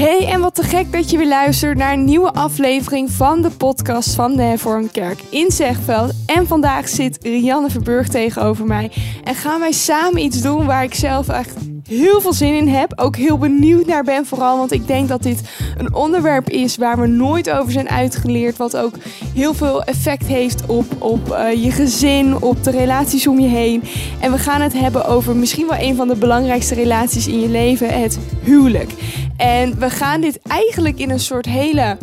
Hey, 0.00 0.26
en 0.26 0.40
wat 0.40 0.54
te 0.54 0.62
gek 0.62 0.92
dat 0.92 1.10
je 1.10 1.16
weer 1.16 1.28
luistert 1.28 1.78
naar 1.78 1.92
een 1.92 2.04
nieuwe 2.04 2.32
aflevering 2.32 3.10
van 3.10 3.42
de 3.42 3.50
podcast 3.50 4.14
van 4.14 4.36
de 4.36 4.42
Hervormde 4.42 4.90
Kerk 4.90 5.22
in 5.30 5.50
Zegveld. 5.50 6.12
En 6.26 6.46
vandaag 6.46 6.88
zit 6.88 7.18
Rianne 7.22 7.70
Verburg 7.70 8.08
tegenover 8.08 8.66
mij. 8.66 8.90
En 9.24 9.34
gaan 9.34 9.60
wij 9.60 9.72
samen 9.72 10.22
iets 10.22 10.42
doen 10.42 10.66
waar 10.66 10.84
ik 10.84 10.94
zelf 10.94 11.28
echt 11.28 11.69
heel 11.90 12.20
veel 12.20 12.32
zin 12.32 12.54
in 12.54 12.68
heb. 12.68 12.92
Ook 12.96 13.16
heel 13.16 13.38
benieuwd 13.38 13.86
naar 13.86 14.04
ben 14.04 14.26
vooral, 14.26 14.58
want 14.58 14.72
ik 14.72 14.86
denk 14.86 15.08
dat 15.08 15.22
dit 15.22 15.40
een 15.78 15.94
onderwerp 15.94 16.48
is 16.48 16.76
waar 16.76 17.00
we 17.00 17.06
nooit 17.06 17.50
over 17.50 17.72
zijn 17.72 17.88
uitgeleerd. 17.88 18.56
Wat 18.56 18.76
ook 18.76 18.94
heel 19.34 19.54
veel 19.54 19.82
effect 19.82 20.26
heeft 20.26 20.66
op, 20.66 20.84
op 20.98 21.28
uh, 21.28 21.64
je 21.64 21.70
gezin, 21.70 22.42
op 22.42 22.64
de 22.64 22.70
relaties 22.70 23.26
om 23.26 23.40
je 23.40 23.48
heen. 23.48 23.82
En 24.20 24.32
we 24.32 24.38
gaan 24.38 24.60
het 24.60 24.72
hebben 24.72 25.06
over 25.06 25.36
misschien 25.36 25.66
wel 25.66 25.78
een 25.78 25.96
van 25.96 26.08
de 26.08 26.16
belangrijkste 26.16 26.74
relaties 26.74 27.26
in 27.26 27.40
je 27.40 27.48
leven, 27.48 28.00
het 28.00 28.18
huwelijk. 28.42 28.92
En 29.36 29.78
we 29.78 29.90
gaan 29.90 30.20
dit 30.20 30.38
eigenlijk 30.42 30.98
in 30.98 31.10
een 31.10 31.20
soort 31.20 31.46
hele 31.46 31.96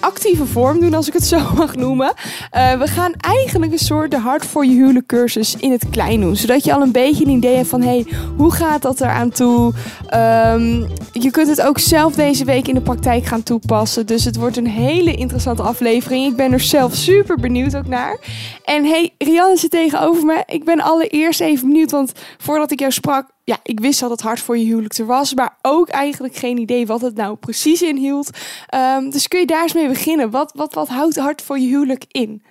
actieve 0.00 0.46
vorm 0.46 0.80
doen, 0.80 0.94
als 0.94 1.06
ik 1.06 1.12
het 1.12 1.24
zo 1.24 1.38
mag 1.56 1.74
noemen. 1.74 2.14
Uh, 2.56 2.72
we 2.72 2.86
gaan 2.86 3.12
eigenlijk 3.18 3.72
een 3.72 3.78
soort 3.78 4.10
de 4.10 4.18
hart 4.18 4.46
voor 4.46 4.66
je 4.66 4.72
huwelijk 4.72 5.06
cursus 5.06 5.56
in 5.56 5.70
het 5.70 5.84
klein 5.90 6.20
doen. 6.20 6.36
Zodat 6.36 6.64
je 6.64 6.74
al 6.74 6.82
een 6.82 6.92
beetje 6.92 7.24
een 7.24 7.30
idee 7.30 7.56
hebt 7.56 7.68
van, 7.68 7.82
hey, 7.82 8.06
hoe 8.36 8.52
gaat 8.52 8.82
dat 8.82 9.00
eraan 9.00 9.30
toe? 9.30 9.72
Um, 10.14 10.86
je 11.12 11.30
kunt 11.30 11.48
het 11.48 11.62
ook 11.62 11.78
zelf 11.78 12.14
deze 12.14 12.44
week 12.44 12.68
in 12.68 12.74
de 12.74 12.80
praktijk 12.80 13.24
gaan 13.24 13.42
toepassen. 13.42 14.06
Dus 14.06 14.24
het 14.24 14.36
wordt 14.36 14.56
een 14.56 14.66
hele 14.66 15.14
interessante 15.14 15.62
aflevering. 15.62 16.26
Ik 16.26 16.36
ben 16.36 16.52
er 16.52 16.60
zelf 16.60 16.94
super 16.94 17.36
benieuwd 17.36 17.76
ook 17.76 17.86
naar. 17.86 18.18
En 18.64 18.84
hey, 18.84 19.14
Rianne 19.18 19.56
zit 19.56 19.70
tegenover 19.70 20.24
me. 20.24 20.42
Ik 20.46 20.64
ben 20.64 20.80
allereerst 20.80 21.40
even 21.40 21.68
benieuwd, 21.68 21.90
want 21.90 22.12
voordat 22.38 22.70
ik 22.70 22.80
jou 22.80 22.92
sprak, 22.92 23.30
ja, 23.46 23.58
ik 23.62 23.80
wist 23.80 24.00
dat 24.00 24.10
het 24.10 24.20
hard 24.20 24.40
voor 24.40 24.58
je 24.58 24.64
huwelijk 24.64 24.94
er 24.94 25.06
was, 25.06 25.34
maar 25.34 25.56
ook 25.62 25.88
eigenlijk 25.88 26.36
geen 26.36 26.58
idee 26.58 26.86
wat 26.86 27.00
het 27.00 27.14
nou 27.14 27.36
precies 27.36 27.82
inhield. 27.82 28.30
Um, 28.74 29.10
dus 29.10 29.28
kun 29.28 29.40
je 29.40 29.46
daar 29.46 29.62
eens 29.62 29.74
mee 29.74 29.88
beginnen? 29.88 30.30
Wat, 30.30 30.52
wat, 30.54 30.74
wat 30.74 30.88
houdt 30.88 31.16
hard 31.16 31.42
voor 31.42 31.58
je 31.58 31.66
huwelijk 31.66 32.04
in? 32.08 32.42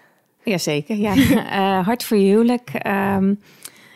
Jazeker, 0.43 0.95
ja. 0.95 1.15
uh, 1.15 1.85
hard 1.87 2.03
voor 2.03 2.17
je 2.17 2.25
huwelijk. 2.25 2.69
Um, 2.73 3.39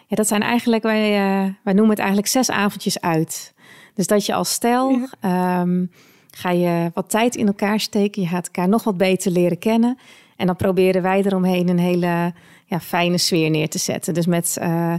ja, 0.07 0.15
dat 0.15 0.27
zijn 0.27 0.41
eigenlijk, 0.41 0.83
wij, 0.83 1.09
uh, 1.09 1.53
wij 1.63 1.73
noemen 1.73 1.89
het 1.89 1.99
eigenlijk 1.99 2.27
zes 2.27 2.51
avondjes 2.51 3.01
uit. 3.01 3.53
Dus 3.93 4.07
dat 4.07 4.25
je 4.25 4.33
als 4.33 4.51
stel 4.51 4.99
ja. 5.21 5.61
um, 5.61 5.91
ga 6.31 6.51
je 6.51 6.91
wat 6.93 7.09
tijd 7.09 7.35
in 7.35 7.47
elkaar 7.47 7.79
steken. 7.79 8.21
Je 8.21 8.27
gaat 8.27 8.45
elkaar 8.45 8.69
nog 8.69 8.83
wat 8.83 8.97
beter 8.97 9.31
leren 9.31 9.59
kennen. 9.59 9.97
En 10.35 10.45
dan 10.45 10.55
proberen 10.55 11.01
wij 11.01 11.23
eromheen 11.23 11.69
een 11.69 11.79
hele 11.79 12.33
ja, 12.65 12.79
fijne 12.79 13.17
sfeer 13.17 13.49
neer 13.49 13.69
te 13.69 13.79
zetten. 13.79 14.13
Dus 14.13 14.25
met... 14.25 14.57
Uh, 14.61 14.93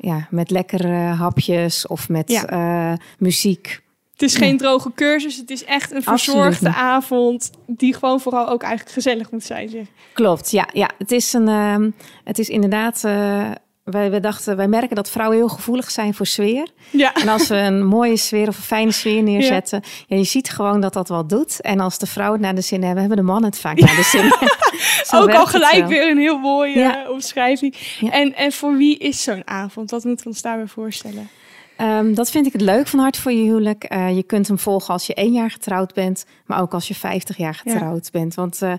ja, 0.00 0.26
met 0.30 0.50
lekkere 0.50 0.96
hapjes 0.96 1.86
of 1.86 2.08
met 2.08 2.30
ja. 2.30 2.52
uh, 2.92 2.98
muziek. 3.18 3.80
Het 4.12 4.22
is 4.22 4.36
geen 4.36 4.56
droge 4.56 4.92
cursus, 4.94 5.36
het 5.36 5.50
is 5.50 5.64
echt 5.64 5.92
een 5.92 6.02
verzorgde 6.02 6.74
avond 6.74 7.50
die 7.66 7.94
gewoon 7.94 8.20
vooral 8.20 8.48
ook 8.48 8.62
eigenlijk 8.62 8.92
gezellig 8.92 9.30
moet 9.30 9.44
zijn. 9.44 9.68
Zeg. 9.68 9.86
Klopt, 10.12 10.50
ja, 10.50 10.68
ja. 10.72 10.90
Het 10.98 11.12
is 11.12 11.32
een, 11.32 11.48
uh, 11.48 11.90
het 12.24 12.38
is 12.38 12.48
inderdaad. 12.48 13.02
Uh, 13.04 13.50
wij, 13.90 14.10
wij 14.10 14.20
dachten, 14.20 14.56
wij 14.56 14.68
merken 14.68 14.96
dat 14.96 15.10
vrouwen 15.10 15.36
heel 15.36 15.48
gevoelig 15.48 15.90
zijn 15.90 16.14
voor 16.14 16.26
sfeer. 16.26 16.66
Ja. 16.90 17.14
En 17.14 17.28
als 17.28 17.48
we 17.48 17.56
een 17.56 17.86
mooie 17.96 18.16
sfeer 18.16 18.48
of 18.48 18.56
een 18.56 18.62
fijne 18.62 18.90
sfeer 18.90 19.22
neerzetten, 19.22 19.80
ja. 19.82 19.90
ja 20.06 20.16
je 20.16 20.24
ziet 20.24 20.50
gewoon 20.50 20.80
dat 20.80 20.92
dat 20.92 21.08
wat 21.08 21.28
doet. 21.28 21.60
En 21.60 21.80
als 21.80 21.98
de 21.98 22.06
vrouwen 22.06 22.38
het 22.38 22.46
naar 22.46 22.54
de 22.54 22.66
zin 22.66 22.82
hebben, 22.82 23.00
hebben 23.00 23.16
de 23.16 23.22
mannen 23.22 23.50
het 23.50 23.60
vaak 23.60 23.78
naar 23.78 23.96
de 23.96 24.02
zin. 24.02 24.32
Ook 25.20 25.34
al 25.34 25.46
gelijk 25.46 25.86
weer 25.86 26.10
een 26.10 26.18
heel 26.18 26.38
mooie 26.38 26.78
ja. 26.78 27.10
omschrijving. 27.10 27.76
En, 28.10 28.34
en 28.34 28.52
voor 28.52 28.76
wie 28.76 28.98
is 28.98 29.22
zo'n 29.22 29.42
avond? 29.44 29.90
Wat 29.90 30.04
moeten 30.04 30.24
we 30.24 30.30
ons 30.30 30.42
daarbij 30.42 30.66
voorstellen? 30.66 31.28
Um, 31.80 32.14
dat 32.14 32.30
vind 32.30 32.46
ik 32.46 32.52
het 32.52 32.60
leuk 32.60 32.86
van 32.86 32.98
Hart 32.98 33.16
voor 33.16 33.32
je 33.32 33.42
huwelijk. 33.42 33.92
Uh, 33.92 34.16
je 34.16 34.22
kunt 34.22 34.48
hem 34.48 34.58
volgen 34.58 34.92
als 34.92 35.06
je 35.06 35.14
één 35.14 35.32
jaar 35.32 35.50
getrouwd 35.50 35.94
bent, 35.94 36.24
maar 36.46 36.60
ook 36.60 36.74
als 36.74 36.88
je 36.88 36.94
50 36.94 37.36
jaar 37.36 37.54
getrouwd 37.54 38.04
ja. 38.04 38.18
bent. 38.18 38.34
Want 38.34 38.62
uh, 38.62 38.72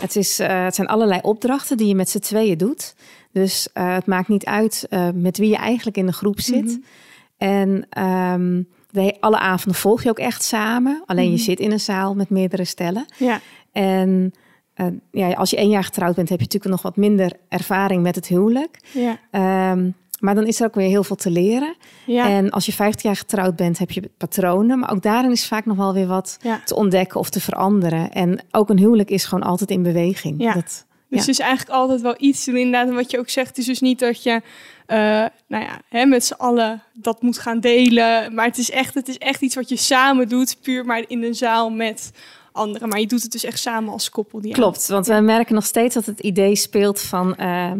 het, 0.00 0.16
is, 0.16 0.40
uh, 0.40 0.64
het 0.64 0.74
zijn 0.74 0.88
allerlei 0.88 1.20
opdrachten 1.22 1.76
die 1.76 1.86
je 1.86 1.94
met 1.94 2.10
z'n 2.10 2.18
tweeën 2.18 2.58
doet. 2.58 2.94
Dus 3.34 3.68
het 3.72 4.06
maakt 4.06 4.28
niet 4.28 4.44
uit 4.44 4.88
met 5.14 5.38
wie 5.38 5.48
je 5.48 5.56
eigenlijk 5.56 5.96
in 5.96 6.06
de 6.06 6.12
groep 6.12 6.40
zit. 6.40 6.64
Mm 6.64 6.68
-hmm. 6.68 6.84
En 7.36 8.02
um, 8.04 8.68
de, 8.90 9.16
alle 9.20 9.38
avonden 9.38 9.80
volg 9.80 10.02
je 10.02 10.08
ook 10.08 10.18
echt 10.18 10.42
samen. 10.42 11.02
Alleen 11.06 11.24
mm 11.24 11.30
-hmm. 11.30 11.38
je 11.38 11.44
zit 11.44 11.60
in 11.60 11.72
een 11.72 11.80
zaal 11.80 12.14
met 12.14 12.30
meerdere 12.30 12.64
stellen. 12.64 13.06
Ja. 13.16 13.40
En 13.72 14.32
uh, 14.76 14.86
ja, 15.10 15.32
als 15.32 15.50
je 15.50 15.56
één 15.56 15.68
jaar 15.68 15.84
getrouwd 15.84 16.14
bent, 16.14 16.28
heb 16.28 16.38
je 16.38 16.44
natuurlijk 16.44 16.72
nog 16.72 16.82
wat 16.82 16.96
minder 16.96 17.32
ervaring 17.48 18.02
met 18.02 18.14
het 18.14 18.26
huwelijk. 18.26 18.78
Ja. 18.92 19.70
Um, 19.72 19.94
maar 20.20 20.34
dan 20.34 20.46
is 20.46 20.60
er 20.60 20.66
ook 20.66 20.74
weer 20.74 20.88
heel 20.88 21.04
veel 21.04 21.16
te 21.16 21.30
leren. 21.30 21.76
Ja. 22.06 22.28
En 22.28 22.50
als 22.50 22.66
je 22.66 22.72
50 22.72 23.02
jaar 23.02 23.16
getrouwd 23.16 23.56
bent, 23.56 23.78
heb 23.78 23.90
je 23.90 24.10
patronen. 24.16 24.78
Maar 24.78 24.90
ook 24.90 25.02
daarin 25.02 25.30
is 25.30 25.46
vaak 25.46 25.64
nog 25.64 25.76
wel 25.76 25.92
weer 25.92 26.06
wat 26.06 26.38
ja. 26.42 26.60
te 26.64 26.74
ontdekken 26.74 27.20
of 27.20 27.30
te 27.30 27.40
veranderen. 27.40 28.12
En 28.12 28.40
ook 28.50 28.70
een 28.70 28.78
huwelijk 28.78 29.10
is 29.10 29.24
gewoon 29.24 29.44
altijd 29.44 29.70
in 29.70 29.82
beweging. 29.82 30.42
Ja. 30.42 30.52
Dat, 30.52 30.86
dus 31.16 31.26
het 31.26 31.38
is 31.38 31.38
eigenlijk 31.38 31.78
altijd 31.78 32.00
wel 32.00 32.14
iets 32.18 32.44
doen. 32.44 32.56
Inderdaad, 32.56 32.88
en 32.88 32.94
wat 32.94 33.10
je 33.10 33.18
ook 33.18 33.28
zegt, 33.28 33.48
het 33.48 33.58
is 33.58 33.66
dus 33.66 33.80
niet 33.80 33.98
dat 33.98 34.22
je 34.22 34.30
uh, 34.86 34.96
nou 35.46 35.64
ja, 35.64 35.80
hè, 35.88 36.04
met 36.04 36.24
z'n 36.24 36.32
allen 36.32 36.82
dat 36.92 37.22
moet 37.22 37.38
gaan 37.38 37.60
delen. 37.60 38.34
Maar 38.34 38.46
het 38.46 38.58
is, 38.58 38.70
echt, 38.70 38.94
het 38.94 39.08
is 39.08 39.18
echt 39.18 39.40
iets 39.40 39.54
wat 39.54 39.68
je 39.68 39.76
samen 39.76 40.28
doet, 40.28 40.56
puur 40.62 40.84
maar 40.84 41.04
in 41.06 41.22
een 41.22 41.34
zaal 41.34 41.70
met 41.70 42.12
anderen. 42.52 42.88
Maar 42.88 43.00
je 43.00 43.06
doet 43.06 43.22
het 43.22 43.32
dus 43.32 43.44
echt 43.44 43.58
samen 43.58 43.92
als 43.92 44.10
koppel. 44.10 44.40
Die 44.40 44.52
Klopt, 44.52 44.88
want 44.88 45.06
we 45.06 45.20
merken 45.20 45.54
nog 45.54 45.64
steeds 45.64 45.94
dat 45.94 46.06
het 46.06 46.20
idee 46.20 46.56
speelt 46.56 47.00
van... 47.00 47.36
Uh, 47.40 47.72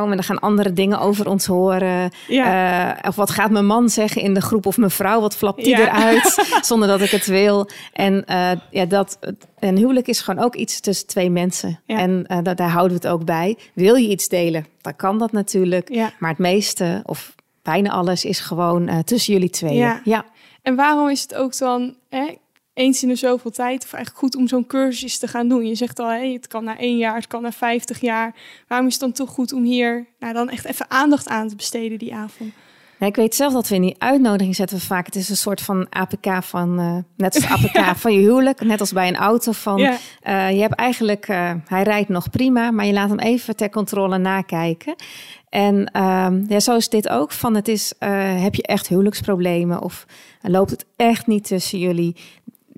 oh, 0.00 0.06
maar 0.06 0.16
dan 0.16 0.24
gaan 0.24 0.38
andere 0.38 0.72
dingen 0.72 0.98
over 0.98 1.28
ons 1.28 1.46
horen. 1.46 2.10
Ja. 2.28 2.94
Uh, 2.94 3.08
of 3.08 3.16
wat 3.16 3.30
gaat 3.30 3.50
mijn 3.50 3.66
man 3.66 3.88
zeggen 3.88 4.22
in 4.22 4.34
de 4.34 4.40
groep? 4.40 4.66
Of 4.66 4.76
mijn 4.76 4.90
vrouw, 4.90 5.20
wat 5.20 5.36
flapt 5.36 5.64
die 5.64 5.76
ja. 5.76 5.80
eruit? 5.80 6.46
zonder 6.66 6.88
dat 6.88 7.00
ik 7.00 7.10
het 7.10 7.26
wil. 7.26 7.68
En 7.92 8.24
uh, 8.30 8.50
ja, 8.70 8.84
dat, 8.84 9.18
een 9.58 9.76
huwelijk 9.76 10.08
is 10.08 10.20
gewoon 10.20 10.44
ook 10.44 10.54
iets 10.54 10.80
tussen 10.80 11.06
twee 11.06 11.30
mensen. 11.30 11.80
Ja. 11.84 11.98
En 11.98 12.24
uh, 12.28 12.38
dat, 12.42 12.56
daar 12.56 12.70
houden 12.70 13.00
we 13.00 13.06
het 13.06 13.14
ook 13.14 13.24
bij. 13.24 13.58
Wil 13.74 13.94
je 13.94 14.08
iets 14.08 14.28
delen? 14.28 14.66
Dan 14.80 14.96
kan 14.96 15.18
dat 15.18 15.32
natuurlijk. 15.32 15.92
Ja. 15.92 16.12
Maar 16.18 16.30
het 16.30 16.38
meeste, 16.38 17.02
of 17.04 17.34
bijna 17.62 17.90
alles, 17.90 18.24
is 18.24 18.40
gewoon 18.40 19.04
tussen 19.04 19.32
jullie 19.32 19.50
tweeën. 19.50 19.76
Ja. 19.76 20.00
ja. 20.04 20.24
En 20.62 20.76
waarom 20.76 21.08
is 21.08 21.22
het 21.22 21.34
ook 21.34 21.58
dan... 21.58 21.94
Hè? 22.08 22.34
Eens 22.76 23.02
in 23.02 23.08
de 23.08 23.14
zoveel 23.14 23.50
tijd, 23.50 23.84
of 23.84 23.92
eigenlijk 23.92 24.24
goed 24.24 24.36
om 24.36 24.48
zo'n 24.48 24.66
cursus 24.66 25.18
te 25.18 25.28
gaan 25.28 25.48
doen. 25.48 25.66
Je 25.66 25.74
zegt 25.74 25.98
al, 25.98 26.06
hey, 26.06 26.32
het 26.32 26.46
kan 26.46 26.64
na 26.64 26.78
één 26.78 26.96
jaar, 26.96 27.14
het 27.14 27.26
kan 27.26 27.42
na 27.42 27.52
vijftig 27.52 28.00
jaar. 28.00 28.34
Waarom 28.68 28.86
is 28.86 28.92
het 28.92 29.02
dan 29.02 29.12
toch 29.12 29.30
goed 29.30 29.52
om 29.52 29.64
hier 29.64 30.06
nou, 30.18 30.32
dan 30.32 30.48
echt 30.48 30.64
even 30.64 30.90
aandacht 30.90 31.28
aan 31.28 31.48
te 31.48 31.56
besteden 31.56 31.98
die 31.98 32.14
avond? 32.14 32.52
Nee, 32.98 33.08
ik 33.08 33.16
weet 33.16 33.34
zelf 33.34 33.52
dat 33.52 33.68
we 33.68 33.74
in 33.74 33.82
die 33.82 33.94
uitnodiging 33.98 34.54
zetten 34.54 34.76
we 34.76 34.82
vaak. 34.82 35.06
Het 35.06 35.14
is 35.14 35.28
een 35.28 35.36
soort 35.36 35.60
van 35.60 35.86
APK 35.90 36.42
van, 36.42 36.80
uh, 36.80 36.96
net 37.16 37.34
als 37.34 37.46
APK 37.46 37.74
ja. 37.86 37.96
van 37.96 38.12
je 38.12 38.18
huwelijk, 38.18 38.60
net 38.60 38.80
als 38.80 38.92
bij 38.92 39.08
een 39.08 39.16
auto. 39.16 39.52
Van, 39.52 39.78
ja. 39.78 39.92
uh, 40.22 40.50
je 40.50 40.60
hebt 40.60 40.74
eigenlijk, 40.74 41.28
uh, 41.28 41.52
hij 41.66 41.82
rijdt 41.82 42.08
nog 42.08 42.30
prima, 42.30 42.70
maar 42.70 42.86
je 42.86 42.92
laat 42.92 43.08
hem 43.08 43.18
even 43.18 43.56
ter 43.56 43.70
controle 43.70 44.18
nakijken. 44.18 44.94
En 45.48 45.90
ja, 46.48 46.60
zo 46.60 46.76
is 46.76 46.88
dit 46.88 47.08
ook. 47.08 47.32
Van 47.32 47.54
het 47.54 47.68
is, 47.68 47.92
heb 48.38 48.54
je 48.54 48.62
echt 48.62 48.88
huwelijksproblemen 48.88 49.82
of 49.82 50.06
loopt 50.42 50.70
het 50.70 50.86
echt 50.96 51.26
niet 51.26 51.44
tussen 51.44 51.78
jullie? 51.78 52.16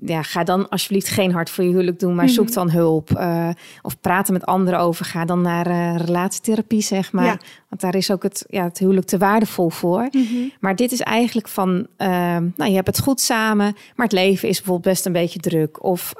Ja, 0.01 0.23
ga 0.23 0.43
dan 0.43 0.69
alsjeblieft 0.69 1.09
geen 1.09 1.31
hart 1.31 1.49
voor 1.49 1.63
je 1.63 1.69
huwelijk 1.69 1.99
doen, 1.99 2.15
maar 2.15 2.25
mm 2.25 2.35
-hmm. 2.35 2.45
zoek 2.45 2.53
dan 2.53 2.69
hulp. 2.69 3.09
Uh, 3.09 3.49
of 3.81 3.99
praten 3.99 4.33
met 4.33 4.45
anderen 4.45 4.79
over. 4.79 5.05
Ga 5.05 5.25
dan 5.25 5.41
naar 5.41 5.67
uh, 5.67 5.95
relatietherapie, 5.95 6.81
zeg 6.81 7.11
maar. 7.11 7.25
Ja. 7.25 7.37
Want 7.69 7.81
daar 7.81 7.95
is 7.95 8.11
ook 8.11 8.23
het, 8.23 8.45
ja, 8.47 8.63
het 8.63 8.77
huwelijk 8.77 9.07
te 9.07 9.17
waardevol 9.17 9.69
voor. 9.69 10.07
Mm 10.11 10.25
-hmm. 10.25 10.51
Maar 10.59 10.75
dit 10.75 10.91
is 10.91 11.01
eigenlijk 11.01 11.47
van, 11.47 11.69
uh, 11.97 12.07
nou, 12.55 12.69
je 12.69 12.75
hebt 12.75 12.87
het 12.87 12.99
goed 12.99 13.21
samen, 13.21 13.75
maar 13.95 14.05
het 14.05 14.15
leven 14.15 14.49
is 14.49 14.57
bijvoorbeeld 14.57 14.93
best 14.93 15.05
een 15.05 15.11
beetje 15.11 15.39
druk. 15.39 15.83
Of 15.83 16.13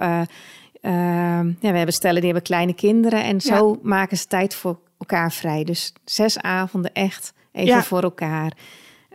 ja, 0.81 1.47
we 1.59 1.67
hebben 1.67 1.93
stellen 1.93 2.15
die 2.15 2.31
hebben 2.31 2.43
kleine 2.43 2.73
kinderen 2.73 3.23
en 3.23 3.41
zo 3.41 3.69
ja. 3.69 3.89
maken 3.89 4.17
ze 4.17 4.27
tijd 4.27 4.55
voor 4.55 4.79
elkaar 4.97 5.31
vrij. 5.31 5.63
Dus 5.63 5.93
zes 6.05 6.39
avonden 6.39 6.93
echt 6.93 7.33
even 7.51 7.67
ja. 7.67 7.83
voor 7.83 8.03
elkaar. 8.03 8.53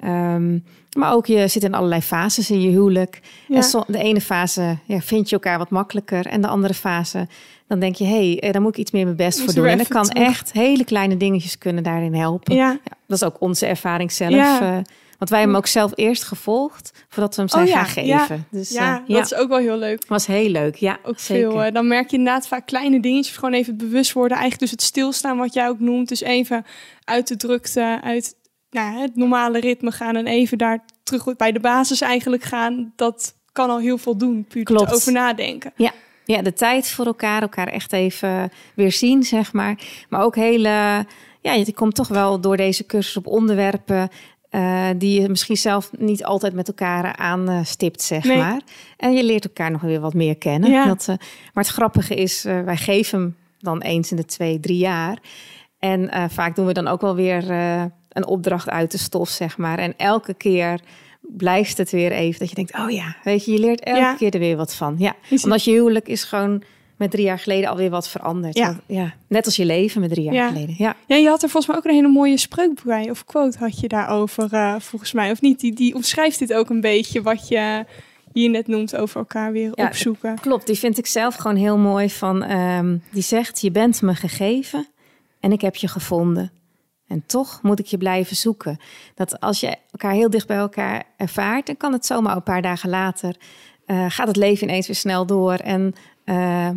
Um, 0.05 0.65
maar 0.95 1.13
ook 1.13 1.27
je 1.27 1.49
zit 1.49 1.65
in 1.65 1.75
allerlei 1.75 2.01
fases 2.01 2.51
in 2.51 2.61
je 2.61 2.69
huwelijk. 2.69 3.21
Ja. 3.49 3.57
En 3.57 3.63
so, 3.63 3.85
de 3.87 3.99
ene 3.99 4.21
fase 4.21 4.79
ja, 4.85 5.01
vind 5.01 5.29
je 5.29 5.35
elkaar 5.35 5.59
wat 5.59 5.71
makkelijker. 5.71 6.27
En 6.27 6.41
de 6.41 6.49
andere 6.49 6.75
fase, 6.75 7.29
dan 7.67 7.79
denk 7.79 7.95
je, 7.95 8.05
hé, 8.05 8.37
hey, 8.41 8.53
daar 8.53 8.63
moet 8.63 8.73
ik 8.73 8.79
iets 8.79 8.91
meer 8.91 9.05
mijn 9.05 9.17
best 9.17 9.41
voor 9.41 9.55
doen. 9.55 9.67
En 9.67 9.79
dat 9.79 9.89
kan 9.89 10.05
terug. 10.05 10.29
echt 10.29 10.53
hele 10.53 10.85
kleine 10.85 11.17
dingetjes 11.17 11.59
kunnen 11.59 11.83
daarin 11.83 12.15
helpen. 12.15 12.55
Ja. 12.55 12.79
dat 13.07 13.17
is 13.17 13.25
ook 13.25 13.41
onze 13.41 13.67
ervaring 13.67 14.13
zelf. 14.13 14.61
Uh, 14.61 14.79
want 15.19 15.31
wij 15.31 15.39
hebben 15.39 15.57
hem 15.57 15.57
ook 15.57 15.67
zelf 15.67 15.93
eerst 15.95 16.23
gevolgd 16.23 17.05
voordat 17.09 17.35
we 17.35 17.41
hem 17.41 17.51
zijn 17.51 17.67
oh, 17.67 17.73
gaan 17.73 17.87
geven. 17.87 18.07
Ja, 18.07 18.27
dus, 18.51 18.71
ja, 18.71 19.03
uh, 19.07 19.17
dat 19.17 19.25
is 19.25 19.35
ook 19.35 19.49
wel 19.49 19.59
heel 19.59 19.77
leuk. 19.77 20.05
Was 20.09 20.27
heel 20.27 20.49
leuk, 20.49 20.77
ja. 20.77 20.99
Ook 21.03 21.19
zeker. 21.19 21.51
veel. 21.51 21.67
Uh, 21.67 21.73
dan 21.73 21.89
merk 21.89 22.11
je 22.11 22.17
inderdaad 22.17 22.49
vaak 22.49 22.67
kleine 22.67 23.01
dingetjes. 23.01 23.37
Gewoon 23.37 23.55
even 23.55 23.73
het 23.73 23.83
bewust 23.83 24.13
worden. 24.13 24.37
Eigenlijk 24.37 24.61
dus 24.61 24.71
het 24.71 24.83
stilstaan 24.83 25.37
wat 25.37 25.55
jij 25.55 25.69
ook 25.69 25.81
noemt. 25.81 26.09
Dus 26.09 26.21
even 26.21 26.65
uit 27.05 27.29
de 27.29 27.37
drukte, 27.37 28.01
uit 28.03 28.37
nou, 28.75 29.01
het 29.01 29.17
normale 29.17 29.61
ritme 29.61 29.91
gaan 29.91 30.17
en 30.17 30.27
even 30.27 30.59
daar 30.59 30.85
terug 31.03 31.37
bij 31.37 31.53
de 31.53 31.61
basis 31.61 32.01
eigenlijk 32.01 32.43
gaan, 32.43 32.93
dat 32.97 33.35
kan 33.53 33.71
al 33.71 33.79
heel 33.79 33.99
veel 33.99 34.17
doen, 34.17 34.45
puur 34.49 34.65
Klopt. 34.65 34.95
over 34.95 35.13
nadenken. 35.13 35.73
Ja. 35.77 35.93
ja, 36.25 36.43
de 36.43 36.53
tijd 36.53 36.89
voor 36.89 37.07
elkaar, 37.07 37.43
elkaar 37.43 37.69
echt 37.69 37.93
even 37.93 38.53
weer 38.75 38.93
zien, 38.93 39.23
zeg 39.23 39.53
maar. 39.53 39.79
Maar 40.09 40.23
ook 40.23 40.37
hele, 40.37 41.07
ja, 41.41 41.53
je 41.53 41.75
komt 41.75 41.95
toch 41.95 42.09
wel 42.09 42.41
door 42.41 42.57
deze 42.57 42.87
cursus 42.87 43.17
op 43.17 43.27
onderwerpen 43.27 44.09
Uh, 44.51 44.89
die 44.97 45.21
je 45.21 45.29
misschien 45.29 45.57
zelf 45.57 45.91
niet 45.99 46.25
altijd 46.25 46.55
met 46.55 46.69
elkaar 46.69 47.17
aanstipt, 47.17 48.03
zeg 48.03 48.25
maar. 48.25 48.61
En 48.97 49.13
je 49.13 49.25
leert 49.25 49.45
elkaar 49.45 49.71
nog 49.71 49.81
weer 49.81 50.01
wat 50.01 50.15
meer 50.15 50.37
kennen. 50.37 50.71
Ja. 50.71 50.87
Dat, 50.87 51.07
uh, 51.11 51.17
maar 51.53 51.65
het 51.65 51.73
grappige 51.73 52.15
is, 52.15 52.43
wij 52.43 52.77
geven 52.77 53.19
hem 53.19 53.37
dan 53.59 53.81
eens 53.81 54.11
in 54.11 54.17
de 54.17 54.25
twee, 54.25 54.61
drie 54.61 54.79
jaar. 54.79 55.19
En 55.79 56.31
vaak 56.31 56.57
doen 56.57 56.67
we 56.67 56.73
dan 56.73 56.89
ook 56.89 57.01
wel 57.01 57.15
weer 57.15 57.45
een 58.15 58.27
opdracht 58.27 58.69
uit 58.69 58.91
de 58.91 58.99
stof, 58.99 59.29
zeg 59.29 59.59
maar. 59.59 59.79
En 59.79 59.95
elke 59.97 60.35
keer 60.35 60.81
blijft 61.21 61.79
het 61.79 61.91
weer 61.91 62.13
even 62.13 62.39
dat 62.39 62.49
je 62.49 62.55
denkt, 62.55 62.79
oh 62.79 62.91
ja, 62.91 63.17
weet 63.25 63.45
je, 63.45 63.53
je 63.53 63.59
leert 63.59 63.81
elke 63.81 64.17
keer 64.17 64.35
er 64.35 64.39
weer 64.39 64.57
wat 64.57 64.75
van. 64.75 64.95
Ja, 64.99 65.15
omdat 65.45 65.65
je 65.65 65.71
huwelijk 65.71 66.09
is 66.09 66.25
gewoon 66.25 66.63
met 66.97 67.11
drie 67.11 67.25
jaar 67.25 67.39
geleden 67.39 67.71
alweer 67.71 67.91
wat 67.91 68.09
veranderd. 68.09 68.57
Ja. 68.57 68.81
ja. 68.87 69.15
Net 69.29 69.45
als 69.45 69.57
je 69.57 69.65
leven 69.65 70.01
met 70.01 70.11
drie 70.11 70.25
jaar 70.25 70.35
ja. 70.35 70.49
geleden. 70.49 70.75
Ja. 70.79 70.97
ja, 71.07 71.17
je 71.17 71.29
had 71.29 71.43
er 71.43 71.49
volgens 71.49 71.67
mij 71.67 71.77
ook 71.77 71.85
een 71.85 71.95
hele 71.95 72.09
mooie 72.09 72.37
spreuk 72.37 72.83
bij 72.85 73.11
of 73.11 73.25
quote 73.25 73.59
had 73.59 73.81
je 73.81 73.89
daarover 73.89 74.49
uh, 74.53 74.75
volgens 74.79 75.13
mij. 75.13 75.31
Of 75.31 75.41
niet? 75.41 75.61
Die, 75.61 75.75
die 75.75 75.95
omschrijft 75.95 76.39
dit 76.39 76.55
ook 76.55 76.71
een 76.71 76.81
beetje 76.81 77.23
wat 77.23 77.49
je 77.49 77.85
hier 78.33 78.51
net 78.51 78.67
noemt 78.67 78.97
over 78.97 79.17
elkaar 79.17 79.53
weer 79.53 79.71
ja, 79.75 79.87
opzoeken. 79.87 80.41
Klopt, 80.41 80.67
die 80.67 80.79
vind 80.79 80.99
ik 80.99 81.07
zelf 81.07 81.35
gewoon 81.35 81.57
heel 81.57 81.79
mooi. 81.79 82.11
Van, 82.11 82.51
um, 82.51 83.03
die 83.13 83.23
zegt, 83.23 83.61
je 83.61 83.71
bent 83.71 84.03
me 84.03 84.15
gegeven 84.15 84.87
en 85.41 85.53
ik 85.53 85.61
heb 85.61 85.77
je 85.77 85.89
gevonden. 85.89 86.53
En 87.09 87.23
toch 87.27 87.63
moet 87.63 87.79
ik 87.79 87.87
je 87.87 87.99
blijven 87.99 88.37
zoeken. 88.37 88.79
Dat 89.15 89.41
als 89.41 89.61
je 89.61 89.77
elkaar 89.91 90.13
heel 90.13 90.31
dicht 90.31 90.47
bij 90.47 90.57
elkaar 90.57 91.05
ervaart, 91.17 91.67
dan 91.67 91.77
kan 91.77 91.93
het 91.93 92.07
zomaar 92.07 92.37
een 92.37 92.43
paar 92.43 92.63
dagen 92.63 92.91
later. 92.91 93.37
Uh, 93.87 94.05
gaat 94.09 94.27
het 94.27 94.37
leven 94.37 94.69
ineens 94.69 94.87
weer 94.87 94.97
snel 94.97 95.27
door 95.27 95.55
en 95.55 95.95
uh, 96.25 96.71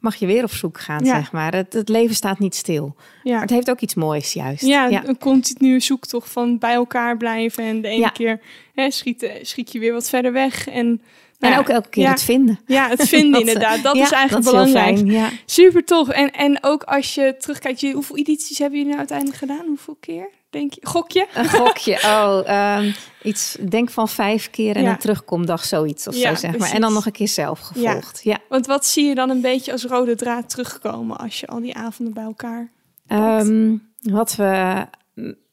mag 0.00 0.16
je 0.16 0.26
weer 0.26 0.42
op 0.42 0.50
zoek 0.50 0.80
gaan, 0.80 1.04
ja. 1.04 1.14
zeg 1.14 1.32
maar. 1.32 1.54
Het, 1.54 1.72
het, 1.72 1.88
leven 1.88 2.14
staat 2.14 2.38
niet 2.38 2.54
stil. 2.54 2.96
Ja. 3.22 3.32
Maar 3.32 3.40
het 3.40 3.50
heeft 3.50 3.70
ook 3.70 3.80
iets 3.80 3.94
moois, 3.94 4.32
juist. 4.32 4.66
Ja, 4.66 4.86
ja. 4.86 5.06
een 5.06 5.18
continue 5.18 5.80
zoektocht 5.80 6.30
van 6.30 6.58
bij 6.58 6.74
elkaar 6.74 7.16
blijven. 7.16 7.64
En 7.64 7.80
de 7.80 7.88
ene 7.88 8.12
keer 8.12 8.40
hè, 8.74 8.90
schiet, 8.90 9.30
schiet 9.42 9.72
je 9.72 9.78
weer 9.78 9.92
wat 9.92 10.08
verder 10.08 10.32
weg. 10.32 10.68
En, 10.68 11.02
En 11.38 11.50
ja, 11.50 11.58
ook 11.58 11.68
elke 11.68 11.88
keer 11.88 12.02
ja. 12.02 12.10
het 12.10 12.22
vinden. 12.22 12.60
Ja, 12.66 12.88
het 12.88 13.08
vinden 13.08 13.32
Dat, 13.40 13.40
inderdaad. 13.40 13.82
Dat 13.82 13.96
ja, 13.96 14.02
is 14.02 14.10
eigenlijk 14.10 14.44
dat 14.44 14.54
is 14.54 14.60
heel 14.60 14.72
belangrijk. 14.72 15.28
fijn. 15.28 15.40
Super 15.46 15.84
tof. 15.84 16.08
En, 16.08 16.30
en 16.30 16.58
ook 16.60 16.82
als 16.82 17.14
je 17.14 17.34
terugkijkt, 17.38 17.80
je, 17.80 17.92
hoeveel 17.92 18.16
edities 18.16 18.58
hebben 18.58 18.78
jullie 18.78 18.94
nou 18.94 19.08
uiteindelijk 19.08 19.38
gedaan? 19.38 19.66
Hoeveel 19.66 19.96
keer, 20.00 20.30
denk 20.50 20.72
je? 20.72 20.80
Gokje? 20.86 21.26
Een 21.34 21.48
gokje. 21.48 21.98
Oh, 22.06 22.48
ehm, 22.48 22.92
iets, 23.22 23.56
denk 23.68 23.90
van 23.90 24.08
vijf 24.08 24.50
keer 24.50 24.76
en 24.76 24.84
een 24.86 24.98
terugkomdag, 24.98 25.64
zoiets 25.64 26.06
of 26.06 26.14
zo, 26.14 26.34
zeg 26.34 26.58
maar. 26.58 26.72
En 26.72 26.80
dan 26.80 26.92
nog 26.92 27.06
een 27.06 27.12
keer 27.12 27.28
zelf 27.28 27.60
gevolgd. 27.60 28.20
Ja. 28.22 28.38
Want 28.48 28.66
wat 28.66 28.86
zie 28.86 29.04
je 29.04 29.14
dan 29.14 29.30
een 29.30 29.40
beetje 29.40 29.72
als 29.72 29.84
rode 29.84 30.14
draad 30.14 30.48
terugkomen 30.48 31.16
als 31.16 31.40
je 31.40 31.46
al 31.46 31.60
die 31.60 31.76
avonden 31.76 32.14
bij 32.14 32.24
elkaar... 32.24 32.74
Ehm, 33.06 33.76
wat 34.00 34.36
we, 34.36 34.86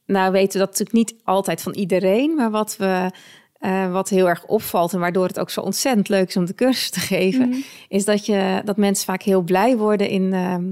nou 0.06 0.32
weten 0.32 0.60
dat 0.60 0.68
natuurlijk 0.68 0.98
niet 0.98 1.16
altijd 1.24 1.62
van 1.62 1.74
iedereen, 1.74 2.36
maar 2.36 2.52
wat 2.52 2.78
we, 2.78 3.12
eh, 3.64 3.92
wat 3.92 4.10
heel 4.10 4.28
erg 4.30 4.46
opvalt 4.46 4.94
en 4.94 5.00
waardoor 5.00 5.28
het 5.28 5.40
ook 5.40 5.50
zo 5.50 5.62
ontzettend 5.62 6.10
leuk 6.10 6.28
is 6.28 6.38
om 6.38 6.46
de 6.46 6.56
cursus 6.56 6.90
te 6.90 7.00
geven, 7.00 7.50
Mhm. 7.50 7.58
is 7.88 8.06
dat 8.06 8.26
je 8.26 8.62
dat 8.66 8.78
mensen 8.78 9.06
vaak 9.06 9.22
heel 9.22 9.42
blij 9.42 9.78
worden 9.78 10.10
in, 10.10 10.34
ehm, 10.34 10.64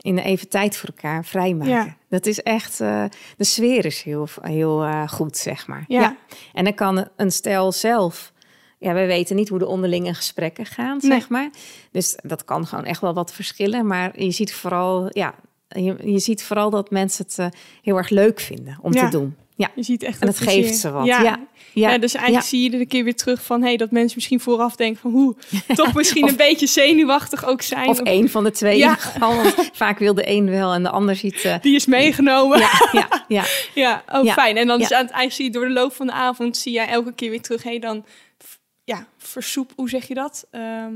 in 0.00 0.18
even 0.18 0.48
tijd 0.48 0.76
voor 0.76 0.88
elkaar 0.88 1.24
vrijmaken. 1.24 1.72
Ja. 1.72 1.96
Dat 2.08 2.26
is 2.26 2.42
echt, 2.42 2.80
eh, 2.80 3.04
de 3.36 3.44
sfeer 3.44 3.84
is 3.84 4.02
heel, 4.02 4.28
heel 4.40 4.82
eh, 4.82 5.08
goed, 5.08 5.36
zeg 5.36 5.66
maar. 5.66 5.84
Ja. 5.88 6.16
En 6.52 6.64
dan 6.64 6.74
kan 6.74 7.08
een 7.16 7.32
stel 7.32 7.72
zelf. 7.72 8.32
Ja, 8.78 8.92
wij 8.92 9.06
weten 9.06 9.36
niet 9.36 9.48
hoe 9.48 9.58
de 9.58 9.66
onderlinge 9.66 10.14
gesprekken 10.14 10.66
gaan, 10.66 10.98
Nee. 11.00 11.10
zeg 11.10 11.28
maar. 11.28 11.50
Dus 11.92 12.18
dat 12.22 12.44
kan 12.44 12.66
gewoon 12.66 12.84
echt 12.84 13.00
wel 13.00 13.14
wat 13.14 13.32
verschillen. 13.32 13.86
Maar 13.86 14.20
je 14.22 14.30
ziet 14.30 14.54
vooral, 14.54 15.06
ja, 15.08 15.34
je, 15.68 15.96
je 16.04 16.18
ziet 16.18 16.42
vooral 16.42 16.70
dat 16.70 16.90
mensen 16.90 17.24
het 17.28 17.56
heel 17.82 17.96
erg 17.96 18.08
leuk 18.08 18.40
vinden 18.40 18.78
om 18.80 18.92
Ja. 18.94 19.04
te 19.04 19.18
doen. 19.18 19.36
Ja, 19.58 19.70
Je 19.74 19.82
ziet 19.82 20.02
echt 20.02 20.20
en 20.20 20.26
dat 20.26 20.38
het 20.38 20.48
geeft 20.48 20.76
ze 20.78 20.90
wat. 20.90 21.06
Ja. 21.06 21.22
Ja, 21.22 21.40
ja, 21.72 21.90
Ja, 21.90 21.98
dus 21.98 22.14
eigenlijk 22.14 22.46
zie 22.46 22.58
je 22.58 22.64
iedere 22.64 22.86
keer 22.86 23.04
weer 23.04 23.16
terug 23.16 23.42
van... 23.42 23.62
Hey, 23.62 23.76
dat 23.76 23.90
mensen 23.90 24.12
misschien 24.14 24.40
vooraf 24.40 24.76
denken 24.76 25.00
van... 25.00 25.10
Hoe, 25.10 25.36
toch 25.74 25.94
misschien 25.94 26.28
een 26.28 26.36
beetje 26.36 26.66
zenuwachtig 26.66 27.44
ook 27.46 27.62
zijn. 27.62 27.88
Of 27.88 27.98
één 28.00 28.28
van 28.30 28.44
de 28.44 28.50
twee. 28.50 28.78
Ja. 28.78 28.98
vaak 29.72 29.98
wil 29.98 30.14
de 30.14 30.30
een 30.30 30.50
wel 30.50 30.72
en 30.72 30.82
de 30.82 30.90
ander 30.90 31.16
ziet. 31.16 31.44
eh, 31.44 31.54
Die 31.60 31.74
is 31.74 31.86
meegenomen. 31.86 32.58
Ja, 32.58 32.70
ja, 32.92 33.24
ja, 33.28 33.44
ja. 33.74 34.02
oh 34.12 34.32
fijn. 34.32 34.56
En 34.56 34.66
dan 34.66 34.80
is 34.80 34.88
Ja. 34.88 34.96
aan 34.98 35.02
het 35.04 35.12
eigenlijk 35.14 35.32
zie 35.32 35.44
je 35.44 35.50
door 35.50 35.66
de 35.66 35.72
loop 35.80 35.92
van 35.94 36.06
de 36.06 36.12
avond... 36.12 36.56
zie 36.56 36.72
jij 36.72 36.88
elke 36.88 37.12
keer 37.14 37.30
weer 37.30 37.42
terug. 37.42 37.62
Hey, 37.62 37.78
dan 37.78 38.04
ja, 38.84 39.06
versoep... 39.18 39.72
Hoe 39.76 39.88
zeg 39.88 40.08
je 40.08 40.14
dat? 40.14 40.46
Ehm, 40.50 40.92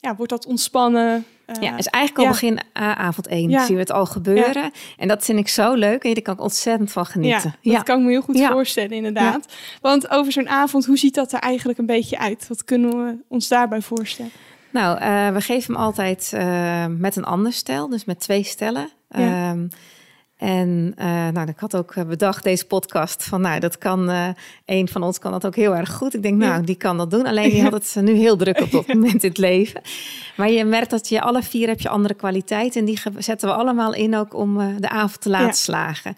ja, 0.00 0.16
wordt 0.16 0.32
dat 0.32 0.46
ontspannen? 0.46 1.24
Eh, 1.46 1.62
Ja, 1.62 1.76
is 1.76 1.86
eigenlijk 1.86 2.16
al 2.16 2.24
ja. 2.24 2.30
begin 2.30 2.58
eh, 2.72 2.92
avond 2.92 3.26
één 3.26 3.50
Ja. 3.50 3.64
zien 3.64 3.74
we 3.74 3.80
het 3.80 3.92
al 3.92 4.06
gebeuren. 4.06 4.70
En 4.98 5.08
dat 5.08 5.24
vind 5.24 5.38
ik 5.38 5.48
zo 5.48 5.74
leuk. 5.74 6.04
En 6.04 6.14
daar 6.14 6.22
kan 6.22 6.34
ik 6.34 6.40
ontzettend 6.40 6.92
van 6.92 7.06
genieten. 7.06 7.54
Ja, 7.60 7.74
dat 7.74 7.82
kan 7.82 7.98
ik 7.98 8.04
me 8.04 8.10
heel 8.10 8.20
goed 8.22 8.40
voorstellen, 8.40 8.90
inderdaad. 8.90 9.52
Want 9.80 10.10
over 10.10 10.32
zo'n 10.32 10.48
avond, 10.48 10.86
hoe 10.86 10.98
ziet 10.98 11.14
dat 11.14 11.32
er 11.32 11.38
eigenlijk 11.38 11.78
een 11.78 11.86
beetje 11.86 12.18
uit? 12.18 12.48
Wat 12.48 12.64
kunnen 12.64 13.04
we 13.04 13.16
ons 13.28 13.48
daarbij 13.48 13.80
voorstellen? 13.80 14.30
Nou, 14.72 14.98
eh, 14.98 15.28
we 15.28 15.40
geven 15.40 15.74
hem 15.74 15.82
altijd 15.82 16.32
met 16.98 17.16
een 17.16 17.24
ander 17.24 17.52
stel, 17.52 17.88
dus 17.88 18.04
met 18.04 18.20
twee 18.20 18.42
stellen. 18.42 18.88
Ja. 19.08 19.56
En 20.40 20.92
eh, 20.96 21.28
nou, 21.28 21.48
ik 21.48 21.58
had 21.58 21.76
ook 21.76 21.94
eh, 21.94 22.04
bedacht 22.04 22.42
deze 22.44 22.66
podcast 22.66 23.24
van, 23.24 23.40
nou, 23.40 23.60
dat 23.60 23.78
kan 23.78 24.10
eh 24.10 24.28
een 24.66 24.88
van 24.88 25.02
ons 25.02 25.18
kan 25.18 25.32
dat 25.32 25.46
ook 25.46 25.56
heel 25.56 25.76
erg 25.76 25.92
goed. 25.92 26.14
Ik 26.14 26.22
denk, 26.22 26.36
nou, 26.38 26.64
die 26.64 26.74
kan 26.74 26.96
dat 26.96 27.10
doen. 27.10 27.26
Alleen 27.26 27.50
die 27.50 27.62
had 27.62 27.72
het 27.72 27.96
nu 28.04 28.12
heel 28.12 28.36
druk 28.36 28.60
op 28.60 28.70
dat 28.80 28.86
moment 28.86 29.22
in 29.22 29.28
het 29.28 29.38
leven. 29.38 29.80
Maar 30.36 30.50
je 30.50 30.64
merkt 30.64 30.90
dat 30.90 31.08
je 31.08 31.20
alle 31.20 31.42
vier 31.42 31.68
heb 31.68 31.80
je 31.80 31.88
andere 31.88 32.14
kwaliteit 32.14 32.76
en 32.76 32.84
die 32.84 33.00
zetten 33.18 33.48
we 33.48 33.54
allemaal 33.54 33.94
in 33.94 34.16
ook 34.16 34.34
om 34.34 34.76
de 34.78 34.88
avond 34.88 35.20
te 35.20 35.28
laten 35.30 35.46
Ja. 35.46 35.52
slagen. 35.52 36.16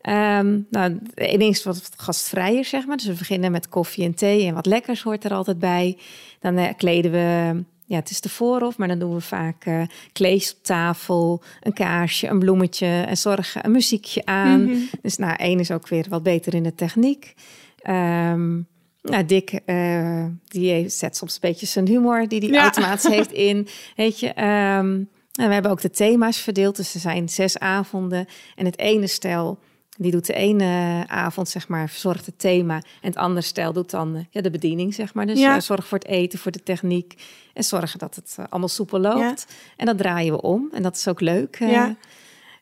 Ehm 0.00 0.58
nou, 0.70 0.98
ineens 1.14 1.64
wat 1.64 1.90
gastvrijer, 1.96 2.64
zeg 2.64 2.86
maar. 2.86 2.96
Dus 2.96 3.06
we 3.06 3.12
beginnen 3.12 3.50
met 3.52 3.68
koffie 3.68 4.04
en 4.04 4.14
thee 4.14 4.46
en 4.46 4.54
wat 4.54 4.66
lekkers 4.66 5.02
hoort 5.02 5.24
er 5.24 5.32
altijd 5.32 5.58
bij. 5.58 5.98
Dan 6.40 6.74
kleden 6.76 7.10
we, 7.10 7.64
ja, 7.88 7.96
het 7.96 8.10
is 8.10 8.20
de 8.20 8.28
voorhof, 8.28 8.76
maar 8.78 8.88
dan 8.88 8.98
doen 8.98 9.14
we 9.14 9.20
vaak 9.20 9.64
eh 9.64 9.82
kleedjes 10.12 10.52
op 10.52 10.62
tafel, 10.62 11.42
een 11.60 11.72
kaarsje, 11.72 12.26
een 12.28 12.38
bloemetje 12.38 12.86
en 12.86 13.16
zorgen 13.16 13.64
een 13.64 13.70
muziekje 13.70 14.24
aan. 14.24 14.64
Mhm. 14.64 14.76
Dus 15.02 15.16
nou, 15.16 15.36
één 15.36 15.60
is 15.60 15.70
ook 15.70 15.88
weer 15.88 16.06
wat 16.08 16.22
beter 16.22 16.54
in 16.54 16.62
de 16.62 16.74
techniek. 16.74 17.34
Ehm 17.82 18.54
nou, 19.02 19.24
Dick, 19.26 19.50
eh, 19.64 20.24
die 20.48 20.70
heeft- 20.70 20.94
zet 20.94 21.16
soms 21.16 21.32
een 21.34 21.38
beetje 21.40 21.66
zijn 21.66 21.86
humor 21.86 22.28
die 22.28 22.38
hij 22.40 22.48
Ja. 22.48 22.62
automatisch 22.62 23.12
heeft 23.16 23.32
in. 23.32 23.68
Weet 23.96 24.20
je, 24.20 24.28
ehm, 24.32 24.86
en 25.32 25.46
we 25.48 25.52
hebben 25.52 25.70
ook 25.70 25.80
de 25.80 25.90
thema's 25.90 26.38
verdeeld. 26.38 26.76
Dus 26.76 26.94
er 26.94 27.00
zijn 27.00 27.28
zes 27.28 27.58
avonden. 27.58 28.26
En 28.56 28.64
het 28.64 28.78
ene 28.78 29.06
stel, 29.06 29.58
die 29.98 30.10
doet 30.10 30.26
de 30.26 30.32
ene 30.32 31.04
avond, 31.06 31.48
zeg 31.48 31.68
maar, 31.68 31.88
verzorgt 31.88 32.26
het 32.26 32.38
thema. 32.38 32.74
En 32.74 32.82
het 33.08 33.16
andere 33.16 33.46
stel 33.46 33.72
doet 33.72 33.90
dan 33.90 34.14
eh, 34.16 34.24
ja, 34.30 34.40
de 34.40 34.50
bediening, 34.50 34.94
zeg 34.94 35.14
maar. 35.14 35.26
Dus 35.26 35.38
Ja. 35.38 35.54
eh, 35.54 35.60
zorg 35.60 35.86
voor 35.86 35.98
het 35.98 36.06
eten, 36.06 36.38
voor 36.38 36.52
de 36.52 36.62
techniek. 36.62 37.14
En 37.54 37.64
zorgen 37.64 37.98
dat 37.98 38.14
het 38.14 38.34
eh, 38.38 38.44
allemaal 38.48 38.68
soepel 38.68 38.98
loopt. 39.00 39.46
En 39.76 39.86
dat 39.86 39.98
draaien 39.98 40.32
we 40.32 40.40
om. 40.42 40.68
En 40.72 40.82
dat 40.82 40.96
is 40.96 41.08
ook 41.08 41.20
leuk. 41.20 41.56
eh. 41.60 41.70
Ja. 41.70 41.96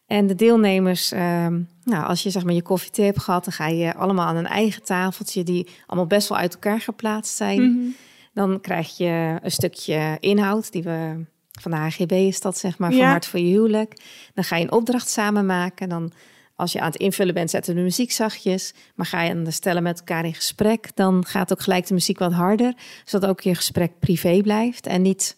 En 0.06 0.26
de 0.26 0.34
deelnemers, 0.34 1.12
ehm, 1.12 1.60
nou, 1.84 2.06
als 2.06 2.22
je 2.22 2.30
zeg 2.30 2.44
maar 2.44 2.54
je 2.54 2.62
koffie 2.62 2.90
thee 2.90 3.04
hebt 3.06 3.20
gehad, 3.22 3.44
dan 3.44 3.52
ga 3.52 3.66
je 3.66 3.94
allemaal 3.94 4.26
aan 4.26 4.36
een 4.36 4.46
eigen 4.46 4.82
tafeltje, 4.82 5.42
die 5.42 5.66
allemaal 5.86 6.06
best 6.06 6.28
wel 6.28 6.38
uit 6.38 6.54
elkaar 6.54 6.80
geplaatst 6.80 7.36
zijn. 7.36 7.62
Mhm. 7.72 7.86
Dan 8.34 8.60
krijg 8.60 8.96
je 8.96 9.38
een 9.42 9.50
stukje 9.50 10.16
inhoud, 10.20 10.72
die 10.72 10.82
we 10.82 11.24
van 11.60 11.70
de 11.70 11.76
HGB 11.76 12.12
is 12.12 12.40
dat, 12.40 12.58
zeg 12.58 12.78
maar, 12.78 12.90
van 12.90 13.00
Ja. 13.00 13.08
Hart 13.10 13.26
voor 13.26 13.40
je 13.40 13.46
huwelijk. 13.46 14.00
Dan 14.34 14.44
ga 14.44 14.56
je 14.56 14.64
een 14.64 14.72
opdracht 14.72 15.08
samen 15.08 15.46
maken. 15.46 15.88
Dan, 15.88 16.12
als 16.56 16.72
je 16.72 16.80
aan 16.80 16.86
het 16.90 16.96
invullen 16.96 17.34
bent, 17.34 17.50
zetten 17.50 17.72
we 17.72 17.78
de 17.78 17.84
muziek 17.84 18.12
zachtjes. 18.12 18.74
Maar 18.94 19.06
ga 19.06 19.22
je 19.22 19.42
dan 19.42 19.52
stellen 19.52 19.82
met 19.82 19.98
elkaar 19.98 20.24
in 20.24 20.34
gesprek, 20.34 20.88
dan 20.94 21.24
gaat 21.26 21.52
ook 21.52 21.60
gelijk 21.62 21.86
de 21.86 21.94
muziek 21.94 22.18
wat 22.18 22.32
harder, 22.32 22.74
zodat 23.04 23.30
ook 23.30 23.40
je 23.40 23.54
gesprek 23.54 23.98
privé 23.98 24.40
blijft 24.42 24.86
en 24.86 25.02
niet 25.02 25.36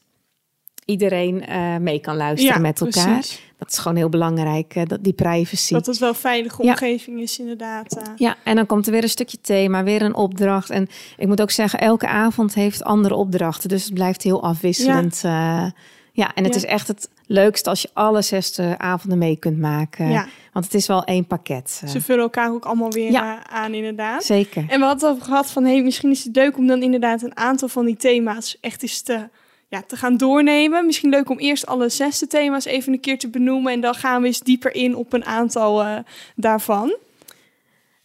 iedereen 0.84 1.46
eh, 1.46 1.76
mee 1.76 1.98
kan 2.00 2.16
luisteren 2.16 2.54
Ja, 2.54 2.60
met 2.60 2.80
elkaar. 2.80 3.12
precies. 3.18 3.40
Dat 3.58 3.68
is 3.72 3.78
gewoon 3.78 3.96
heel 3.96 4.08
belangrijk, 4.08 4.74
eh, 4.74 4.82
dat 4.86 5.04
die 5.04 5.12
privacy. 5.12 5.72
Dat 5.72 5.86
het 5.86 5.98
wel 5.98 6.08
een 6.08 6.14
veilige 6.14 6.62
Ja. 6.62 6.70
omgeving 6.70 7.20
is, 7.20 7.38
inderdaad. 7.38 7.96
eh. 7.96 8.02
Ja, 8.16 8.36
en 8.44 8.56
dan 8.56 8.66
komt 8.66 8.86
er 8.86 8.92
weer 8.92 9.02
een 9.02 9.08
stukje 9.08 9.40
thema, 9.40 9.82
weer 9.82 10.02
een 10.02 10.14
opdracht. 10.14 10.70
En 10.70 10.88
ik 11.16 11.26
moet 11.26 11.40
ook 11.40 11.50
zeggen, 11.50 11.78
elke 11.80 12.06
avond 12.08 12.54
heeft 12.54 12.84
andere 12.84 13.14
opdrachten. 13.14 13.68
Dus 13.68 13.84
het 13.84 13.94
blijft 13.94 14.22
heel 14.22 14.42
afwisselend. 14.42 15.20
Ja, 15.22 15.72
ja 16.18 16.34
en 16.34 16.44
het 16.44 16.52
Ja. 16.54 16.58
is 16.60 16.66
echt 16.66 16.88
het 16.88 17.08
leukste 17.26 17.70
als 17.70 17.82
je 17.82 17.88
alle 17.92 18.22
zes 18.22 18.58
eh, 18.58 18.72
avonden 18.72 19.18
mee 19.18 19.36
kunt 19.36 19.58
maken. 19.58 20.10
Ja. 20.10 20.26
Want 20.52 20.64
het 20.64 20.74
is 20.74 20.86
wel 20.86 21.04
één 21.04 21.26
pakket. 21.26 21.80
eh. 21.84 21.90
Ze 21.90 22.00
vullen 22.00 22.22
elkaar 22.22 22.50
ook 22.52 22.64
allemaal 22.64 22.90
weer 22.92 23.10
Ja. 23.10 23.36
eh, 23.46 23.54
aan, 23.56 23.74
inderdaad. 23.74 24.24
Zeker. 24.24 24.64
En 24.68 24.78
we 24.80 24.86
hadden 24.86 25.08
het 25.08 25.16
over 25.16 25.24
gehad 25.28 25.50
van, 25.50 25.64
hey, 25.64 25.82
misschien 25.82 26.10
is 26.10 26.24
het 26.24 26.36
leuk 26.36 26.56
om 26.56 26.66
dan 26.66 26.82
inderdaad 26.82 27.22
een 27.22 27.36
aantal 27.36 27.68
van 27.68 27.84
die 27.86 27.96
thema's 27.96 28.56
echt 28.60 28.82
eens 28.82 29.00
te, 29.02 29.28
ja, 29.68 29.82
te 29.86 29.96
gaan 29.96 30.16
doornemen. 30.16 30.86
Misschien 30.86 31.10
leuk 31.10 31.30
om 31.30 31.38
eerst 31.38 31.66
alle 31.66 31.88
zesde 31.88 32.26
thema's 32.26 32.64
even 32.64 32.92
een 32.92 33.00
keer 33.00 33.18
te 33.18 33.28
benoemen 33.28 33.72
en 33.72 33.80
dan 33.80 33.94
gaan 33.94 34.20
we 34.20 34.26
eens 34.26 34.40
dieper 34.40 34.74
in 34.74 34.96
op 34.96 35.12
een 35.12 35.24
aantal 35.24 35.82
eh, 35.82 35.96
daarvan. 36.36 36.96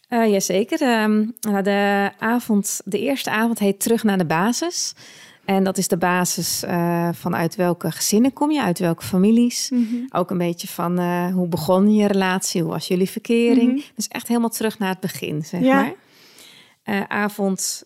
Eh 0.08 0.30
jazeker. 0.30 0.80
Ehm, 0.82 1.24
nou, 1.40 1.62
de, 1.62 2.10
avond, 2.18 2.80
de 2.84 2.98
eerste 3.00 3.30
avond 3.30 3.58
heet 3.58 3.80
Terug 3.80 4.02
naar 4.02 4.18
de 4.18 4.24
basis. 4.24 4.94
En 5.44 5.64
dat 5.64 5.78
is 5.78 5.88
de 5.88 5.96
basis 5.96 6.62
eh, 6.62 7.08
vanuit 7.12 7.56
welke 7.56 7.90
gezinnen 7.90 8.32
kom 8.32 8.50
je, 8.50 8.62
uit 8.62 8.78
welke 8.78 9.04
families. 9.04 9.70
Ook 10.10 10.30
een 10.30 10.38
beetje 10.38 10.68
van 10.68 10.98
eh, 10.98 11.32
hoe 11.32 11.48
begon 11.48 11.94
je 11.94 12.06
relatie, 12.06 12.62
hoe 12.62 12.70
was 12.70 12.88
jullie 12.88 13.10
verkering. 13.10 13.72
Mhm. 13.72 13.82
Dus 13.94 14.08
echt 14.08 14.28
helemaal 14.28 14.48
terug 14.48 14.78
naar 14.78 14.88
het 14.88 15.00
begin, 15.00 15.44
zeg 15.44 15.60
Ja. 15.60 15.92
maar. 16.84 17.06
avond. 17.08 17.84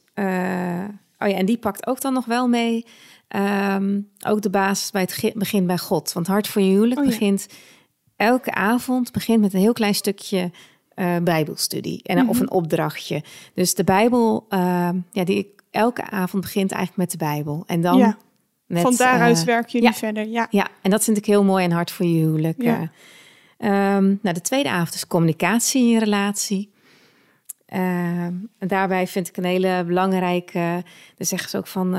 oh 1.19 1.29
ja, 1.29 1.37
en 1.37 1.47
die 1.47 1.59
pakt 1.59 1.87
ook 1.87 2.01
dan 2.01 2.13
nog 2.13 2.25
wel 2.25 2.49
mee. 2.49 2.85
Ehm, 3.29 4.01
ook 4.27 4.43
de 4.43 4.51
basis 4.51 4.91
bij 4.91 5.03
het 5.03 5.35
begin 5.35 5.67
bij 5.67 5.79
God. 5.79 6.13
Want 6.13 6.27
Hart 6.27 6.49
voor 6.49 6.63
je 6.63 6.71
huwelijk 6.71 7.01
oh 7.01 7.07
begint 7.07 7.47
elke 8.17 8.53
avond 8.53 9.13
begint 9.13 9.41
met 9.41 9.55
een 9.55 9.61
heel 9.61 9.73
klein 9.73 9.95
stukje 9.95 10.51
uh, 10.95 11.17
Bijbelstudie 11.23 12.03
en, 12.03 12.29
of 12.29 12.35
mhm. 12.35 12.43
een 12.43 12.51
opdrachtje. 12.51 13.23
Dus 13.55 13.75
de 13.75 13.85
Bijbel, 13.85 14.47
uh, 14.51 14.89
ja, 15.11 15.25
die 15.25 15.55
elke 15.71 16.11
avond 16.11 16.43
begint 16.43 16.73
eigenlijk 16.73 17.01
met 17.01 17.11
de 17.11 17.27
Bijbel. 17.27 17.65
En 17.67 17.81
dan. 17.81 17.99
Ja. 17.99 18.17
Met, 18.67 18.83
Van 18.83 18.95
daaruit 18.97 19.39
uh, 19.39 19.45
werk 19.45 19.69
je 19.69 19.83
ja, 19.83 19.93
verder. 19.93 20.27
Ja. 20.27 20.47
ja, 20.51 20.69
en 20.83 20.91
dat 20.91 21.05
vind 21.05 21.17
ik 21.17 21.27
heel 21.27 21.45
mooi 21.45 21.65
en 21.65 21.71
hard 21.71 21.91
voor 21.91 22.07
je 22.07 22.19
huwelijk. 22.19 22.63
Ja. 22.63 22.81
Um, 23.97 24.19
nou, 24.23 24.35
de 24.35 24.41
tweede 24.41 24.71
avond 24.71 24.95
is 24.95 25.07
communicatie 25.07 25.83
in 25.83 25.89
je 25.89 25.99
relatie. 25.99 26.71
Ehm, 27.67 28.35
en 28.59 28.69
daarbij 28.69 29.07
vind 29.07 29.29
ik 29.29 29.37
een 29.37 29.45
hele 29.45 29.85
belangrijke. 29.87 30.85
Dan 31.17 31.27
zeggen 31.27 31.51
ze 31.51 31.57
ook 31.57 31.67
van 31.67 31.97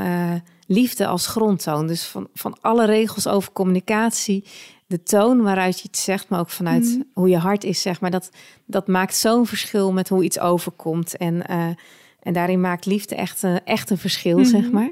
liefde 0.67 1.07
als 1.07 1.27
grondtoon. 1.27 1.87
Dus 1.87 2.05
van, 2.05 2.27
van 2.33 2.57
alle 2.61 2.85
regels 2.85 3.27
over 3.27 3.51
communicatie 3.51 4.43
de 4.89 5.03
toon 5.03 5.41
waaruit 5.41 5.79
je 5.79 5.87
het 5.87 5.97
zegt, 5.97 6.29
maar 6.29 6.39
ook 6.39 6.49
vanuit 6.49 6.83
mhm. 6.83 7.01
hoe 7.13 7.29
je 7.29 7.37
hart 7.37 7.63
is, 7.63 7.81
zeg 7.81 8.01
maar. 8.01 8.11
Dat, 8.11 8.29
dat 8.65 8.87
maakt 8.87 9.15
zo'n 9.15 9.45
verschil 9.45 9.93
met 9.93 10.09
hoe 10.09 10.23
iets 10.23 10.39
overkomt. 10.39 11.17
En, 11.17 11.43
uh, 11.49 11.67
en 12.21 12.33
daarin 12.33 12.61
maakt 12.61 12.85
liefde 12.85 13.15
echt, 13.15 13.43
uh, 13.43 13.55
echt 13.63 13.89
een 13.89 13.97
verschil, 13.97 14.45
zeg 14.45 14.61
mhm. 14.61 14.73
maar. 14.73 14.91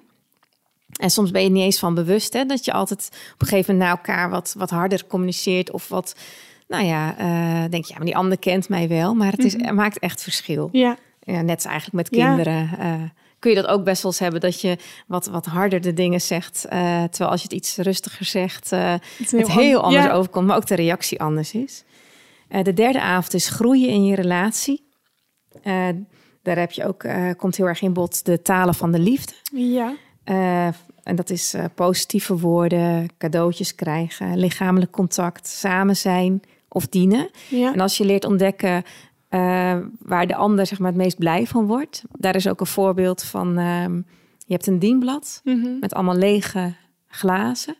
En 1.00 1.10
soms 1.10 1.32
ben 1.32 1.44
je 1.44 1.50
niet 1.50 1.64
eens 1.64 1.80
van 1.80 1.94
bewust 1.94 2.34
hè, 2.34 2.46
dat 2.46 2.66
je 2.66 2.72
altijd 2.72 3.10
op 3.34 3.42
een 3.42 3.48
gegeven 3.48 3.74
moment 3.74 3.90
naar 3.90 3.98
elkaar 3.98 4.30
wat, 4.30 4.56
wat 4.58 4.70
harder 4.70 5.08
communiceert. 5.08 5.72
Of 5.72 5.88
wat, 5.88 6.16
nou 6.68 6.86
ja, 6.86 7.20
uh, 7.20 7.70
denk 7.70 7.86
je, 7.86 7.92
ja, 7.92 7.98
maar 7.98 8.06
die 8.06 8.18
ander 8.18 8.38
kent 8.38 8.70
mij 8.70 8.88
wel. 8.88 9.14
Maar 9.14 9.32
het, 9.32 9.44
is, 9.44 9.56
mhm. 9.56 9.66
het 9.66 9.76
maakt 9.76 10.00
echt 10.00 10.22
verschil. 10.22 10.70
Ja. 10.72 10.98
ja 11.20 11.42
net 11.42 11.66
eigenlijk 11.66 11.96
met 11.96 12.10
kinderen. 12.10 12.70
Ja 12.80 13.12
kun 13.40 13.50
je 13.50 13.62
dat 13.62 13.68
ook 13.68 13.84
best 13.84 14.02
wel 14.02 14.12
eens 14.12 14.20
hebben 14.20 14.42
dat 14.42 14.62
je 14.62 14.78
wat, 15.08 15.26
wat 15.26 15.46
harder 15.46 15.82
de 15.82 15.94
dingen 15.94 16.22
zegt. 16.22 16.66
Uh, 16.66 17.04
terwijl 17.04 17.30
als 17.30 17.42
je 17.42 17.48
het 17.48 17.58
iets 17.58 17.78
rustiger 17.78 18.26
zegt, 18.26 18.70
het, 18.70 19.32
heel, 19.32 19.48
heel 19.48 19.84
anders 19.84 20.10
overkomt, 20.10 20.48
maar 20.48 20.56
ook 20.56 20.68
de 20.68 20.76
reactie 20.76 21.22
anders 21.22 21.54
is. 21.54 21.84
De 22.64 22.74
derde 22.74 23.02
avond 23.02 23.34
is 23.34 23.50
groeien 23.50 23.90
in 23.90 24.06
je 24.06 24.16
relatie. 24.16 24.84
Daar 26.48 26.58
heb 26.58 26.72
je 26.72 26.88
ook, 26.88 27.06
komt 27.38 27.56
heel 27.56 27.68
erg 27.68 27.82
in 27.82 27.94
bod 27.94 28.26
de 28.26 28.42
talen 28.42 28.74
van 28.74 28.92
de 28.92 29.00
liefde. 29.00 29.34
Ja. 29.52 29.94
en 31.04 31.16
dat 31.16 31.30
is 31.30 31.56
positieve 31.76 32.38
woorden, 32.38 33.08
cadeautjes 33.18 33.76
krijgen, 33.76 34.38
lichamelijk 34.38 34.92
contact, 34.92 35.48
samen 35.48 35.96
zijn 35.96 36.42
of 36.68 36.88
dienen. 36.88 37.30
Ja. 37.50 37.74
En 37.74 37.80
als 37.80 37.98
je 37.98 38.06
leert 38.06 38.26
ontdekken 38.26 38.84
waar 40.00 40.28
de 40.28 40.36
ander 40.36 40.66
zeg 40.66 40.80
maar, 40.80 40.92
het 40.92 41.02
meest 41.02 41.18
blij 41.18 41.46
van 41.46 41.66
wordt. 41.66 42.04
Daar 42.12 42.36
is 42.36 42.48
ook 42.48 42.60
een 42.60 42.66
voorbeeld 42.66 43.24
van: 43.24 43.60
uh, 43.60 43.86
je 44.38 44.54
hebt 44.54 44.68
een 44.68 44.80
dienblad 44.80 45.42
mm 45.44 45.78
met 45.80 45.94
allemaal 45.94 46.16
lege 46.16 46.74
glazen. 47.08 47.76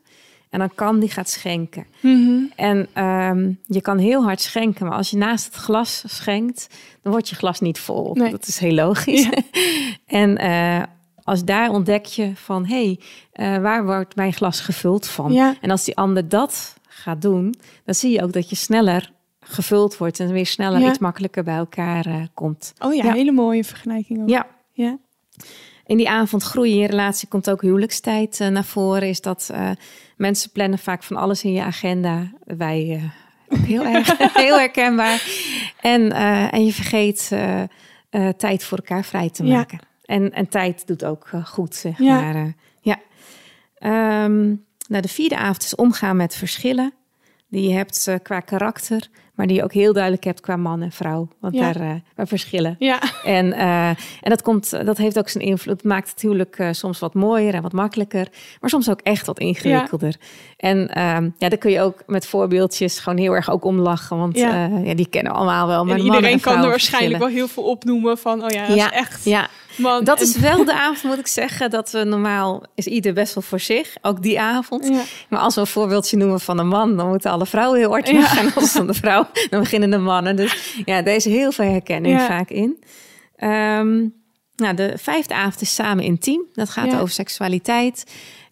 En 0.50 0.58
dan 0.58 0.74
kan 0.74 0.98
die 0.98 1.10
gaat 1.10 1.28
schenken. 1.28 1.86
Mm 2.00 2.24
-hmm. 2.24 2.52
En 2.56 3.04
um, 3.04 3.58
je 3.66 3.80
kan 3.80 3.98
heel 3.98 4.22
hard 4.22 4.40
schenken, 4.40 4.86
maar 4.86 4.96
als 4.96 5.10
je 5.10 5.16
naast 5.16 5.44
het 5.44 5.54
glas 5.54 6.02
schenkt, 6.06 6.68
dan 7.02 7.12
wordt 7.12 7.28
je 7.28 7.36
glas 7.36 7.60
niet 7.60 7.78
vol. 7.78 8.14
Nee. 8.14 8.30
Dat 8.30 8.46
is 8.46 8.58
heel 8.58 8.74
logisch. 8.74 9.22
Ja. 9.22 9.42
en 10.22 10.44
uh, 10.44 10.82
als 11.22 11.44
daar 11.44 11.70
ontdek 11.70 12.04
je 12.04 12.30
van, 12.34 12.66
hé, 12.66 12.98
hey, 13.32 13.60
waar 13.60 13.84
wordt 13.84 14.16
mijn 14.16 14.32
glas 14.32 14.60
gevuld 14.60 15.06
van? 15.06 15.32
Ja. 15.32 15.54
En 15.60 15.70
als 15.70 15.84
die 15.84 15.96
ander 15.96 16.28
dat 16.28 16.76
gaat 16.88 17.22
doen, 17.22 17.54
dan 17.84 17.94
zie 17.94 18.12
je 18.12 18.22
ook 18.22 18.32
dat 18.32 18.50
je 18.50 18.56
sneller 18.56 19.12
gevuld 19.40 19.96
wordt 19.96 20.20
en 20.20 20.32
weer 20.32 20.46
sneller 20.46 20.88
iets 20.88 20.98
makkelijker 20.98 21.44
bij 21.44 21.56
elkaar 21.56 22.06
uh, 22.06 22.22
komt. 22.34 22.72
Oh 22.78 22.94
ja, 22.94 23.12
hele 23.12 23.32
mooie 23.32 23.64
vergelijking 23.64 24.20
ook. 24.20 24.28
Ja. 24.28 24.46
ja. 24.72 24.98
In 25.88 25.96
die 25.96 26.08
avond 26.08 26.42
groeien 26.42 26.72
in 26.72 26.80
je 26.80 26.86
relatie 26.86 27.28
komt 27.28 27.50
ook 27.50 27.62
huwelijkstijd 27.62 28.40
uh, 28.40 28.48
naar 28.48 28.64
voren. 28.64 29.08
Is 29.08 29.20
dat 29.20 29.48
uh, 29.52 29.70
mensen 30.16 30.50
plannen 30.50 30.78
vaak 30.78 31.02
van 31.02 31.16
alles 31.16 31.44
in 31.44 31.52
je 31.52 31.62
agenda. 31.62 32.32
Wij 32.44 33.10
ook 33.48 33.58
heel 33.58 33.84
erg 33.94 34.18
heel 34.34 34.58
herkenbaar. 34.58 35.22
En, 35.80 36.12
en 36.50 36.64
je 36.64 36.72
vergeet 36.72 37.32
tijd 38.36 38.64
voor 38.64 38.78
elkaar 38.78 39.04
vrij 39.04 39.30
te 39.30 39.44
maken. 39.44 39.78
En, 40.04 40.32
en 40.32 40.48
tijd 40.48 40.86
doet 40.86 41.04
ook 41.04 41.30
goed, 41.44 41.74
zeg 41.74 41.98
maar. 41.98 42.54
ja. 42.80 42.98
Um, 44.24 44.64
nou, 44.88 45.02
de 45.02 45.08
vierde 45.08 45.36
avond 45.36 45.62
is 45.62 45.74
omgaan 45.74 46.16
met 46.16 46.34
verschillen 46.34 46.92
die 47.48 47.68
je 47.68 47.74
hebt 47.74 48.12
qua 48.22 48.40
karakter, 48.40 49.08
maar 49.38 49.46
die 49.46 49.56
je 49.56 49.62
ook 49.62 49.72
heel 49.72 49.92
duidelijk 49.92 50.24
hebt 50.24 50.40
qua 50.40 50.56
man 50.56 50.82
en 50.82 50.92
vrouw. 50.92 51.28
Want 51.40 51.54
daar, 51.54 51.80
uh, 51.80 51.92
verschillen. 52.16 52.76
Ja. 52.78 53.00
En, 53.24 53.46
uh, 53.46 53.88
en 53.88 53.96
dat, 54.22 54.42
komt, 54.42 54.70
dat 54.70 54.96
heeft 54.96 55.18
ook 55.18 55.28
zijn 55.28 55.44
invloed. 55.44 55.76
Het 55.76 55.84
maakt 55.84 56.08
het 56.08 56.22
natuurlijk 56.22 56.58
uh, 56.58 56.68
soms 56.72 56.98
wat 56.98 57.14
mooier 57.14 57.54
en 57.54 57.62
wat 57.62 57.72
makkelijker. 57.72 58.28
Maar 58.60 58.70
soms 58.70 58.90
ook 58.90 59.00
echt 59.00 59.26
wat 59.26 59.38
ingewikkelder. 59.38 60.16
Ja. 60.18 60.26
En 60.56 60.78
uh, 60.78 61.30
ja, 61.38 61.48
daar 61.48 61.58
kun 61.58 61.70
je 61.70 61.80
ook 61.80 62.02
met 62.06 62.26
voorbeeldjes 62.26 62.98
gewoon 62.98 63.18
heel 63.18 63.32
erg 63.32 63.50
ook 63.50 63.64
om 63.64 63.78
lachen. 63.78 64.18
Want 64.18 64.38
ja. 64.38 64.66
ja 64.84 64.94
die 64.94 65.08
kennen 65.08 65.32
we 65.32 65.38
allemaal 65.38 65.66
wel. 65.66 65.84
Maar 65.84 65.98
iedereen 65.98 66.40
kan 66.40 66.62
er 66.62 66.68
waarschijnlijk 66.68 67.18
wel 67.18 67.28
heel 67.28 67.48
veel 67.48 67.62
opnoemen 67.62 68.18
van... 68.18 68.44
oh 68.44 68.48
ja, 68.48 68.66
dat 68.66 68.76
is 68.76 68.90
echt... 68.90 69.24
Ja. 69.24 69.48
Man, 69.78 70.04
dat 70.04 70.20
is 70.20 70.36
wel 70.36 70.64
de 70.64 70.74
avond, 70.74 71.02
moet 71.02 71.18
ik 71.18 71.26
zeggen, 71.26 71.70
dat 71.70 71.90
we 71.90 72.04
normaal 72.04 72.62
is 72.74 72.86
ieder 72.86 73.12
best 73.12 73.34
wel 73.34 73.42
voor 73.42 73.60
zich, 73.60 73.96
ook 74.02 74.22
die 74.22 74.40
avond. 74.40 74.88
Ja. 74.88 75.02
Maar 75.28 75.40
als 75.40 75.54
we 75.54 75.60
een 75.60 75.66
voorbeeldje 75.66 76.16
noemen 76.16 76.40
van 76.40 76.58
een 76.58 76.68
man, 76.68 76.96
dan 76.96 77.08
moeten 77.08 77.30
alle 77.30 77.46
vrouwen 77.46 77.78
heel 77.78 77.90
hard 77.90 78.08
gaan. 78.08 78.46
Ja. 78.46 78.52
Als 78.54 78.70
van 78.70 78.86
de 78.86 78.94
vrouw, 78.94 79.26
dan 79.50 79.60
beginnen 79.60 79.90
de 79.90 79.98
mannen. 79.98 80.36
Dus 80.36 80.82
ja, 80.84 81.02
deze 81.02 81.28
heel 81.28 81.52
veel 81.52 81.70
herkenning 81.70 82.20
vaak 82.20 82.50
in. 82.50 82.84
Um, 83.38 84.14
nou, 84.56 84.74
de 84.74 84.92
vijfde 84.96 85.34
avond 85.34 85.60
is 85.60 85.74
samen 85.74 86.04
intiem. 86.04 86.42
Dat 86.52 86.70
gaat 86.70 86.94
over 86.94 87.10
seksualiteit. 87.10 88.04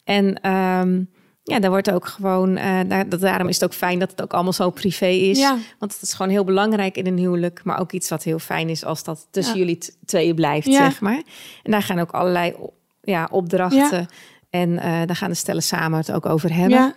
En 0.05 0.51
um, 0.51 1.11
ja, 1.49 1.59
daar 1.59 1.71
wordt 1.71 1.91
ook 1.91 2.07
gewoon, 2.07 2.57
uh, 2.57 2.81
daar, 2.89 3.09
daarom 3.09 3.49
is 3.49 3.55
het 3.55 3.65
ook 3.65 3.75
fijn 3.75 3.99
dat 3.99 4.11
het 4.11 4.23
ook 4.23 4.33
allemaal 4.33 4.53
zo 4.53 4.71
privé 4.71 5.07
is. 5.07 5.39
Ja. 5.39 5.57
Want 5.79 5.93
het 5.93 6.03
is 6.03 6.13
gewoon 6.13 6.31
heel 6.33 6.45
belangrijk 6.45 6.97
in 6.97 7.07
een 7.07 7.19
huwelijk, 7.19 7.61
maar 7.65 7.81
ook 7.81 7.93
iets 7.93 8.09
wat 8.09 8.23
heel 8.23 8.39
fijn 8.39 8.69
is 8.69 8.85
als 8.85 9.05
dat 9.05 9.27
tussen 9.31 9.59
jullie 9.59 9.79
tweeën 10.05 10.35
blijft, 10.35 10.73
zeg 10.73 11.01
maar. 11.01 11.23
En 11.63 11.71
daar 11.71 11.83
gaan 11.83 11.99
ook 11.99 12.11
allerlei 12.11 12.55
ja, 13.03 13.29
opdrachten 13.31 14.07
en 14.51 14.71
uh, 14.71 14.83
daar 14.83 15.17
gaan 15.17 15.31
de 15.31 15.37
stellen 15.37 15.63
samen 15.63 15.99
het 15.99 16.13
ook 16.13 16.27
over 16.27 16.55
hebben. 16.55 16.95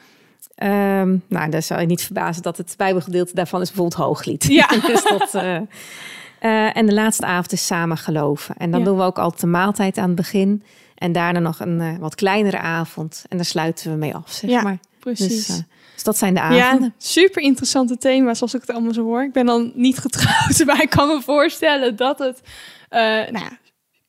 Um, 0.64 1.24
nou, 1.28 1.50
daar 1.50 1.64
zou 1.64 1.82
je 1.82 1.88
niet 1.88 2.04
verbazen 2.04 2.42
dat 2.42 2.58
het 2.58 2.74
bijbelgedeelte 2.78 3.34
daarvan 3.34 3.62
is 3.62 3.68
bijvoorbeeld 3.68 4.02
hooglied. 4.02 4.44
Ja. 4.44 4.68
dus 4.88 5.04
dat, 5.04 5.34
uh, 5.34 6.78
en 6.78 6.86
de 6.86 6.94
laatste 6.94 7.26
avond 7.26 7.52
is 7.52 7.66
samen 7.66 7.98
geloven. 7.98 8.56
En 8.58 8.72
dan 8.72 8.84
doen 8.84 8.98
we 8.98 9.04
ook 9.04 9.20
altijd 9.20 9.42
de 9.42 9.48
maaltijd 9.48 9.98
aan 9.98 10.08
het 10.08 10.16
begin. 10.16 10.64
En 11.00 11.12
daarna 11.12 11.40
nog 11.40 11.60
een 11.60 11.80
uh, 11.80 11.98
wat 11.98 12.16
kleinere 12.16 12.58
avond. 12.58 13.26
En 13.30 13.38
daar 13.38 13.46
sluiten 13.46 13.92
we 13.92 13.98
mee 13.98 14.16
af, 14.16 14.32
zeg 14.32 14.50
ja, 14.50 14.62
maar. 14.62 14.80
precies. 15.00 15.48
Dus, 15.48 15.50
uh, 15.50 15.64
dus, 15.94 16.04
dat 16.04 16.18
zijn 16.18 16.34
de 16.34 16.40
avonden. 16.40 16.84
Ja, 16.84 16.92
super 16.98 17.42
interessante 17.42 17.98
thema's 17.98 18.42
als 18.42 18.54
ik 18.54 18.62
het 18.62 18.70
allemaal 18.70 18.94
zo 18.94 19.04
hoor. 19.04 19.24
Ik 19.24 19.32
ben 19.32 19.46
dan 19.46 19.72
niet 19.76 19.98
getrouwd, 19.98 20.64
maar 20.66 20.82
ik 20.82 20.90
kan 20.90 21.08
me 21.08 21.22
voorstellen 21.22 21.96
dat 21.96 22.20
het... 22.20 22.42
Uh, 22.90 23.00
nou 23.00 23.40
ja, 23.40 23.58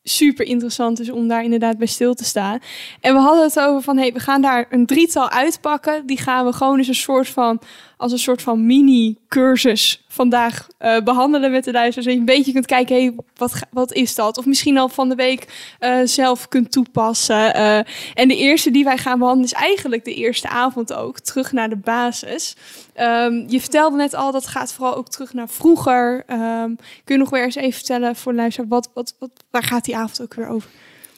super 0.03 0.47
interessant 0.47 1.01
is 1.01 1.11
om 1.11 1.29
daar 1.29 1.45
inderdaad 1.45 1.79
bij 1.79 1.87
stil 1.87 2.15
te 2.15 2.25
staan. 2.25 2.59
En 3.01 3.15
we 3.15 3.21
hadden 3.21 3.45
het 3.45 3.59
over 3.59 3.83
van, 3.83 3.97
hey, 3.97 4.13
we 4.13 4.21
gaan 4.21 4.43
daar 4.43 4.67
een 4.71 4.87
drietal 4.87 5.31
uitpakken. 5.31 6.07
Die 6.07 6.19
gaan 6.19 6.47
we 6.47 6.53
gewoon 6.53 6.79
eens 6.79 6.89
een 6.89 6.95
soort 6.95 7.29
van, 7.29 7.61
als 8.01 8.13
een 8.13 8.19
soort 8.19 8.43
van 8.43 8.67
mini-cursus 8.67 10.05
vandaag 10.09 10.67
uh, 10.81 11.01
behandelen 11.01 11.51
met 11.51 11.65
de 11.65 11.73
luisteraars. 11.73 12.07
Dat 12.07 12.15
je 12.15 12.21
een 12.21 12.37
beetje 12.37 12.53
kunt 12.53 12.67
kijken, 12.67 12.97
hey, 12.97 13.15
wat, 13.37 13.53
wat 13.71 13.93
is 13.93 14.15
dat? 14.15 14.39
Of 14.39 14.47
misschien 14.47 14.79
al 14.79 14.89
van 14.89 15.09
de 15.09 15.15
week 15.15 15.75
uh, 15.81 15.97
zelf 16.05 16.49
kunt 16.49 16.73
toepassen. 16.73 17.57
Uh, 17.57 17.77
en 18.15 18.29
de 18.29 18.37
eerste 18.37 18.71
die 18.71 18.85
wij 18.85 18.99
gaan 18.99 19.19
behandelen 19.19 19.51
is 19.53 19.59
eigenlijk 19.59 20.05
de 20.05 20.15
eerste 20.15 20.49
avond 20.49 20.93
ook. 20.93 21.19
Terug 21.19 21.53
naar 21.53 21.69
de 21.69 21.77
basis. 21.77 22.57
Um, 23.01 23.45
je 23.49 23.61
vertelde 23.61 23.97
net 23.97 24.15
al, 24.15 24.33
dat 24.33 24.47
gaat 24.47 24.73
vooral 24.73 24.97
ook 24.97 25.09
terug 25.09 25.33
naar 25.33 25.49
vroeger. 25.49 26.25
Um, 26.29 26.77
kun 27.05 27.15
je 27.15 27.17
nog 27.17 27.31
weer 27.31 27.45
eens 27.45 27.55
even 27.55 27.73
vertellen 27.73 28.17
voor 28.17 28.33
de 28.33 28.39
luisteraar, 28.39 28.69
wat, 28.69 28.91
wat, 28.95 29.15
wat, 29.19 29.31
waar 29.51 29.63
gaat 29.63 29.85
die 29.85 29.97
avond 29.97 30.23
ook 30.23 30.35
weer 30.35 30.49
over? 30.49 30.71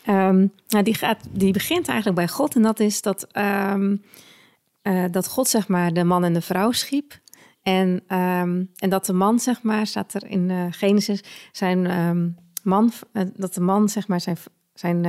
Um, 0.09 0.53
nou, 0.69 0.85
die, 0.85 0.95
gaat, 0.95 1.19
die 1.31 1.53
begint 1.53 1.89
eigenlijk 1.89 2.19
bij 2.19 2.29
God. 2.29 2.55
En 2.55 2.63
dat 2.63 2.81
is 2.81 3.03
dat, 3.03 3.27
dat 5.11 5.29
God 5.29 5.49
zeg 5.49 5.69
maar 5.69 5.93
de 5.93 6.05
man 6.05 6.25
en 6.25 6.33
de 6.33 6.41
vrouw 6.41 6.73
schiep. 6.73 7.21
En, 7.63 7.89
um, 7.89 8.71
en 8.77 8.91
dat 8.91 9.07
de 9.07 9.13
man, 9.13 9.39
zeg 9.39 9.63
maar, 9.63 9.87
staat 9.87 10.15
er 10.15 10.27
in 10.27 10.49
uh, 10.49 10.65
Genesis, 10.71 11.23
zijn 11.53 11.99
um, 11.99 12.37
man, 12.63 12.93
uh, 13.13 13.23
dat 13.37 13.55
de 13.55 13.61
man, 13.61 13.89
zeg 13.89 14.09
maar, 14.09 14.21
zijn, 14.21 14.37
zijn 14.75 15.07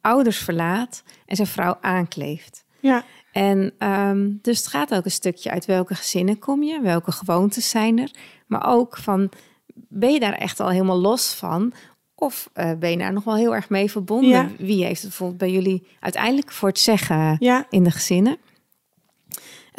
ouders 0.00 0.38
verlaat 0.38 1.02
en 1.26 1.36
zijn 1.36 1.48
vrouw 1.48 1.78
aankleeft. 1.80 2.64
Ja. 2.80 3.04
En 3.32 3.72
um, 3.78 4.38
dus 4.42 4.58
het 4.58 4.66
gaat 4.66 4.94
ook 4.94 5.04
een 5.04 5.10
stukje 5.10 5.50
uit 5.50 5.64
welke 5.64 5.94
gezinnen 5.94 6.38
kom 6.38 6.62
je, 6.62 6.80
welke 6.80 7.12
gewoontes 7.12 7.70
zijn 7.70 7.98
er, 7.98 8.10
maar 8.46 8.66
ook 8.66 8.96
van, 8.96 9.30
ben 9.74 10.12
je 10.12 10.20
daar 10.20 10.34
echt 10.34 10.60
al 10.60 10.70
helemaal 10.70 11.00
los 11.00 11.34
van? 11.34 11.72
Of 12.14 12.50
ben 12.78 12.90
je 12.90 12.98
daar 12.98 13.12
nog 13.12 13.24
wel 13.24 13.36
heel 13.36 13.54
erg 13.54 13.68
mee 13.68 13.90
verbonden? 13.90 14.30
Ja. 14.30 14.48
Wie 14.58 14.84
heeft 14.84 15.00
het 15.00 15.08
bijvoorbeeld 15.08 15.38
bij 15.38 15.50
jullie 15.50 15.86
uiteindelijk 16.00 16.52
voor 16.52 16.68
het 16.68 16.78
zeggen 16.78 17.36
ja. 17.38 17.66
in 17.70 17.84
de 17.84 17.90
gezinnen? 17.90 18.36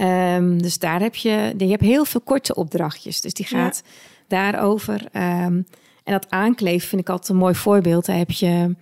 Um, 0.02 0.62
dus 0.62 0.80
daar 0.80 1.00
heb 1.00 1.16
je, 1.16 1.54
je 1.58 1.68
hebt 1.68 1.82
heel 1.82 2.06
veel 2.06 2.22
korte 2.22 2.56
opdrachtjes. 2.56 3.22
Dus 3.22 3.34
die 3.34 3.46
gaat 3.46 3.84
daarover. 4.28 5.02
Um, 5.14 5.66
en 6.04 6.14
dat 6.14 6.30
aankleven 6.30 6.88
vind 6.88 7.02
ik 7.02 7.10
altijd 7.10 7.30
een 7.30 7.36
mooi 7.36 7.56
voorbeeld. 7.56 8.06
Daar 8.06 8.18
heb 8.18 8.32
je 8.32 8.76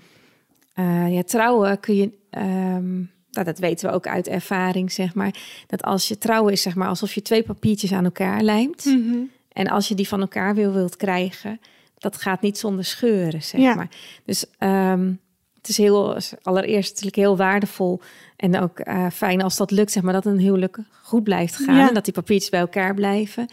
uh, 0.76 1.14
ja, 1.14 1.24
trouwen 1.24 1.80
kun 1.80 1.96
je. 1.96 2.12
Um, 2.32 3.12
nou, 3.32 3.46
dat 3.46 3.60
weten 3.60 3.90
we 3.90 3.96
ook 3.96 4.08
uit 4.08 4.28
ervaring, 4.28 4.92
zeg 4.92 5.14
maar. 5.14 5.36
Dat 5.68 5.84
als 5.84 6.08
je 6.08 6.18
trouwen 6.18 6.54
is, 6.54 6.62
zeg 6.62 6.76
maar, 6.76 6.88
alsof 6.88 7.14
je 7.14 7.22
twee 7.22 7.44
papiertjes 7.44 7.94
aan 7.94 8.04
elkaar 8.04 8.42
lijmt. 8.42 8.86
Mhm. 8.86 9.18
En 9.52 9.68
als 9.68 9.88
je 9.88 9.96
die 9.96 10.08
van 10.08 10.22
elkaar 10.22 10.56
wil 10.56 10.74
wilt 10.74 10.96
krijgen, 10.96 11.60
dat 11.98 12.18
gaat 12.18 12.42
niet 12.42 12.58
zonder 12.58 12.86
scheuren, 12.86 13.44
zeg 13.44 13.76
maar. 13.76 13.90
Dus 14.26 14.46
um, 14.60 15.20
het 15.60 15.70
is 15.70 15.78
heel, 15.78 16.18
allereerst 16.42 16.90
natuurlijk 16.90 17.16
heel 17.16 17.38
waardevol 17.38 18.02
en 18.36 18.60
ook 18.60 18.88
uh, 18.88 19.10
fijn 19.10 19.42
als 19.42 19.58
dat 19.58 19.72
lukt, 19.72 19.92
zeg 19.92 20.04
maar, 20.04 20.14
dat 20.14 20.26
een 20.26 20.40
huwelijk 20.40 20.78
goed 21.04 21.24
blijft 21.24 21.56
gaan 21.56 21.76
ja. 21.76 21.88
en 21.88 21.94
dat 21.94 22.04
die 22.04 22.14
papiertjes 22.14 22.50
bij 22.50 22.60
elkaar 22.60 22.94
blijven. 22.94 23.48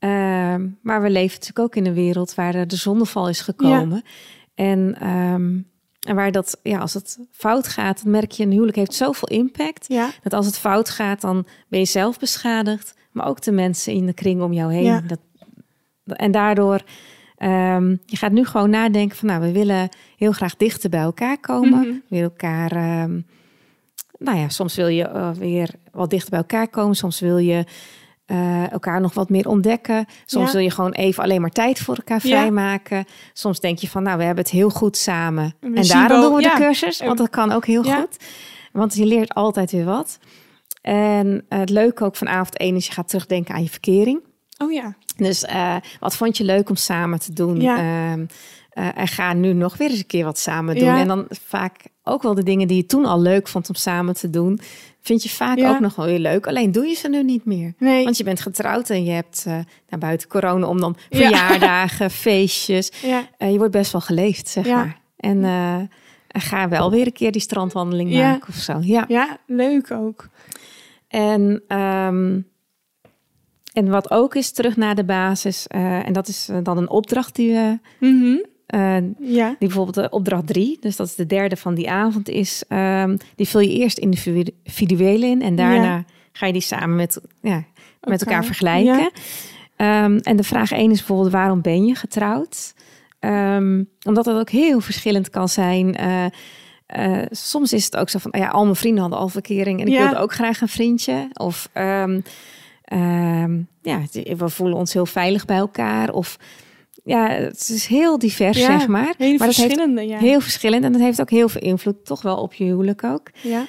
Uh, 0.00 0.10
maar 0.82 1.02
we 1.02 1.10
leven 1.10 1.38
natuurlijk 1.38 1.58
ook 1.58 1.76
in 1.76 1.86
een 1.86 1.94
wereld 1.94 2.34
waar 2.34 2.66
de 2.66 2.76
zonneval 2.76 3.28
is 3.28 3.40
gekomen. 3.40 4.02
Ja. 4.04 4.10
En, 4.54 5.08
um, 5.08 5.68
en 6.00 6.14
waar 6.14 6.32
dat, 6.32 6.58
ja, 6.62 6.78
als 6.78 6.94
het 6.94 7.18
fout 7.30 7.68
gaat, 7.68 8.02
dan 8.02 8.12
merk 8.12 8.30
je, 8.30 8.42
een 8.42 8.50
huwelijk 8.50 8.76
heeft 8.76 8.94
zoveel 8.94 9.28
impact. 9.28 9.84
Ja. 9.88 10.10
Dat 10.22 10.32
als 10.32 10.46
het 10.46 10.58
fout 10.58 10.90
gaat, 10.90 11.20
dan 11.20 11.46
ben 11.68 11.78
je 11.78 11.86
zelf 11.86 12.18
beschadigd, 12.18 12.94
maar 13.12 13.26
ook 13.26 13.42
de 13.42 13.52
mensen 13.52 13.92
in 13.92 14.06
de 14.06 14.14
kring 14.14 14.42
om 14.42 14.52
jou 14.52 14.72
heen. 14.72 15.06
Dat, 15.06 15.18
en 16.04 16.30
daardoor 16.30 16.82
Um, 17.44 18.00
je 18.06 18.16
gaat 18.16 18.32
nu 18.32 18.44
gewoon 18.44 18.70
nadenken 18.70 19.16
van, 19.16 19.28
nou, 19.28 19.40
we 19.40 19.52
willen 19.52 19.88
heel 20.16 20.32
graag 20.32 20.56
dichter 20.56 20.90
bij 20.90 21.00
elkaar 21.00 21.38
komen. 21.40 21.80
We 21.80 22.02
willen 22.08 22.24
elkaar, 22.30 23.02
um, 23.02 23.26
nou 24.18 24.38
ja, 24.38 24.48
soms 24.48 24.74
wil 24.74 24.86
je 24.86 25.08
uh, 25.14 25.30
weer 25.30 25.70
wat 25.92 26.10
dichter 26.10 26.30
bij 26.30 26.38
elkaar 26.38 26.68
komen. 26.68 26.96
Soms 26.96 27.20
wil 27.20 27.38
je 27.38 27.64
uh, 28.26 28.72
elkaar 28.72 29.00
nog 29.00 29.14
wat 29.14 29.28
meer 29.30 29.48
ontdekken. 29.48 30.06
Soms 30.24 30.46
Ja. 30.46 30.52
wil 30.52 30.60
je 30.60 30.70
gewoon 30.70 30.92
even 30.92 31.22
alleen 31.22 31.40
maar 31.40 31.50
tijd 31.50 31.78
voor 31.78 31.96
elkaar 31.96 32.20
Ja. 32.22 32.28
vrijmaken. 32.38 33.04
Soms 33.32 33.60
denk 33.60 33.78
je 33.78 33.88
van, 33.88 34.02
nou, 34.02 34.18
we 34.18 34.24
hebben 34.24 34.44
het 34.44 34.52
heel 34.52 34.70
goed 34.70 34.96
samen. 34.96 35.54
En 35.60 35.74
En 35.74 35.86
daarom 35.86 36.20
doen 36.20 36.34
we 36.34 36.42
ja. 36.42 36.54
de 36.56 36.60
cursus, 36.62 37.00
want 37.00 37.18
dat 37.18 37.30
kan 37.30 37.52
ook 37.52 37.66
heel 37.66 37.82
goed. 37.82 38.16
Want 38.72 38.94
je 38.94 39.06
leert 39.06 39.34
altijd 39.34 39.70
weer 39.70 39.84
wat. 39.84 40.18
En 40.80 41.44
het 41.48 41.70
leuke 41.70 42.04
ook 42.04 42.16
van 42.16 42.28
avond 42.28 42.56
1 42.56 42.76
is 42.76 42.86
je 42.86 42.92
gaat 42.92 43.08
terugdenken 43.08 43.54
aan 43.54 43.62
je 43.62 43.68
verkering. 43.70 44.20
Oh 44.58 44.72
ja. 44.72 44.94
Dus 45.16 45.44
eh, 45.44 45.76
wat 46.00 46.16
vond 46.16 46.36
je 46.36 46.44
leuk 46.44 46.68
om 46.68 46.76
samen 46.76 47.18
te 47.18 47.32
doen? 47.32 47.60
Ja. 47.60 47.76
Ehm, 47.78 48.24
eh, 48.70 48.98
en 48.98 49.08
ga 49.08 49.32
nu 49.32 49.52
nog 49.52 49.76
weer 49.76 49.90
eens 49.90 49.98
een 49.98 50.06
keer 50.06 50.24
wat 50.24 50.38
samen 50.38 50.74
doen. 50.74 50.84
Ja. 50.84 50.98
En 50.98 51.08
dan 51.08 51.26
vaak 51.30 51.86
ook 52.02 52.22
wel 52.22 52.34
de 52.34 52.42
dingen 52.42 52.68
die 52.68 52.76
je 52.76 52.86
toen 52.86 53.04
al 53.04 53.20
leuk 53.20 53.48
vond 53.48 53.68
om 53.68 53.74
samen 53.74 54.14
te 54.14 54.30
doen, 54.30 54.60
vind 55.00 55.22
je 55.22 55.28
vaak 55.28 55.58
Ja. 55.58 55.70
ook 55.70 55.80
nog 55.80 55.94
wel 55.94 56.06
weer 56.06 56.18
leuk. 56.18 56.46
Alleen 56.46 56.72
doe 56.72 56.86
je 56.86 56.94
ze 56.94 57.08
nu 57.08 57.22
niet 57.22 57.44
meer. 57.44 57.74
Nee. 57.78 58.04
Want 58.04 58.16
je 58.16 58.24
bent 58.24 58.40
getrouwd 58.40 58.90
en 58.90 59.04
je 59.04 59.10
hebt 59.12 59.44
uh, 59.48 59.58
naar 59.88 59.98
buiten 60.00 60.28
corona 60.28 60.66
om 60.66 60.80
dan 60.80 60.96
Ja. 61.08 61.18
verjaardagen, 61.18 62.10
feestjes. 62.26 62.92
Ja. 63.02 63.22
Uh, 63.38 63.50
je 63.50 63.56
wordt 63.58 63.72
best 63.72 63.92
wel 63.92 64.00
geleefd, 64.00 64.48
zeg 64.48 64.66
maar. 64.66 65.00
En 65.16 65.44
ga 66.28 66.68
wel 66.68 66.90
weer 66.90 67.06
een 67.06 67.12
keer 67.12 67.32
die 67.32 67.40
strandwandeling 67.40 68.12
maken 68.12 68.48
of 68.48 68.54
zo. 68.54 68.78
Ja. 68.80 69.04
ja, 69.08 69.38
leuk 69.46 69.90
ook. 69.90 70.28
En, 71.08 71.62
um, 71.78 72.46
en 73.74 73.88
wat 73.88 74.10
ook 74.10 74.34
is, 74.34 74.50
terug 74.52 74.76
naar 74.76 74.94
de 74.94 75.04
basis. 75.04 75.66
Uh, 75.74 76.06
en 76.06 76.12
dat 76.12 76.28
is 76.28 76.48
uh, 76.50 76.56
dan 76.62 76.76
een 76.78 76.90
opdracht 76.90 77.34
die 77.34 77.52
we. 77.52 77.78
Uh, 78.74 78.96
Ja. 79.18 79.48
die 79.48 79.56
bijvoorbeeld 79.58 79.94
de 79.94 80.10
opdracht 80.10 80.46
drie, 80.46 80.76
dus 80.80 80.96
dat 80.96 81.06
is 81.06 81.14
de 81.14 81.26
derde 81.26 81.56
van 81.56 81.74
die 81.74 81.90
avond, 81.90 82.28
is. 82.28 82.64
Um, 82.68 83.16
die 83.36 83.48
vul 83.48 83.60
je 83.60 83.72
eerst 83.72 83.98
individueel 83.98 85.22
in 85.22 85.42
en 85.42 85.56
daarna 85.56 85.84
Ja. 85.84 86.04
ga 86.32 86.46
je 86.46 86.52
die 86.52 86.62
samen 86.62 86.96
met, 86.96 87.20
ja, 87.40 87.54
met 87.54 87.64
Elkaar. 88.00 88.18
elkaar 88.18 88.44
vergelijken. 88.44 89.10
Um, 89.76 90.18
en 90.18 90.36
de 90.36 90.42
vraag 90.42 90.72
één 90.72 90.90
is 90.90 90.98
bijvoorbeeld: 90.98 91.32
waarom 91.32 91.60
ben 91.62 91.84
je 91.86 91.94
getrouwd? 91.94 92.74
Um, 93.20 93.88
omdat 94.02 94.24
het 94.26 94.36
ook 94.36 94.50
heel 94.50 94.80
verschillend 94.80 95.30
kan 95.30 95.48
zijn. 95.48 95.96
Uh, 96.00 96.24
uh, 96.96 97.22
soms 97.30 97.72
is 97.72 97.84
het 97.84 97.96
ook 97.96 98.08
zo 98.08 98.18
van, 98.18 98.34
ja, 98.38 98.48
al 98.48 98.64
mijn 98.64 98.76
vrienden 98.76 99.00
hadden 99.00 99.18
al 99.20 99.28
verkering 99.28 99.80
en 99.80 99.86
ik 99.86 99.98
wilde 99.98 100.16
ook 100.18 100.32
graag 100.32 100.60
een 100.60 100.68
vriendje. 100.68 101.28
Of 101.32 101.68
um, 102.92 103.00
um, 103.00 103.68
ja, 103.82 104.00
we 104.36 104.48
voelen 104.48 104.76
ons 104.76 104.92
heel 104.92 105.06
veilig 105.06 105.44
bij 105.44 105.56
elkaar. 105.56 106.12
Of 106.12 106.38
ja, 107.04 107.28
het 107.28 107.68
is 107.68 107.86
heel 107.86 108.18
divers, 108.18 108.58
Ja, 108.58 108.78
zeg 108.78 108.88
maar. 108.88 109.14
Hele 109.18 109.38
maar 109.38 109.46
dat 109.46 109.56
heeft 109.56 109.66
verschillende, 109.66 110.06
ja. 110.06 110.18
heel 110.18 110.40
verschillend 110.40 110.84
en 110.84 110.92
dat 110.92 111.00
heeft 111.00 111.20
ook 111.20 111.30
heel 111.30 111.48
veel 111.48 111.60
invloed, 111.60 112.04
toch 112.04 112.22
wel 112.22 112.36
op 112.36 112.54
je 112.54 112.64
huwelijk 112.64 113.04
ook. 113.04 113.30
ja. 113.42 113.66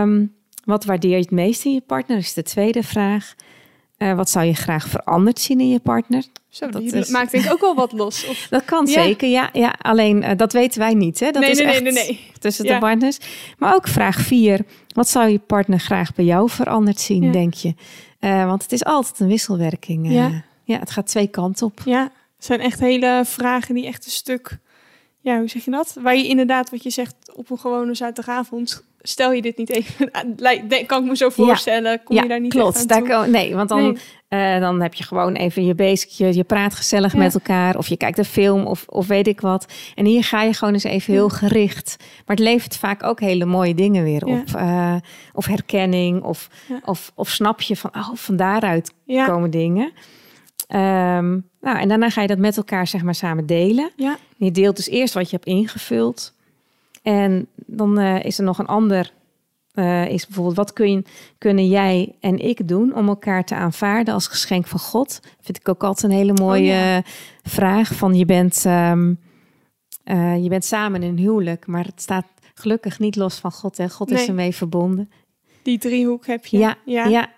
Um, 0.00 0.36
wat 0.64 0.84
waardeer 0.84 1.10
je 1.10 1.16
het 1.16 1.30
meest 1.30 1.64
in 1.64 1.72
je 1.72 1.80
partner? 1.80 2.16
Is 2.16 2.32
de 2.32 2.42
tweede 2.42 2.82
vraag. 2.82 3.34
Uh, 3.98 4.14
wat 4.14 4.30
zou 4.30 4.46
je 4.46 4.54
graag 4.54 4.88
veranderd 4.88 5.38
zien 5.38 5.60
in 5.60 5.68
je 5.68 5.80
partner? 5.80 6.24
Zo, 6.48 6.68
Dat 6.68 6.82
is- 6.82 7.08
maakt 7.08 7.30
denk 7.30 7.44
ik 7.44 7.52
ook 7.52 7.60
wel 7.60 7.74
wat 7.74 7.92
los. 7.92 8.26
Of... 8.26 8.46
Dat 8.50 8.64
kan 8.64 8.86
Ja. 8.86 8.92
zeker, 9.02 9.28
ja. 9.28 9.50
ja 9.52 9.74
alleen 9.82 10.22
uh, 10.22 10.30
dat 10.36 10.52
weten 10.52 10.78
wij 10.80 10.94
niet. 10.94 11.20
Hè? 11.20 11.30
Dat 11.30 11.42
nee, 11.42 11.50
is 11.50 11.58
nee, 11.58 11.66
echt 11.66 11.82
nee, 11.82 12.20
tussen 12.38 12.64
Ja. 12.64 12.74
de 12.74 12.78
partners. 12.80 13.18
Maar 13.58 13.74
ook 13.74 13.88
vraag 13.88 14.16
vier. 14.20 14.60
Wat 14.94 15.08
zou 15.08 15.28
je 15.28 15.38
partner 15.38 15.80
graag 15.80 16.14
bij 16.14 16.24
jou 16.24 16.50
veranderd 16.50 17.00
zien, 17.00 17.22
Ja. 17.22 17.32
denk 17.32 17.54
je? 17.54 17.74
Uh, 18.20 18.46
want 18.46 18.62
het 18.62 18.72
is 18.72 18.84
altijd 18.84 19.20
een 19.20 19.28
wisselwerking. 19.28 20.06
uh, 20.06 20.14
Ja. 20.14 20.44
ja, 20.64 20.78
het 20.78 20.90
gaat 20.90 21.06
twee 21.06 21.26
kanten 21.26 21.66
op. 21.66 21.80
Ja, 21.84 22.02
het 22.36 22.44
zijn 22.44 22.60
echt 22.60 22.80
hele 22.80 23.22
vragen 23.24 23.74
die 23.74 23.86
echt 23.86 24.04
een 24.04 24.10
stuk... 24.10 24.58
Ja, 25.20 25.38
hoe 25.38 25.48
zeg 25.48 25.64
je 25.64 25.70
dat? 25.70 25.96
Waar 26.00 26.16
je 26.16 26.26
inderdaad, 26.26 26.70
wat 26.70 26.82
je 26.82 26.90
zegt, 26.90 27.14
op 27.34 27.50
een 27.50 27.58
gewone 27.58 27.94
zaterdagavond... 27.94 28.84
Stel 29.08 29.32
je 29.32 29.42
dit 29.42 29.56
niet 29.56 29.70
even... 29.70 30.10
Kan 30.86 31.02
ik 31.02 31.08
me 31.08 31.16
zo 31.16 31.28
voorstellen. 31.28 32.02
Kom 32.04 32.16
ja, 32.16 32.22
je 32.22 32.28
daar 32.28 32.40
niet 32.40 32.52
klopt. 32.52 32.88
Daar 32.88 33.02
kan- 33.02 33.30
nee, 33.30 33.54
want 33.54 33.68
dan, 33.68 33.82
Nee. 33.82 34.54
eh, 34.54 34.60
dan 34.60 34.80
heb 34.82 34.94
je 34.94 35.04
gewoon 35.04 35.34
even 35.34 35.64
je 35.66 35.74
bezigje, 35.74 36.34
je 36.34 36.44
praat 36.44 36.74
gezellig 36.74 37.12
Ja. 37.12 37.18
met 37.18 37.34
elkaar, 37.34 37.76
of 37.76 37.86
je 37.88 37.96
kijkt 37.96 38.18
een 38.18 38.24
film, 38.24 38.66
of, 38.66 38.84
of 38.88 39.06
weet 39.06 39.26
ik 39.26 39.40
wat. 39.40 39.72
En 39.94 40.04
hier 40.04 40.24
ga 40.24 40.42
je 40.42 40.52
gewoon 40.54 40.74
eens 40.74 40.84
even 40.84 41.12
heel 41.12 41.28
gericht. 41.28 41.96
Maar 41.98 42.36
het 42.36 42.44
levert 42.44 42.76
vaak 42.76 43.02
ook 43.02 43.20
hele 43.20 43.44
mooie 43.44 43.74
dingen 43.74 44.04
weer 44.04 44.24
op. 44.24 44.54
eh, 44.54 44.96
of 45.32 45.46
herkenning, 45.46 46.22
of, 46.22 46.48
of, 46.84 47.12
of 47.14 47.28
snap 47.28 47.60
je 47.60 47.76
van, 47.76 47.90
oh, 47.94 48.10
van 48.14 48.36
daaruit 48.36 48.92
komen 49.26 49.50
dingen. 49.50 49.92
Ehm, 50.68 51.38
nou, 51.60 51.78
en 51.78 51.88
daarna 51.88 52.10
ga 52.10 52.20
je 52.22 52.26
dat 52.28 52.38
met 52.38 52.56
elkaar 52.56 52.86
zeg 52.86 53.02
maar 53.02 53.14
samen 53.14 53.46
delen. 53.46 53.90
ja, 53.96 54.16
Je 54.36 54.50
deelt 54.50 54.76
dus 54.76 54.88
eerst 54.88 55.14
wat 55.14 55.30
je 55.30 55.36
hebt 55.36 55.48
ingevuld. 55.48 56.36
En 57.12 57.46
dan 57.66 57.98
eh, 57.98 58.24
is 58.24 58.38
er 58.38 58.44
nog 58.44 58.58
een 58.58 58.66
ander. 58.66 59.12
eh, 59.74 60.08
is 60.08 60.26
bijvoorbeeld, 60.26 60.56
wat 60.56 60.72
kun 60.72 61.06
kunnen 61.38 61.68
jij 61.68 62.14
en 62.20 62.38
ik 62.38 62.68
doen 62.68 62.94
om 62.94 63.08
elkaar 63.08 63.44
te 63.44 63.54
aanvaarden 63.54 64.14
als 64.14 64.26
geschenk 64.26 64.66
van 64.66 64.78
God? 64.78 65.20
Vind 65.40 65.58
ik 65.58 65.68
ook 65.68 65.84
altijd 65.84 66.12
een 66.12 66.18
hele 66.18 66.32
mooie 66.32 66.60
Oh, 66.60 66.66
ja. 66.66 67.02
vraag. 67.42 67.94
Van 67.94 68.14
je 68.14 68.24
bent, 68.24 68.62
ehm, 68.66 69.14
eh, 70.04 70.42
je 70.42 70.48
bent 70.48 70.64
samen 70.64 71.02
in 71.02 71.08
een 71.08 71.18
huwelijk, 71.18 71.66
maar 71.66 71.84
het 71.84 72.00
staat 72.02 72.26
gelukkig 72.54 72.98
niet 72.98 73.16
los 73.16 73.34
van 73.38 73.52
God. 73.52 73.78
En 73.78 73.90
God 73.90 74.10
is 74.10 74.16
Nee. 74.18 74.28
ermee 74.28 74.54
verbonden. 74.54 75.10
die 75.62 75.78
driehoek 75.78 76.26
heb 76.26 76.46
je. 76.46 76.58
Ja, 76.58 76.76
ja. 76.84 77.30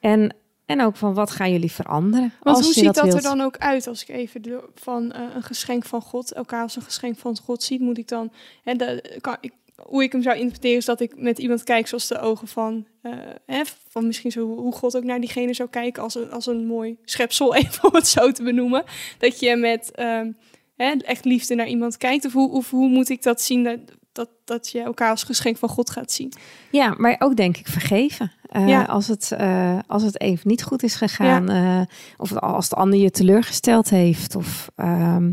En, 0.00 0.34
en 0.68 0.82
ook 0.82 0.96
van 0.96 1.14
wat 1.14 1.30
gaan 1.30 1.52
jullie 1.52 1.72
veranderen? 1.72 2.32
Want 2.42 2.56
als 2.56 2.66
hoe 2.66 2.74
je 2.74 2.80
ziet 2.80 2.94
dat, 2.94 3.14
er 3.14 3.22
dan 3.22 3.40
ook 3.40 3.56
uit 3.58 3.86
als 3.86 4.02
ik 4.02 4.08
even 4.08 4.42
de, 4.42 4.68
van 4.74 5.12
eh, 5.12 5.22
een 5.34 5.42
geschenk 5.42 5.84
van 5.84 6.02
God, 6.02 6.32
elkaar 6.32 6.62
als 6.62 6.76
een 6.76 6.82
geschenk 6.82 7.18
van 7.18 7.38
God 7.44 7.62
ziet? 7.62 7.80
Moet 7.80 7.98
ik 7.98 8.08
dan, 8.08 8.32
hè, 8.62 8.74
de, 8.74 9.16
kan, 9.20 9.36
ik, 9.40 9.52
hoe 9.82 10.02
ik 10.02 10.12
hem 10.12 10.22
zou 10.22 10.36
interpreteren 10.36 10.76
is 10.76 10.84
dat 10.84 11.00
ik 11.00 11.16
met 11.16 11.38
iemand 11.38 11.64
kijk 11.64 11.86
zoals 11.86 12.08
de 12.08 12.20
ogen 12.20 12.48
van, 12.48 12.86
eh, 13.02 13.12
hè, 13.46 13.62
van 13.88 14.06
misschien 14.06 14.32
zo 14.32 14.56
hoe 14.56 14.72
God 14.72 14.96
ook 14.96 15.04
naar 15.04 15.20
diegene 15.20 15.54
zou 15.54 15.68
kijken 15.68 16.02
als 16.02 16.14
een, 16.14 16.30
als 16.30 16.46
een 16.46 16.66
mooi 16.66 16.96
schepsel, 17.04 17.54
even 17.56 17.84
om 17.88 17.94
het 17.94 18.08
zo 18.08 18.32
te 18.32 18.42
benoemen. 18.42 18.84
Dat 19.18 19.40
je 19.40 19.56
met 19.56 19.90
ehm, 19.90 20.32
hè, 20.76 20.90
echt 20.90 21.24
liefde 21.24 21.54
naar 21.54 21.68
iemand 21.68 21.96
kijkt. 21.96 22.24
Of 22.24 22.32
hoe, 22.32 22.50
of 22.50 22.70
hoe 22.70 22.88
moet 22.88 23.08
ik 23.08 23.22
dat 23.22 23.40
zien 23.40 23.64
dat, 23.64 23.78
dat, 24.18 24.28
dat 24.44 24.68
je 24.70 24.80
elkaar 24.82 25.10
als 25.10 25.22
geschenk 25.22 25.56
van 25.56 25.68
God 25.68 25.90
gaat 25.90 26.12
zien? 26.12 26.32
Ja, 26.70 26.94
maar 26.98 27.16
ook 27.18 27.36
denk 27.36 27.56
ik 27.56 27.66
vergeven. 27.68 28.32
Eh, 28.42 28.68
Ja. 28.68 28.82
als, 28.82 29.06
het, 29.08 29.32
eh, 29.32 29.78
als 29.86 30.02
het 30.02 30.20
even 30.20 30.48
niet 30.48 30.62
goed 30.62 30.82
is 30.82 30.94
gegaan. 30.94 31.48
eh, 31.48 31.80
of 32.16 32.36
als 32.36 32.68
de 32.68 32.76
ander 32.76 32.98
je 32.98 33.10
teleurgesteld 33.10 33.90
heeft. 33.90 34.36
Of, 34.36 34.70
ehm, 34.76 35.32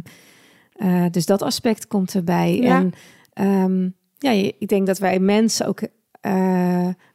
eh, 0.76 1.06
dus 1.12 1.26
dat 1.26 1.41
aspect 1.41 1.88
komt 1.88 2.13
erbij. 2.13 2.58
Ja. 2.60 2.78
En 2.78 2.91
ehm, 3.34 3.89
ja, 4.17 4.32
ik 4.60 4.67
denk 4.67 4.88
dat 4.88 4.98
wij 4.98 5.19
mensen 5.19 5.67
ook... 5.67 5.82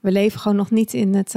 we 0.00 0.10
leven 0.12 0.40
gewoon 0.40 0.56
nog 0.56 0.70
niet 0.70 0.94
in 0.94 1.14
het... 1.14 1.34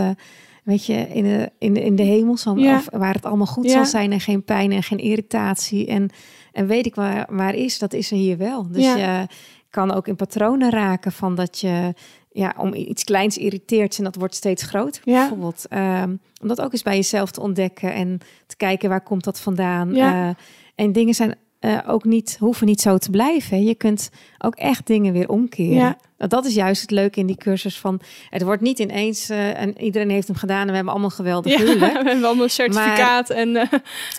Weet 0.64 0.86
je, 0.86 0.94
in 0.94 1.24
de, 1.24 1.52
in 1.60 1.74
de, 1.74 1.84
in 1.84 1.96
de 1.96 2.04
hemel, 2.04 2.38
Ja. 2.56 2.76
of 2.76 2.88
waar 2.92 3.14
het 3.14 3.26
allemaal 3.26 3.46
goed 3.48 3.72
zal 3.72 3.86
zijn 3.86 4.12
en 4.12 4.20
geen 4.20 4.44
pijn 4.44 4.72
en 4.72 4.84
geen 4.84 4.98
irritatie. 4.98 5.88
En, 5.88 6.10
en 6.52 6.68
weet 6.68 6.86
ik 6.86 6.96
waar, 6.96 7.28
waar 7.36 7.56
is, 7.56 7.80
dat 7.80 7.94
is 7.94 8.12
er 8.12 8.18
hier 8.18 8.38
wel. 8.38 8.72
Dus 8.72 8.84
Ja. 8.84 9.28
Kan 9.74 9.92
ook 9.92 10.08
in 10.08 10.16
patronen 10.16 10.70
raken 10.70 11.12
van 11.12 11.36
dat 11.36 11.60
je 11.60 11.94
ja, 12.32 12.54
om 12.58 12.74
iets 12.74 13.04
kleins 13.04 13.38
irriteert 13.38 13.98
en 13.98 14.04
dat 14.04 14.16
wordt 14.16 14.36
steeds 14.36 14.64
groter 14.64 15.02
Ja. 15.06 15.20
bijvoorbeeld. 15.20 15.66
Ehm, 15.70 16.10
om 16.42 16.48
dat 16.48 16.62
ook 16.62 16.72
eens 16.74 16.82
bij 16.84 16.96
jezelf 16.96 17.32
te 17.32 17.42
ontdekken 17.42 17.94
en 17.94 18.20
te 18.48 18.56
kijken 18.56 18.90
waar 18.90 19.04
komt 19.04 19.24
dat 19.24 19.40
vandaan. 19.40 19.94
Ja. 19.96 20.30
Eh, 20.30 20.36
en 20.76 20.92
dingen 20.92 21.14
zijn 21.14 21.36
uh, 21.66 21.80
ook 21.88 22.04
niet, 22.04 22.38
hoeven 22.40 22.68
niet 22.68 22.82
zo 22.82 22.98
te 22.98 23.10
blijven. 23.10 23.64
Je 23.64 23.76
kunt 23.76 24.10
ook 24.38 24.56
echt 24.56 24.88
dingen 24.88 25.14
weer 25.14 25.30
omkeren. 25.30 25.76
Ja. 25.76 25.98
Dat 26.28 26.46
is 26.46 26.54
juist 26.54 26.82
het 26.82 26.92
leuke 26.92 27.20
in 27.20 27.26
die 27.26 27.36
cursus 27.36 27.80
van... 27.80 28.00
Het 28.30 28.42
wordt 28.42 28.62
niet 28.62 28.80
ineens 28.80 29.30
uh, 29.30 29.60
en 29.62 29.82
iedereen 29.82 30.10
heeft 30.10 30.28
hem 30.28 30.36
gedaan... 30.36 30.62
en 30.62 30.68
we 30.68 30.74
hebben 30.74 30.92
allemaal 30.92 31.10
geweldig 31.10 31.52
ja, 31.52 31.64
we 31.80 31.86
hebben 31.86 32.24
allemaal 32.24 32.44
een 32.44 32.50
certificaat. 32.50 33.30
Maar, 33.30 33.38
en, 33.38 33.50
uh, 33.56 33.64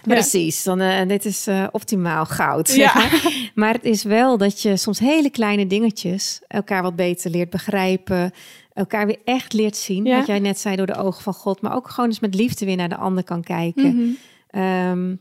precies, 0.03 0.63
dan, 0.63 1.09
dit 1.09 1.25
is 1.25 1.49
optimaal 1.71 2.25
goud. 2.25 2.75
Ja. 2.75 2.95
Maar. 2.95 3.33
maar 3.55 3.73
het 3.73 3.85
is 3.85 4.03
wel 4.03 4.39
dat 4.39 4.63
je 4.63 4.77
soms 4.77 4.99
hele 4.99 5.31
kleine 5.31 5.67
dingetjes... 5.67 6.41
elkaar 6.49 6.83
wat 6.83 6.97
beter 6.97 7.31
leert 7.31 7.51
begrijpen 7.51 8.33
elkaar 8.73 9.07
weer 9.07 9.19
echt 9.25 9.53
leert 9.53 9.77
zien. 9.77 10.05
Wat 10.05 10.27
jij 10.27 10.39
net 10.39 10.59
zei 10.59 10.77
door 10.77 10.87
de 10.87 10.97
ogen 10.97 11.23
van 11.23 11.35
God, 11.35 11.61
maar 11.61 11.75
ook 11.75 11.89
gewoon 11.89 12.11
eens 12.11 12.21
met 12.21 12.35
liefde 12.35 12.67
weer 12.67 12.77
naar 12.77 12.89
de 12.89 12.97
ander 12.97 13.25
kan 13.25 13.43
kijken. 13.43 13.95
Mm 13.95 14.17
-hmm. 14.51 15.19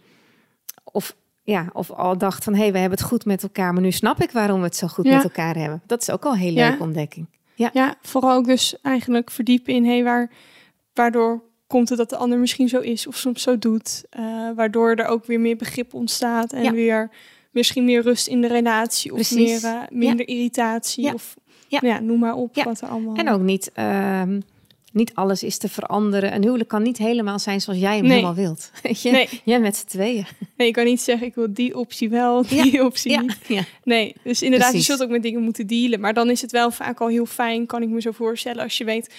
of 0.83 1.15
ja, 1.43 1.69
of 1.73 1.91
al 1.91 2.17
dacht 2.17 2.43
van 2.43 2.53
hé, 2.53 2.59
hey, 2.59 2.71
we 2.71 2.77
hebben 2.77 2.97
het 2.97 3.07
goed 3.07 3.25
met 3.25 3.43
elkaar, 3.43 3.73
maar 3.73 3.81
nu 3.81 3.91
snap 3.91 4.21
ik 4.21 4.31
waarom 4.31 4.59
we 4.59 4.65
het 4.65 4.75
zo 4.75 4.87
goed 4.87 5.05
met 5.05 5.23
elkaar 5.23 5.55
hebben. 5.55 5.81
Dat 5.85 6.01
is 6.01 6.09
ook 6.09 6.25
al 6.25 6.31
een 6.31 6.37
hele 6.37 6.59
leuke 6.59 6.83
ontdekking. 6.83 7.27
Ja. 7.55 7.69
ja, 7.73 7.95
vooral 8.01 8.35
ook 8.35 8.45
dus 8.45 8.81
eigenlijk 8.81 9.31
verdiepen 9.31 9.73
in 9.73 9.85
hé, 9.85 9.91
hey, 9.91 10.03
waar, 10.03 10.31
waardoor 10.93 11.43
komt 11.67 11.89
het 11.89 11.97
dat 11.97 12.09
de 12.09 12.17
ander 12.17 12.39
misschien 12.39 12.69
zo 12.69 12.79
is 12.79 13.07
of 13.07 13.15
soms 13.15 13.41
zo 13.41 13.57
doet. 13.57 14.03
Uh, 14.19 14.49
waardoor 14.55 14.95
er 14.95 15.05
ook 15.05 15.25
weer 15.25 15.39
meer 15.39 15.55
begrip 15.55 15.93
ontstaat 15.93 16.53
en 16.53 16.73
weer 16.73 17.09
misschien 17.51 17.85
meer 17.85 18.01
rust 18.01 18.27
in 18.27 18.41
de 18.41 18.47
relatie 18.47 19.13
of 19.13 19.31
meer, 19.33 19.63
uh, 19.63 19.81
minder 19.89 20.27
irritatie 20.27 21.13
of 21.13 21.35
ja. 21.67 21.99
noem 21.99 22.19
maar 22.19 22.35
op 22.35 22.55
wat 22.63 22.81
er 22.81 22.87
allemaal. 22.87 23.15
En 23.15 23.29
ook 23.29 23.41
niet, 23.41 23.71
uh, 23.79 24.21
niet 24.93 25.13
alles 25.13 25.43
is 25.43 25.57
te 25.57 25.69
veranderen. 25.69 26.35
Een 26.35 26.43
huwelijk 26.43 26.69
kan 26.69 26.81
niet 26.81 26.97
helemaal 26.97 27.39
zijn 27.39 27.61
zoals 27.61 27.79
jij 27.79 27.97
hem 27.97 28.05
helemaal 28.05 28.35
wilt. 28.35 28.71
Weet 28.83 29.01
je? 29.01 29.11
Nee. 29.11 29.29
Jij 29.43 29.59
met 29.59 29.75
z'n 29.75 29.87
tweeën. 29.87 30.25
Nee, 30.57 30.67
ik 30.67 30.73
kan 30.73 30.85
niet 30.85 31.01
zeggen 31.01 31.27
ik 31.27 31.35
wil 31.35 31.53
die 31.53 31.77
optie 31.77 32.09
wel, 32.09 32.47
die 32.47 32.83
optie 32.85 33.19
niet. 33.19 33.37
Ja. 33.47 33.63
Nee, 33.83 34.15
dus 34.23 34.41
inderdaad, 34.41 34.69
Precies. 34.69 34.87
je 34.87 34.93
zult 34.93 35.07
ook 35.07 35.13
met 35.13 35.23
dingen 35.23 35.41
moeten 35.41 35.67
dealen. 35.67 35.99
Maar 35.99 36.13
dan 36.13 36.29
is 36.29 36.41
het 36.41 36.51
wel 36.51 36.71
vaak 36.71 37.01
al 37.01 37.07
heel 37.07 37.25
fijn, 37.25 37.65
kan 37.65 37.81
ik 37.81 37.89
me 37.89 38.01
zo 38.01 38.11
voorstellen, 38.11 38.63
als 38.63 38.77
je 38.77 38.83
weet 38.83 39.09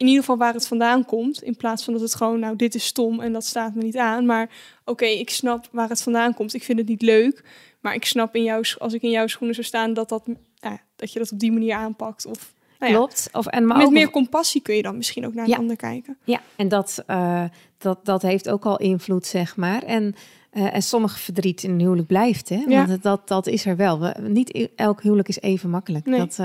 in 0.00 0.06
ieder 0.06 0.20
geval 0.20 0.36
waar 0.36 0.54
het 0.54 0.66
vandaan 0.66 1.04
komt. 1.04 1.42
In 1.42 1.56
plaats 1.56 1.84
van 1.84 1.92
dat 1.92 2.02
het 2.02 2.14
gewoon, 2.14 2.40
nou, 2.40 2.56
dit 2.56 2.74
is 2.74 2.84
stom 2.84 3.20
en 3.20 3.32
dat 3.32 3.44
staat 3.44 3.74
me 3.74 3.82
niet 3.82 3.96
aan. 3.96 4.26
Maar 4.26 4.50
oké, 4.84 5.04
ik 5.04 5.30
snap 5.30 5.68
waar 5.72 5.88
het 5.88 6.02
vandaan 6.02 6.34
komt. 6.34 6.54
Ik 6.54 6.62
vind 6.62 6.78
het 6.78 6.88
niet 6.88 7.02
leuk. 7.02 7.44
Maar 7.80 7.94
ik 7.94 8.04
snap 8.04 8.34
in 8.34 8.42
jouw, 8.42 8.62
als 8.78 8.92
ik 8.92 9.02
in 9.02 9.10
jouw 9.10 9.26
schoenen 9.26 9.54
zou 9.54 9.66
staan, 9.66 9.92
dat, 9.94 10.08
dat, 10.08 10.26
nou, 10.60 10.76
dat 10.96 11.12
je 11.12 11.18
dat 11.18 11.32
op 11.32 11.38
die 11.38 11.52
manier 11.52 11.74
aanpakt. 11.74 12.26
Of, 12.26 12.54
nou 12.80 12.92
ja, 12.92 12.98
Klopt. 12.98 13.28
Of, 13.32 13.46
en 13.46 13.66
maar 13.66 13.76
met 13.76 13.86
ook 13.86 13.92
meer 13.92 14.10
compassie 14.10 14.60
kun 14.60 14.74
je 14.74 14.82
dan 14.82 14.96
misschien 14.96 15.26
ook 15.26 15.34
naar 15.34 15.48
een 15.48 15.56
ander 15.56 15.76
kijken. 15.76 16.16
Ja, 16.24 16.40
en 16.56 16.68
dat, 16.68 17.04
uh, 17.06 17.44
dat, 17.78 18.04
dat 18.04 18.22
heeft 18.22 18.48
ook 18.48 18.64
al 18.64 18.78
invloed, 18.78 19.26
zeg 19.26 19.56
maar. 19.56 19.82
En, 19.82 20.14
uh, 20.52 20.74
en 20.74 20.82
sommige 20.82 21.18
verdriet 21.18 21.62
in 21.62 21.70
een 21.70 21.80
huwelijk 21.80 22.06
blijft, 22.06 22.48
hè? 22.48 22.56
Want 22.56 22.90
ja. 22.90 22.96
dat, 23.00 23.28
dat 23.28 23.46
is 23.46 23.66
er 23.66 23.76
wel. 23.76 24.00
We, 24.00 24.14
niet 24.20 24.68
elk 24.76 25.02
huwelijk 25.02 25.28
is 25.28 25.40
even 25.40 25.70
makkelijk. 25.70 26.06
Nee. 26.06 26.18
Dat, 26.18 26.38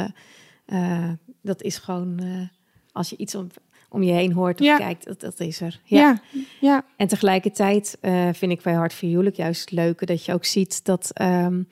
uh, 0.67 1.09
dat 1.41 1.61
is 1.61 1.77
gewoon, 1.77 2.21
als 2.91 3.09
je 3.09 3.17
iets 3.17 3.35
op, 3.35 3.51
om 3.89 4.03
je 4.03 4.11
heen 4.11 4.31
hoort 4.31 4.59
of 4.59 4.65
ja. 4.65 4.77
kijkt, 4.77 5.05
dat, 5.05 5.19
dat 5.19 5.39
is 5.39 5.61
er. 5.61 5.79
Ja. 5.83 5.99
ja. 5.99 6.21
ja. 6.59 6.85
En 6.95 7.07
tegelijkertijd 7.07 7.97
vind 8.31 8.51
ik 8.51 8.61
bij 8.61 8.73
Hart 8.73 8.93
voor 8.93 9.07
Huwelijk 9.07 9.35
juist 9.35 9.61
het 9.61 9.71
leuke 9.71 10.05
dat 10.05 10.25
je 10.25 10.33
ook 10.33 10.45
ziet 10.45 10.85
dat 10.85 11.11
um, 11.21 11.67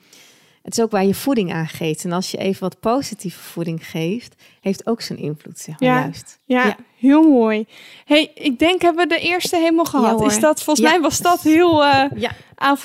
het 0.64 0.76
is 0.76 0.84
ook 0.84 0.90
waar 0.90 1.04
je 1.04 1.14
voeding 1.14 1.52
aan 1.52 1.66
geeft. 1.66 2.04
En 2.04 2.12
als 2.12 2.30
je 2.30 2.38
even 2.38 2.60
wat 2.60 2.80
positieve 2.80 3.40
voeding 3.40 3.86
geeft, 3.86 4.42
heeft 4.60 4.86
ook 4.86 5.00
zijn 5.00 5.18
invloed, 5.18 5.58
zeg 5.58 5.80
maar, 5.80 5.88
ja. 5.88 6.00
juist. 6.00 6.38
Ja, 6.44 6.66
ja, 6.66 6.76
heel 6.98 7.28
mooi. 7.28 7.66
hey, 8.04 8.30
ik 8.34 8.58
denk 8.58 8.82
hebben 8.82 9.08
we 9.08 9.14
de 9.14 9.20
eerste 9.20 9.56
helemaal 9.56 9.84
gehad. 9.84 10.26
is 10.26 10.40
dat, 10.40 10.62
volgens 10.62 10.88
mij 10.88 11.00
was 11.00 11.18
dat 11.18 11.40
heel... 11.40 11.84
Uh, 11.84 12.04
ja. 12.16 12.30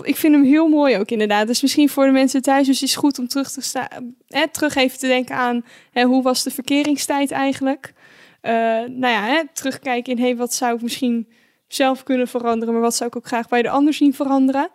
ik 0.02 0.16
vind 0.16 0.34
hem 0.34 0.44
heel 0.44 0.68
mooi 0.68 0.98
ook 0.98 1.10
inderdaad. 1.12 1.48
Dus 1.48 1.62
misschien 1.62 1.90
voor 1.90 2.06
de 2.06 2.12
mensen 2.12 2.42
thuis 2.42 2.68
dus 2.68 2.82
is 2.82 2.92
het 2.92 3.00
goed 3.00 3.20
om 3.20 3.28
terug 3.28 3.52
te 3.52 3.62
staan, 3.62 4.16
hè, 4.28 4.48
terug 4.48 4.76
even 4.76 5.00
te 5.00 5.08
denken 5.08 5.36
aan 5.36 5.66
hè, 5.92 6.04
hoe 6.04 6.24
was 6.24 6.44
de 6.44 6.52
verkeringstijd 6.52 7.32
eigenlijk? 7.32 7.94
uh, 8.42 8.52
nou 8.88 9.14
ja, 9.14 9.24
hè, 9.24 9.42
terugkijken 9.54 10.16
in 10.16 10.22
hey, 10.22 10.36
wat 10.36 10.54
zou 10.54 10.76
ik 10.76 10.82
misschien 10.82 11.28
zelf 11.68 12.04
kunnen 12.04 12.28
veranderen, 12.28 12.74
maar 12.74 12.84
wat 12.84 12.96
zou 12.96 13.10
ik 13.10 13.16
ook 13.16 13.28
graag 13.28 13.48
bij 13.48 13.62
de 13.62 13.70
ander 13.70 13.94
zien 13.94 14.14
veranderen. 14.14 14.70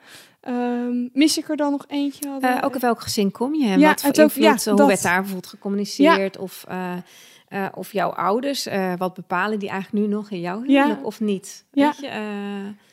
Um, 0.49 1.11
mis 1.13 1.39
ik 1.39 1.49
er 1.49 1.57
dan 1.57 1.71
nog 1.71 1.85
eentje? 1.89 2.39
Uh, 2.41 2.59
ook 2.65 2.75
in 2.75 2.81
welk 2.81 3.01
gezin 3.01 3.31
kom 3.31 3.55
je? 3.55 3.67
Ja, 3.79 3.89
wat 3.89 4.01
voor 4.01 4.15
invloed, 4.15 4.65
ja, 4.65 4.73
hoe 4.73 4.87
werd 4.87 5.03
daar 5.03 5.17
bijvoorbeeld 5.17 5.47
gecommuniceerd? 5.47 6.35
Ja. 6.35 6.41
Of, 6.41 6.65
uh, 6.69 6.97
uh, 7.49 7.67
of 7.75 7.93
jouw 7.93 8.11
ouders, 8.11 8.69
wat 8.97 9.15
bepalen 9.15 9.59
die 9.59 9.69
eigenlijk 9.69 10.07
nu 10.07 10.13
nog 10.13 10.31
in 10.31 10.41
jouw 10.41 10.63
huwelijk 10.63 11.05
of 11.05 11.21
niet? 11.21 11.65
Ja. 11.73 11.87
Weet 11.87 11.99
je, 12.01 12.07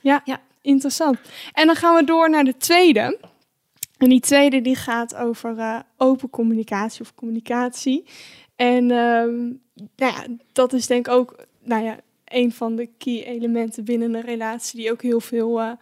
ja. 0.02 0.22
ja, 0.26 0.42
interessant. 0.62 1.18
En 1.54 1.66
dan 1.66 1.76
gaan 1.76 1.96
we 1.96 2.04
door 2.04 2.30
naar 2.30 2.44
de 2.44 2.58
tweede. 2.58 3.20
En 3.98 4.10
die 4.10 4.20
tweede 4.20 4.62
die 4.62 4.76
gaat 4.76 5.16
over 5.16 5.84
open 5.98 6.30
communicatie 6.30 7.02
of 7.02 7.16
communicatie. 7.16 8.06
En 8.56 8.92
um, 8.92 9.62
nou 9.96 10.14
ja, 10.14 10.26
dat 10.52 10.74
is 10.74 10.88
denk 10.88 11.08
ik 11.08 11.14
ook 11.14 11.46
nou 11.64 11.84
ja, 11.84 12.00
een 12.26 12.52
van 12.52 12.76
de 12.76 12.90
key 12.98 13.24
elementen 13.24 13.84
binnen 13.84 14.14
een 14.14 14.22
relatie 14.22 14.80
die 14.80 14.92
ook 14.92 15.02
heel 15.02 15.22
veel 15.22 15.78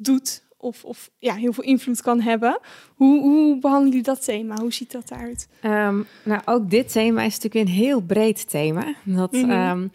doet 0.00 0.44
of, 0.56 0.84
of 0.84 1.10
ja, 1.18 1.34
heel 1.34 1.52
veel 1.52 1.64
invloed 1.64 2.02
kan 2.02 2.20
hebben. 2.20 2.60
Hoe, 2.94 3.20
hoe 3.20 3.58
behandelen 3.58 3.88
jullie 3.88 4.06
dat 4.14 4.24
thema? 4.24 4.56
Hoe 4.60 4.72
ziet 4.72 4.92
dat 4.92 5.10
eruit? 5.10 5.48
Um, 5.62 6.06
nou, 6.24 6.40
ook 6.44 6.70
dit 6.70 6.92
thema 6.92 7.22
is 7.22 7.38
natuurlijk 7.38 7.68
een 7.68 7.74
heel 7.74 8.00
breed 8.00 8.48
thema. 8.48 8.94
Dat, 9.04 9.32
mm 9.32 9.50
-hmm. 9.50 9.70
um, 9.70 9.90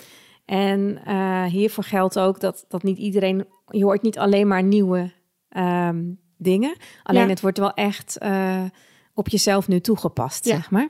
en 0.45 1.01
uh, 1.07 1.43
hiervoor 1.43 1.83
geldt 1.83 2.19
ook 2.19 2.39
dat, 2.39 2.65
dat 2.67 2.83
niet 2.83 2.97
iedereen, 2.97 3.45
je 3.67 3.83
hoort 3.83 4.01
niet 4.01 4.17
alleen 4.17 4.47
maar 4.47 4.63
nieuwe 4.63 5.11
um, 5.57 6.19
dingen. 6.37 6.75
Alleen 7.03 7.21
ja. 7.21 7.27
het 7.27 7.41
wordt 7.41 7.57
wel 7.57 7.73
echt 7.73 8.17
uh, 8.23 8.63
op 9.13 9.27
jezelf 9.27 9.67
nu 9.67 9.79
toegepast, 9.79 10.45
ja. 10.45 10.55
zeg 10.55 10.71
maar. 10.71 10.89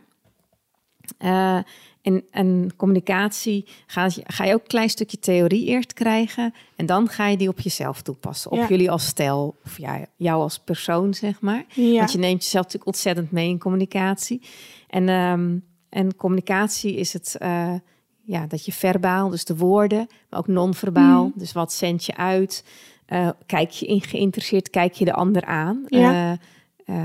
Uh, 1.20 1.60
en, 2.02 2.24
en 2.32 2.72
communicatie 2.76 3.66
ga 3.86 4.06
je, 4.06 4.22
ga 4.24 4.44
je 4.44 4.54
ook 4.54 4.62
een 4.62 4.68
klein 4.68 4.90
stukje 4.90 5.20
theorie 5.20 5.66
eerst 5.66 5.94
krijgen. 5.94 6.54
En 6.76 6.86
dan 6.86 7.08
ga 7.08 7.28
je 7.28 7.38
die 7.38 7.50
op 7.50 7.60
jezelf 7.60 8.02
toepassen. 8.02 8.52
Op 8.52 8.58
ja. 8.58 8.68
jullie 8.68 8.92
als 8.92 9.06
stel, 9.06 9.56
of 9.66 9.78
ja, 9.78 10.06
jou 10.16 10.42
als 10.42 10.60
persoon, 10.60 11.14
zeg 11.14 11.42
maar. 11.42 11.66
Ja. 11.74 11.98
Want 11.98 12.12
je 12.12 12.18
neemt 12.18 12.44
jezelf 12.44 12.64
natuurlijk 12.64 12.92
ontzettend 12.92 13.32
mee 13.32 13.50
in 13.50 13.60
communicatie. 13.60 14.42
En, 14.88 15.10
um, 15.10 15.64
en 15.90 16.16
communicatie 16.16 16.96
is 16.96 17.14
het, 17.14 17.36
uh, 17.40 17.74
ja, 18.22 18.46
dat 18.48 18.66
je 18.66 18.72
verbaal, 18.72 19.30
dus 19.30 19.46
de 19.46 19.56
woorden, 19.56 20.08
maar 20.30 20.40
ook 20.40 20.48
non-verbaal. 20.48 21.26
Mm. 21.26 21.34
Dus 21.36 21.52
wat 21.52 21.74
zend 21.74 22.06
je 22.06 22.16
uit? 22.16 22.66
Uh, 23.08 23.30
kijk 23.46 23.70
je 23.70 23.86
in 23.86 24.02
geïnteresseerd, 24.02 24.70
kijk 24.70 24.94
je 24.94 25.06
de 25.06 25.14
ander 25.14 25.46
aan? 25.46 25.84
Ja. 25.88 26.38
Uh, 26.86 26.96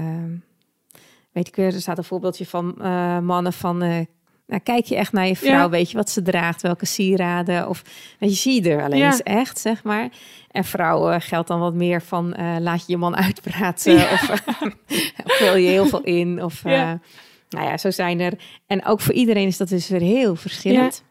weet 1.32 1.48
ik 1.48 1.56
weer, 1.56 1.74
er 1.74 1.80
staat 1.80 1.98
een 1.98 2.04
voorbeeldje 2.04 2.46
van 2.46 2.74
mannen 3.24 3.52
van 3.52 4.06
nou, 4.46 4.60
kijk 4.60 4.84
je 4.84 4.96
echt 4.96 5.12
naar 5.12 5.26
je 5.26 5.36
vrouw, 5.36 5.50
ja. 5.50 5.68
weet 5.68 5.90
je 5.90 5.96
wat 5.96 6.10
ze 6.10 6.22
draagt, 6.22 6.62
welke 6.62 6.86
sieraden. 6.86 7.68
Of 7.68 7.82
je, 8.18 8.30
zie 8.30 8.62
je 8.62 8.70
er 8.70 8.82
alleen 8.82 8.98
ja. 8.98 9.06
eens 9.06 9.22
echt, 9.22 9.58
zeg 9.58 9.84
maar. 9.84 10.08
En 10.50 10.64
vrouwen 10.64 11.20
geldt 11.20 11.48
dan 11.48 11.60
wat 11.60 11.74
meer 11.74 12.02
van 12.02 12.34
uh, 12.40 12.56
laat 12.58 12.86
je 12.86 12.92
je 12.92 12.96
man 12.96 13.16
uitpraten. 13.26 13.92
Ja. 13.92 14.12
Of, 14.12 14.30
of 15.24 15.36
vul 15.36 15.56
je 15.56 15.68
heel 15.68 15.86
veel 15.86 16.02
in. 16.02 16.42
Of 16.42 16.64
uh, 16.64 16.92
nou 17.48 17.66
ja, 17.66 17.76
zo 17.76 17.90
zijn 17.90 18.20
er. 18.20 18.32
En 18.66 18.84
ook 18.84 19.00
voor 19.00 19.14
iedereen 19.14 19.46
is 19.46 19.56
dat 19.56 19.68
dus 19.68 19.88
weer 19.88 20.00
heel 20.00 20.36
verschillend. 20.36 21.04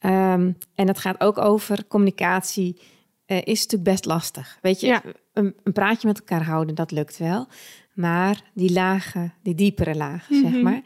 Um, 0.00 0.56
en 0.74 0.88
het 0.88 0.98
gaat 0.98 1.20
ook 1.20 1.38
over 1.38 1.86
communicatie. 1.86 2.80
Uh, 3.26 3.36
is 3.36 3.62
natuurlijk 3.62 3.90
best 3.90 4.04
lastig. 4.04 4.58
Weet 4.62 4.80
je, 4.80 5.00
een, 5.32 5.54
een, 5.62 5.72
praatje 5.72 6.06
met 6.06 6.18
elkaar 6.18 6.44
houden, 6.44 6.74
dat 6.74 6.90
lukt 6.90 7.18
wel. 7.18 7.46
Maar 7.94 8.40
die 8.54 8.72
lagen, 8.72 9.34
die 9.42 9.54
diepere 9.54 9.94
lagen, 9.94 10.36
mm 10.36 10.42
-hmm. 10.42 10.50
zeg 10.50 10.60
mhm. 10.60 10.70
maar 10.70 10.82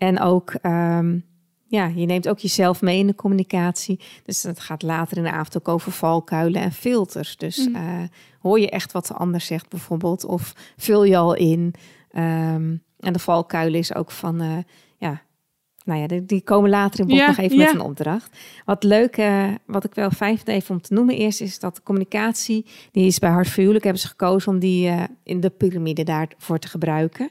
en 0.00 0.20
ook, 0.20 0.54
um, 0.62 1.24
ja, 1.66 1.86
je 1.86 2.06
neemt 2.06 2.28
ook 2.28 2.38
jezelf 2.38 2.82
mee 2.82 2.98
in 2.98 3.06
de 3.06 3.14
communicatie. 3.14 4.00
Dus 4.24 4.42
het 4.42 4.60
gaat 4.60 4.82
later 4.82 5.16
in 5.16 5.22
de 5.22 5.30
avond 5.30 5.56
ook 5.56 5.68
over 5.68 5.92
valkuilen 5.92 6.62
en 6.62 6.72
filters. 6.72 7.36
Dus 7.36 7.68
mm. 7.68 7.74
uh, 7.74 7.82
hoor 8.40 8.60
je 8.60 8.70
echt 8.70 8.92
wat 8.92 9.06
de 9.06 9.14
ander 9.14 9.40
zegt 9.40 9.68
bijvoorbeeld, 9.68 10.24
of 10.24 10.54
vul 10.76 11.04
je 11.04 11.16
al 11.16 11.34
in. 11.34 11.74
Um, 12.12 12.82
en 12.98 13.12
de 13.12 13.18
valkuilen 13.18 13.78
is 13.78 13.94
ook 13.94 14.10
van, 14.10 14.42
uh, 14.42 14.56
ja, 14.98 15.22
nou 15.84 16.00
ja, 16.00 16.06
die, 16.06 16.26
die 16.26 16.42
komen 16.42 16.70
later 16.70 17.00
in 17.00 17.06
bod 17.06 17.16
ja, 17.16 17.26
nog 17.26 17.38
even 17.38 17.56
ja. 17.56 17.64
met 17.64 17.74
een 17.74 17.80
opdracht. 17.80 18.38
Wat 18.64 18.82
leuk, 18.82 19.16
uh, 19.16 19.48
wat 19.66 19.84
ik 19.84 19.94
wel 19.94 20.10
vijf 20.10 20.46
even 20.46 20.74
om 20.74 20.80
te 20.80 20.94
noemen 20.94 21.16
eerst, 21.16 21.40
is 21.40 21.58
dat 21.58 21.76
de 21.76 21.82
communicatie, 21.82 22.66
die 22.90 23.06
is 23.06 23.18
bij 23.18 23.30
Hart 23.30 23.54
Huwelijk, 23.54 23.84
hebben 23.84 24.02
ze 24.02 24.08
gekozen 24.08 24.52
om 24.52 24.58
die 24.58 24.92
in 25.22 25.40
de 25.40 25.50
piramide 25.50 26.04
daarvoor 26.04 26.58
te 26.58 26.68
gebruiken. 26.68 27.30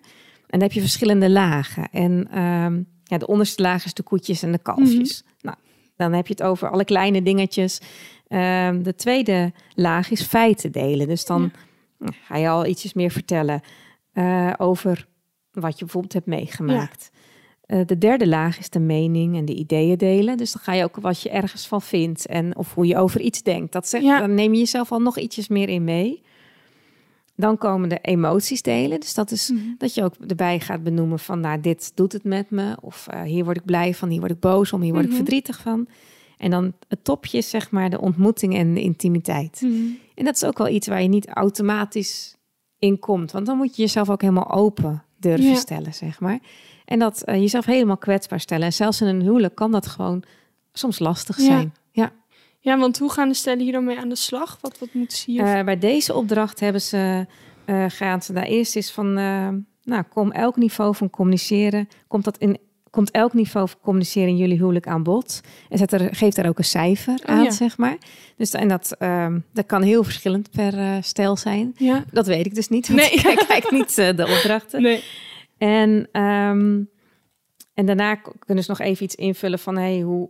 En 0.50 0.60
dan 0.60 0.62
heb 0.62 0.72
je 0.72 0.82
verschillende 0.82 1.30
lagen. 1.30 1.90
En 1.92 2.40
um, 2.40 2.88
ja, 3.04 3.18
de 3.18 3.28
onderste 3.28 3.62
laag 3.62 3.86
is 3.86 3.94
de 3.94 4.04
koetjes 4.04 4.44
en 4.44 4.52
de 4.52 4.58
kalfjes. 4.58 5.24
Mm 5.24 5.30
-hmm. 5.30 5.38
Nou, 5.42 5.58
dan 5.96 6.14
heb 6.14 6.28
je 6.28 6.34
het 6.34 6.44
over 6.44 6.70
alle 6.70 6.86
kleine 6.86 7.22
dingetjes. 7.22 7.82
Um, 8.28 8.84
de 8.84 8.96
tweede 8.96 9.54
laag 9.76 10.12
is 10.12 10.22
feiten 10.22 10.72
delen. 10.72 11.08
Dus 11.08 11.26
dan 11.26 11.52
ja. 12.00 12.08
ga 12.24 12.38
je 12.38 12.50
al 12.50 12.66
ietsjes 12.66 12.94
meer 12.94 13.12
vertellen 13.12 13.62
uh, 14.14 14.54
over 14.58 15.08
wat 15.52 15.74
je 15.74 15.86
bijvoorbeeld 15.86 16.14
hebt 16.14 16.26
meegemaakt. 16.26 17.10
Ja. 17.14 17.78
Uh, 17.78 17.86
de 17.86 17.98
derde 17.98 18.28
laag 18.28 18.60
is 18.60 18.70
de 18.70 18.80
mening 18.80 19.38
en 19.38 19.46
de 19.46 19.54
ideeën 19.54 19.98
delen. 19.98 20.38
Dus 20.38 20.52
dan 20.52 20.62
ga 20.62 20.74
je 20.74 20.84
ook 20.84 20.96
wat 20.96 21.22
je 21.22 21.30
ergens 21.30 21.68
van 21.68 21.82
vindt 21.82 22.26
en 22.26 22.56
of 22.56 22.74
hoe 22.74 22.86
je 22.86 22.98
over 22.98 23.22
iets 23.22 23.44
denkt. 23.44 23.72
Dat 23.72 23.88
zegt, 23.88 24.04
ja. 24.04 24.20
Dan 24.20 24.34
neem 24.34 24.54
je 24.54 24.60
jezelf 24.60 24.92
al 24.92 25.00
nog 25.00 25.18
ietsjes 25.18 25.48
meer 25.48 25.70
in 25.70 25.84
mee. 25.84 26.22
Dan 27.39 27.58
komen 27.58 27.89
de 27.89 27.99
emoties 28.02 28.62
delen. 28.62 28.99
Dus 28.99 29.13
dat 29.13 29.32
is 29.32 29.49
Mhm. 29.49 29.60
dat 29.78 29.93
je 29.93 30.04
ook 30.04 30.13
erbij 30.28 30.60
gaat 30.60 30.84
benoemen 30.84 31.19
van, 31.19 31.39
nou, 31.39 31.62
dit 31.62 31.91
doet 31.95 32.13
het 32.13 32.23
met 32.23 32.49
me. 32.49 32.78
Of 32.82 33.08
eh, 33.08 33.21
hier 33.21 33.43
word 33.43 33.58
ik 33.58 33.65
blij 33.65 33.93
van, 33.93 34.10
hier 34.10 34.19
word 34.19 34.32
ik 34.32 34.39
boos 34.39 34.73
om, 34.73 34.82
hier 34.82 34.91
word 34.93 35.04
Mhm. 35.04 35.12
ik 35.12 35.17
verdrietig 35.17 35.60
van. 35.60 35.88
En 36.38 36.49
dan 36.52 36.73
het 36.88 37.04
topje 37.04 37.38
is 37.38 37.49
zeg 37.49 37.71
maar 37.71 37.89
de 37.89 38.02
ontmoeting 38.02 38.56
en 38.56 38.73
de 38.73 38.82
intimiteit. 38.82 39.62
Mhm. 39.62 39.73
En 40.15 40.25
dat 40.25 40.36
is 40.36 40.43
ook 40.43 40.58
wel 40.58 40.67
iets 40.67 40.88
waar 40.88 41.02
je 41.02 41.08
niet 41.08 41.28
automatisch 41.30 42.36
in 42.80 42.99
komt. 42.99 43.32
Want 43.32 43.45
dan 43.45 43.58
moet 43.58 43.75
je 43.75 43.82
jezelf 43.82 44.10
ook 44.10 44.21
helemaal 44.21 44.52
open 44.52 45.04
durven 45.17 45.45
Ja. 45.49 45.56
stellen, 45.56 45.93
zeg 45.93 46.19
maar. 46.19 46.39
En 46.86 46.99
dat 46.99 47.21
eh, 47.21 47.36
jezelf 47.36 47.65
helemaal 47.65 47.97
kwetsbaar 47.97 48.39
stellen. 48.39 48.65
En 48.65 48.73
zelfs 48.73 49.02
in 49.02 49.08
een 49.08 49.21
huwelijk 49.21 49.56
kan 49.56 49.71
dat 49.71 49.88
gewoon 49.88 50.23
soms 50.73 50.99
lastig 50.99 51.38
Ja. 51.38 51.43
zijn. 51.45 51.73
Ja. 52.60 52.78
Want 52.78 52.98
hoe 53.00 53.12
gaan 53.12 53.28
de 53.28 53.34
stellen 53.34 53.60
hier 53.63 53.72
dan 53.72 53.84
mee 53.84 53.98
aan 54.00 54.10
de 54.10 54.15
slag? 54.15 54.58
Wat, 54.62 54.80
wat 54.80 54.89
moeten 54.93 55.17
ze 55.17 55.32
hier... 55.32 55.43
Eh, 55.58 55.63
bij 55.63 55.78
deze 55.78 56.13
opdracht 56.13 56.60
hebben 56.60 56.82
ze, 56.82 57.26
eh 57.65 57.86
gaan 57.88 58.22
ze 58.22 58.34
daar 58.34 58.43
eerst 58.43 58.76
eens 58.76 58.91
van, 58.91 59.17
eh, 59.17 59.48
nou, 59.84 60.04
kom 60.13 60.32
elk 60.32 60.56
niveau 60.56 60.95
van 60.95 61.10
communiceren, 61.10 61.88
komt 62.08 62.24
dat 62.24 62.38
in, 62.38 62.58
komt 62.89 63.12
elk 63.12 63.34
niveau 63.34 63.69
van 63.69 63.80
communiceren 63.82 64.28
in 64.28 64.38
jullie 64.38 64.58
huwelijk 64.58 64.88
aan 64.88 65.04
bod. 65.04 65.41
En 65.69 65.78
zet 65.78 65.91
er, 65.91 66.15
geeft 66.15 66.36
daar 66.36 66.48
ook 66.48 66.58
een 66.58 66.63
cijfer 66.63 67.13
Oh, 67.13 67.36
aan, 67.36 67.43
ja. 67.43 67.52
zeg 67.52 67.78
maar. 67.78 67.98
Dus 68.38 68.52
en 68.52 68.67
dat, 68.67 68.95
ehm, 68.98 69.39
dat 69.54 69.65
kan 69.65 69.82
heel 69.82 70.04
verschillend 70.04 70.52
per 70.52 70.78
eh 70.78 70.95
stijl 71.02 71.38
zijn. 71.38 71.74
ja. 71.78 72.04
Dat 72.12 72.28
weet 72.28 72.45
ik 72.45 72.56
dus 72.56 72.67
niet, 72.67 72.88
want 72.88 73.00
Nee. 73.00 73.12
ik 73.34 73.45
kijk 73.48 73.72
niet 73.72 73.95
de 73.95 74.28
opdrachten. 74.38 74.82
Nee. 74.82 75.04
En, 75.58 76.08
ehm, 76.12 76.82
en 77.74 77.86
daarna 77.86 78.15
kunnen 78.45 78.63
ze 78.63 78.69
nog 78.69 78.80
even 78.80 79.04
iets 79.04 79.15
invullen 79.15 79.60
van 79.60 79.78
hey, 79.78 80.00
hoe, 80.02 80.30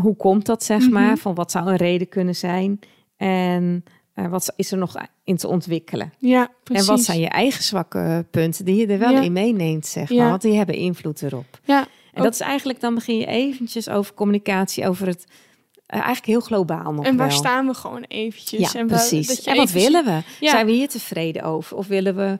hoe 0.00 0.16
komt 0.16 0.46
dat, 0.46 0.64
zeg 0.64 0.80
Mhm. 0.80 0.92
maar? 0.92 1.16
Van 1.16 1.34
wat 1.34 1.50
zou 1.50 1.68
een 1.68 1.76
reden 1.76 2.08
kunnen 2.08 2.34
zijn? 2.36 2.78
En 3.16 3.84
eh, 4.14 4.28
wat 4.28 4.52
is 4.56 4.72
er 4.72 4.78
nog 4.78 4.94
in 5.24 5.36
te 5.36 5.48
ontwikkelen? 5.48 6.12
Ja, 6.18 6.50
precies. 6.62 6.86
En 6.88 6.94
wat 6.94 7.02
zijn 7.04 7.20
je 7.20 7.28
eigen 7.28 7.62
zwakke 7.62 8.26
punten 8.30 8.64
die 8.64 8.76
je 8.76 8.86
er 8.86 8.98
wel 8.98 9.10
Ja. 9.12 9.20
in 9.20 9.32
meeneemt, 9.32 9.86
zeg 9.86 10.08
maar? 10.08 10.18
Ja. 10.18 10.28
Want 10.28 10.42
die 10.42 10.56
hebben 10.56 10.74
invloed 10.74 11.22
erop. 11.22 11.60
Ja, 11.64 11.86
En 12.12 12.22
dat 12.22 12.32
is 12.32 12.40
eigenlijk, 12.40 12.80
dan 12.80 12.94
begin 12.94 13.16
je 13.18 13.26
eventjes 13.26 13.88
over 13.88 14.14
communicatie, 14.14 14.88
over 14.88 15.06
het, 15.06 15.24
eh, 15.86 15.94
eigenlijk 15.96 16.26
heel 16.26 16.40
globaal 16.40 16.92
nog 16.92 17.04
en 17.04 17.16
waar 17.16 17.28
wel. 17.28 17.36
staan 17.36 17.66
we 17.66 17.74
gewoon 17.74 18.02
eventjes? 18.08 18.72
Ja, 18.72 18.78
en 18.80 18.88
waar- 18.88 18.98
precies. 18.98 19.42
En 19.42 19.56
wat 19.56 19.70
willen 19.70 20.04
we? 20.04 20.20
Ja. 20.40 20.50
Zijn 20.50 20.66
we 20.66 20.72
hier 20.72 20.88
tevreden 20.88 21.42
over? 21.42 21.76
Of 21.76 21.86
willen 21.86 22.16
we 22.16 22.38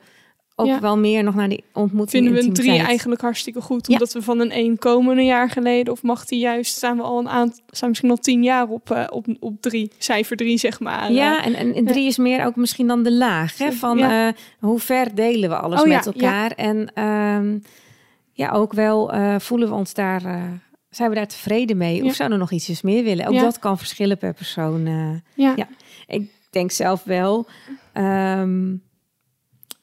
ook 0.58 0.66
Ja. 0.66 0.80
wel 0.80 0.98
meer 0.98 1.22
nog 1.24 1.34
naar 1.34 1.48
die 1.48 1.64
ontmoeting 1.72 2.24
Vinden 2.24 2.42
we 2.42 2.48
een 2.48 2.54
drie 2.54 2.78
eigenlijk 2.78 3.20
hartstikke 3.20 3.60
goed? 3.60 3.86
Ja. 3.86 3.92
Omdat 3.92 4.12
we 4.12 4.22
van 4.22 4.40
een 4.40 4.50
één 4.50 4.78
komen 4.78 5.18
een 5.18 5.24
jaar 5.24 5.50
geleden? 5.50 5.92
Of 5.92 6.02
mag 6.02 6.24
die 6.24 6.38
juist, 6.38 6.76
staan 6.76 6.96
we 6.96 7.02
al 7.02 7.18
een 7.18 7.28
aantal, 7.28 7.58
staan 7.70 7.88
misschien 7.88 8.10
al 8.10 8.16
tien 8.16 8.42
jaar 8.42 8.68
op, 8.68 8.90
eh, 8.90 9.04
op, 9.10 9.26
op 9.40 9.60
drie, 9.60 9.90
cijfer 9.98 10.36
drie, 10.36 10.58
zeg 10.58 10.80
maar. 10.80 11.12
Ja, 11.12 11.44
en, 11.44 11.54
en, 11.54 11.74
en 11.74 11.84
drie 11.84 12.06
is 12.06 12.16
meer 12.16 12.44
ook 12.46 12.56
misschien 12.56 12.86
dan 12.86 13.02
de 13.02 13.12
laag. 13.12 13.58
Hè? 13.58 13.72
Van 13.72 13.98
eh, 13.98 14.28
hoe 14.58 14.78
ver 14.78 15.14
delen 15.14 15.48
we 15.48 15.56
alles 15.56 15.80
Oh 15.82 15.86
met 15.88 16.06
elkaar? 16.06 16.50
En 16.50 16.92
ehm, 16.94 17.58
ja, 18.32 18.50
ook 18.50 18.72
wel 18.72 19.12
eh, 19.12 19.34
voelen 19.38 19.68
we 19.68 19.74
ons 19.74 19.94
daar, 19.94 20.24
eh, 20.24 20.42
zijn 20.90 21.08
we 21.08 21.14
daar 21.14 21.26
tevreden 21.28 21.76
mee? 21.76 22.04
Of 22.04 22.14
zouden 22.14 22.38
we 22.38 22.44
nog 22.44 22.52
ietsjes 22.52 22.82
meer 22.82 23.04
willen? 23.04 23.26
Ook 23.26 23.38
dat 23.40 23.58
kan 23.58 23.78
verschillen 23.78 24.18
per 24.18 24.34
persoon. 24.34 24.86
eh. 24.86 25.10
ja. 25.44 25.52
ja. 25.56 25.68
ik 26.06 26.30
denk 26.50 26.70
zelf 26.70 27.02
wel. 27.04 27.46
ehm, 27.92 28.74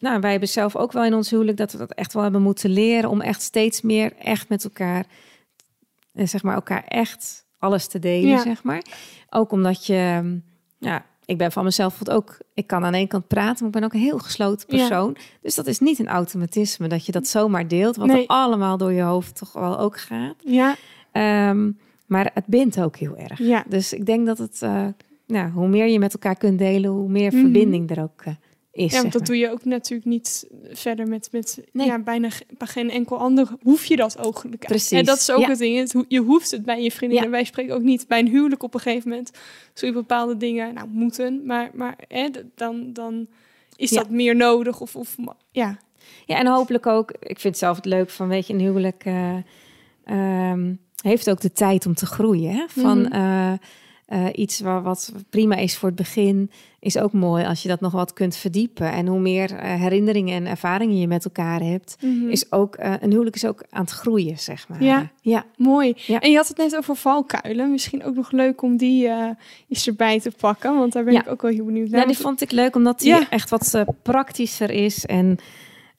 nou, 0.03 0.19
wij 0.19 0.31
hebben 0.31 0.49
zelf 0.49 0.75
ook 0.75 0.91
wel 0.91 1.03
in 1.05 1.13
ons 1.13 1.29
huwelijk 1.29 1.57
dat 1.57 1.71
we 1.71 1.77
dat 1.77 1.91
echt 1.93 2.13
wel 2.13 2.23
hebben 2.23 2.41
moeten 2.41 2.69
leren 2.69 3.09
om 3.09 3.21
echt 3.21 3.41
steeds 3.41 3.81
meer 3.81 4.13
echt 4.17 4.49
met 4.49 4.63
elkaar, 4.63 5.05
eh, 6.13 6.27
zeg 6.27 6.43
maar, 6.43 6.55
elkaar 6.55 6.83
echt 6.87 7.45
alles 7.57 7.87
te 7.87 7.99
delen, 7.99 8.29
Ja. 8.29 8.41
zeg 8.41 8.63
maar. 8.63 8.83
Ook 9.29 9.51
omdat 9.51 9.85
je, 9.85 9.93
ehm, 9.95 10.37
ja, 10.77 11.05
ik 11.25 11.37
ben 11.37 11.51
van 11.51 11.63
mezelf 11.63 12.09
ook, 12.09 12.37
ik 12.53 12.67
kan 12.67 12.85
aan 12.85 12.93
één 12.93 13.07
kant 13.07 13.27
praten, 13.27 13.55
maar 13.57 13.67
ik 13.67 13.71
ben 13.79 13.83
ook 13.83 13.93
een 13.93 13.99
heel 14.09 14.19
gesloten 14.19 14.77
Ja. 14.77 14.87
persoon. 14.87 15.17
Dus 15.41 15.55
dat 15.55 15.67
is 15.67 15.79
niet 15.79 15.99
een 15.99 16.07
automatisme 16.07 16.87
dat 16.87 17.05
je 17.05 17.11
dat 17.11 17.27
zomaar 17.27 17.67
deelt, 17.67 17.95
wat 17.95 18.07
Nee. 18.07 18.21
er 18.21 18.27
allemaal 18.27 18.77
door 18.77 18.91
je 18.91 19.01
hoofd 19.01 19.35
toch 19.35 19.53
wel 19.53 19.79
ook 19.79 19.99
gaat. 19.99 20.35
Ja, 20.39 20.75
Ehm, 21.11 21.71
maar 22.05 22.31
het 22.33 22.45
bindt 22.45 22.79
ook 22.81 22.95
heel 22.97 23.17
erg. 23.17 23.39
ja. 23.39 23.63
Dus 23.67 23.93
ik 23.93 24.05
denk 24.05 24.25
dat 24.25 24.37
het, 24.37 24.61
eh, 24.61 24.85
nou, 25.27 25.51
hoe 25.51 25.67
meer 25.67 25.87
je 25.87 25.99
met 25.99 26.13
elkaar 26.13 26.35
kunt 26.35 26.59
delen, 26.59 26.89
hoe 26.91 27.09
meer 27.09 27.31
Mhm. 27.31 27.41
verbinding 27.41 27.89
er 27.89 28.03
ook 28.03 28.21
eh, 28.23 28.33
is. 28.73 28.91
Ja, 28.91 29.01
want 29.01 29.12
dat 29.13 29.21
maar. 29.21 29.29
doe 29.29 29.38
je 29.38 29.51
ook 29.51 29.65
natuurlijk 29.65 30.09
niet 30.09 30.47
verder 30.71 31.07
met, 31.07 31.27
met 31.31 31.63
Nee. 31.71 31.88
ja, 31.88 31.99
bijna 31.99 32.29
ge- 32.29 32.45
bij 32.57 32.67
geen 32.67 32.89
enkel 32.89 33.17
ander. 33.17 33.47
Hoef 33.62 33.86
je 33.86 33.95
dat 33.95 34.25
ook. 34.25 34.43
Precies, 34.59 34.91
En 34.99 35.05
dat 35.05 35.17
is 35.17 35.31
ook 35.31 35.39
ja. 35.41 35.49
het 35.49 35.57
ding. 35.59 35.77
Het 35.77 36.05
je 36.07 36.19
hoeft 36.21 36.51
het 36.51 36.63
bij 36.65 36.83
je 36.83 36.91
vriendinnen. 36.91 37.25
Ja. 37.29 37.31
Wij 37.36 37.43
spreken 37.43 37.75
ook 37.75 37.81
niet 37.81 38.07
bij 38.07 38.19
een 38.19 38.27
huwelijk 38.27 38.63
op 38.63 38.73
een 38.73 38.79
gegeven 38.79 39.09
moment. 39.09 39.31
Zul 39.73 39.88
je 39.88 39.93
bepaalde 39.93 40.38
dingen 40.38 40.73
nou, 40.73 40.88
moeten. 40.88 41.45
Maar, 41.45 41.69
maar 41.73 41.95
hè, 42.07 42.27
dan, 42.55 42.93
dan 42.93 43.27
is 43.75 43.89
dat 43.89 44.09
meer 44.09 44.36
nodig. 44.36 44.81
Of, 44.81 44.95
of 44.95 45.15
ja. 45.51 45.77
Ja, 46.25 46.38
en 46.38 46.47
hopelijk 46.47 46.88
ook, 46.88 47.12
ik 47.12 47.39
vind 47.39 47.43
het 47.43 47.57
zelf 47.57 47.75
het 47.75 47.86
leuk 47.86 48.09
van, 48.09 48.27
weet 48.27 48.47
je, 48.47 48.53
een 48.53 48.59
huwelijk 48.59 49.05
eh, 49.05 49.36
ehm, 50.05 50.73
heeft 51.01 51.29
ook 51.29 51.41
de 51.41 51.51
tijd 51.51 51.86
om 51.86 51.93
te 51.93 52.05
groeien. 52.05 52.51
Hè? 52.51 52.65
Van 52.67 53.01
Mhm. 53.01 53.12
eh, 53.12 53.53
eh, 54.13 54.26
iets 54.34 54.60
waar, 54.60 54.82
wat 54.82 55.13
prima 55.30 55.56
is 55.56 55.78
voor 55.78 55.88
het 55.89 55.97
begin, 55.97 56.52
is 56.80 56.97
ook 56.97 57.13
mooi 57.13 57.45
als 57.45 57.62
je 57.62 57.67
dat 57.67 57.80
nog 57.82 57.91
wat 57.91 58.13
kunt 58.13 58.36
verdiepen. 58.36 58.91
En 58.91 59.08
hoe 59.08 59.19
meer 59.19 59.52
eh, 59.56 59.73
herinneringen 59.82 60.36
en 60.36 60.45
ervaringen 60.45 60.99
je 60.99 61.08
met 61.08 61.26
elkaar 61.26 61.62
hebt, 61.62 61.97
Mhm. 62.02 62.30
is 62.30 62.52
ook, 62.52 62.76
eh, 62.76 62.93
een 62.99 63.12
huwelijk 63.12 63.36
is 63.36 63.45
ook 63.45 63.63
aan 63.69 63.82
het 63.82 63.89
groeien, 63.91 64.39
zeg 64.39 64.67
maar. 64.67 64.84
Ja. 64.84 65.12
ja. 65.21 65.45
Mooi. 65.58 65.93
Ja. 65.95 66.19
En 66.19 66.32
je 66.32 66.36
had 66.38 66.47
het 66.47 66.58
net 66.58 66.76
over 66.76 66.95
valkuilen. 66.95 67.71
Misschien 67.71 68.04
ook 68.04 68.15
nog 68.15 68.32
leuk 68.32 68.62
om 68.62 68.78
die 68.78 69.10
eens 69.69 69.88
erbij 69.88 70.19
te 70.19 70.32
pakken. 70.38 70.78
Want 70.78 70.93
daar 70.93 71.04
ben 71.04 71.13
Ja. 71.13 71.21
ik 71.21 71.28
ook 71.32 71.41
wel 71.41 71.52
heel 71.52 71.65
benieuwd 71.65 71.89
naar. 71.89 71.99
Nou, 71.99 72.12
die 72.12 72.21
vond 72.21 72.41
ik 72.41 72.52
leuk 72.52 72.76
omdat 72.76 72.99
die 72.99 73.08
Ja. 73.10 73.30
echt 73.30 73.49
wat 73.49 73.84
praktischer 74.02 74.69
is. 74.71 75.06
En 75.06 75.38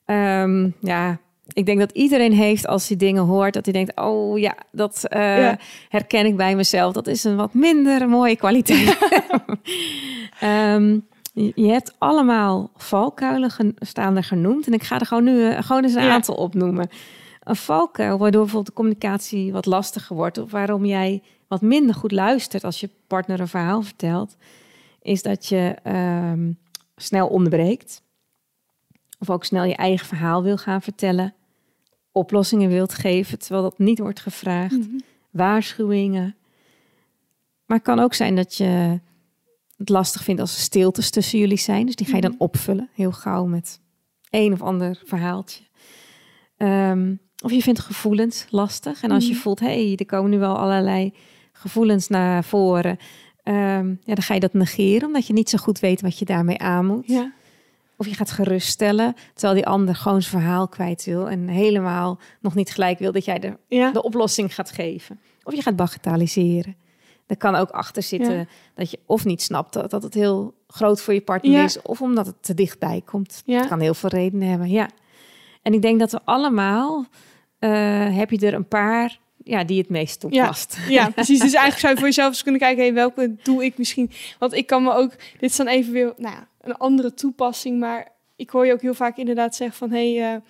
ehm, 0.05 0.69
ja, 0.79 1.19
ik 1.53 1.65
denk 1.65 1.79
dat 1.79 1.91
iedereen 1.91 2.33
heeft 2.33 2.67
als 2.67 2.87
hij 2.87 2.97
dingen 2.97 3.23
hoort, 3.23 3.53
dat 3.53 3.65
hij 3.65 3.73
denkt: 3.73 3.91
oh 3.95 4.39
ja, 4.39 4.55
dat 4.71 5.03
eh, 5.03 5.37
Ja. 5.37 5.57
herken 5.89 6.25
ik 6.25 6.37
bij 6.37 6.55
mezelf. 6.55 6.93
Dat 6.93 7.07
is 7.07 7.23
een 7.23 7.35
wat 7.35 7.53
minder 7.53 8.09
mooie 8.09 8.35
kwaliteit. 8.35 8.97
Ehm, 10.39 10.99
je 11.33 11.67
hebt 11.67 11.95
allemaal 11.97 12.69
valkuilen 12.75 13.51
staan 13.79 14.15
er 14.17 14.23
genoemd. 14.23 14.67
En 14.67 14.73
ik 14.73 14.83
ga 14.83 14.99
er 14.99 15.05
gewoon 15.05 15.23
nu 15.23 15.49
eh, 15.49 15.63
gewoon 15.63 15.83
eens 15.83 15.93
een 15.93 16.03
Ja. 16.03 16.13
aantal 16.13 16.35
opnoemen. 16.35 16.89
Een 17.43 17.55
valkuil 17.55 18.17
waardoor 18.17 18.41
bijvoorbeeld 18.41 18.65
de 18.75 18.81
communicatie 18.81 19.51
wat 19.51 19.65
lastiger 19.65 20.15
wordt. 20.15 20.37
Of 20.37 20.51
waarom 20.51 20.85
jij 20.85 21.21
wat 21.47 21.61
minder 21.61 21.95
goed 21.95 22.11
luistert 22.11 22.63
als 22.63 22.79
je 22.79 22.89
partner 23.07 23.39
een 23.39 23.47
verhaal 23.47 23.81
vertelt. 23.81 24.35
Is 25.01 25.21
dat 25.21 25.45
je 25.47 25.75
ehm, 25.83 26.51
snel 26.95 27.27
onderbreekt. 27.27 28.01
Of 29.27 29.35
ook 29.35 29.43
snel 29.45 29.63
je 29.63 29.75
eigen 29.75 30.07
verhaal 30.07 30.43
wil 30.43 30.57
gaan 30.57 30.81
vertellen. 30.81 31.33
Oplossingen 32.11 32.69
wilt 32.69 32.93
geven 32.93 33.39
terwijl 33.39 33.61
dat 33.63 33.79
niet 33.79 33.99
wordt 33.99 34.19
gevraagd. 34.19 34.77
Mhm. 34.77 34.99
Waarschuwingen. 35.31 36.35
Maar 37.65 37.77
het 37.77 37.85
kan 37.85 37.99
ook 37.99 38.13
zijn 38.13 38.35
dat 38.35 38.55
je 38.55 38.99
het 39.77 39.89
lastig 39.89 40.23
vindt 40.23 40.41
als 40.41 40.55
er 40.55 40.61
stiltes 40.61 41.09
tussen 41.09 41.39
jullie 41.39 41.57
zijn. 41.57 41.85
Dus 41.85 41.95
die 41.95 42.07
ga 42.07 42.15
je 42.15 42.21
dan 42.21 42.31
Mhm. 42.31 42.41
opvullen, 42.41 42.89
heel 42.93 43.11
gauw 43.11 43.45
met 43.45 43.79
een 44.29 44.53
of 44.53 44.61
ander 44.61 45.01
verhaaltje. 45.05 45.63
Ehm, 46.57 47.15
of 47.43 47.51
je 47.51 47.61
vindt 47.61 47.79
gevoelens 47.79 48.45
lastig. 48.49 49.01
En 49.03 49.11
als 49.11 49.25
je 49.25 49.31
Mhm. 49.31 49.39
voelt, 49.41 49.59
hé, 49.59 49.85
hey, 49.87 49.95
er 49.95 50.05
komen 50.05 50.31
nu 50.31 50.39
wel 50.39 50.57
allerlei 50.57 51.13
gevoelens 51.51 52.07
naar 52.07 52.43
voren. 52.43 52.97
ehm, 53.43 53.87
ja, 53.89 54.13
dan 54.13 54.21
ga 54.21 54.33
je 54.33 54.39
dat 54.39 54.53
negeren, 54.53 55.07
omdat 55.07 55.27
je 55.27 55.33
niet 55.33 55.49
zo 55.49 55.57
goed 55.57 55.79
weet 55.79 56.01
wat 56.01 56.19
je 56.19 56.25
daarmee 56.25 56.57
aan 56.59 56.85
moet. 56.85 57.07
Ja. 57.07 57.33
Of 57.97 58.07
je 58.07 58.13
gaat 58.15 58.31
geruststellen, 58.31 59.15
terwijl 59.33 59.53
die 59.53 59.65
ander 59.67 59.95
gewoon 59.95 60.21
zijn 60.21 60.41
verhaal 60.41 60.67
kwijt 60.67 61.05
wil. 61.05 61.29
En 61.29 61.47
helemaal 61.47 62.19
nog 62.39 62.55
niet 62.55 62.71
gelijk 62.71 62.99
wil 62.99 63.11
dat 63.11 63.25
jij 63.25 63.39
de, 63.39 63.57
Ja. 63.67 63.91
de 63.91 64.03
oplossing 64.03 64.55
gaat 64.55 64.71
geven. 64.71 65.19
Of 65.43 65.53
je 65.55 65.61
gaat 65.61 65.75
bagatelliseren. 65.75 66.75
Er 67.27 67.37
kan 67.37 67.55
ook 67.55 67.69
achter 67.69 68.03
zitten 68.03 68.33
Ja. 68.37 68.45
dat 68.75 68.91
je 68.91 68.99
of 69.05 69.25
niet 69.25 69.41
snapt 69.41 69.73
dat, 69.73 69.89
dat 69.91 70.03
het 70.03 70.13
heel 70.13 70.53
groot 70.67 71.01
voor 71.01 71.13
je 71.13 71.21
partner 71.21 71.51
Ja. 71.51 71.63
is. 71.63 71.81
Of 71.81 72.01
omdat 72.01 72.25
het 72.25 72.43
te 72.43 72.53
dichtbij 72.53 73.01
komt. 73.05 73.41
Ja. 73.45 73.57
Het 73.57 73.67
kan 73.67 73.79
heel 73.79 73.93
veel 73.93 74.09
redenen 74.09 74.47
hebben, 74.49 74.69
ja. 74.69 74.89
En 75.61 75.73
ik 75.73 75.81
denk 75.81 75.99
dat 75.99 76.11
we 76.11 76.19
allemaal, 76.25 77.05
eh, 77.59 78.15
heb 78.17 78.29
je 78.31 78.47
er 78.47 78.53
een 78.53 78.67
paar 78.67 79.19
ja, 79.43 79.63
die 79.63 79.77
het 79.77 79.89
meest 79.89 80.19
toepast. 80.19 80.77
Ja, 80.87 81.09
precies. 81.15 81.39
Dus 81.39 81.53
eigenlijk 81.53 81.79
zou 81.79 81.93
je 81.93 81.99
voor 81.99 82.07
jezelf 82.07 82.29
eens 82.29 82.43
kunnen 82.43 82.61
kijken, 82.61 82.83
hey, 82.83 82.93
welke 82.93 83.35
doe 83.43 83.63
ik 83.65 83.77
misschien? 83.77 84.11
Want 84.39 84.53
ik 84.53 84.67
kan 84.67 84.83
me 84.83 84.93
ook, 84.93 85.11
dit 85.39 85.49
is 85.49 85.55
dan 85.55 85.67
even 85.67 85.93
weer, 85.93 86.13
nou 86.17 86.35
ja, 86.35 86.47
een 86.61 86.77
andere 86.77 87.13
toepassing, 87.13 87.79
maar 87.79 88.11
ik 88.35 88.49
hoor 88.49 88.65
je 88.65 88.73
ook 88.73 88.81
heel 88.81 88.93
vaak 88.93 89.17
inderdaad 89.17 89.55
zeggen 89.55 89.77
van, 89.77 89.91
hé, 89.91 90.15
hey, 90.15 90.33
eh, 90.33 90.41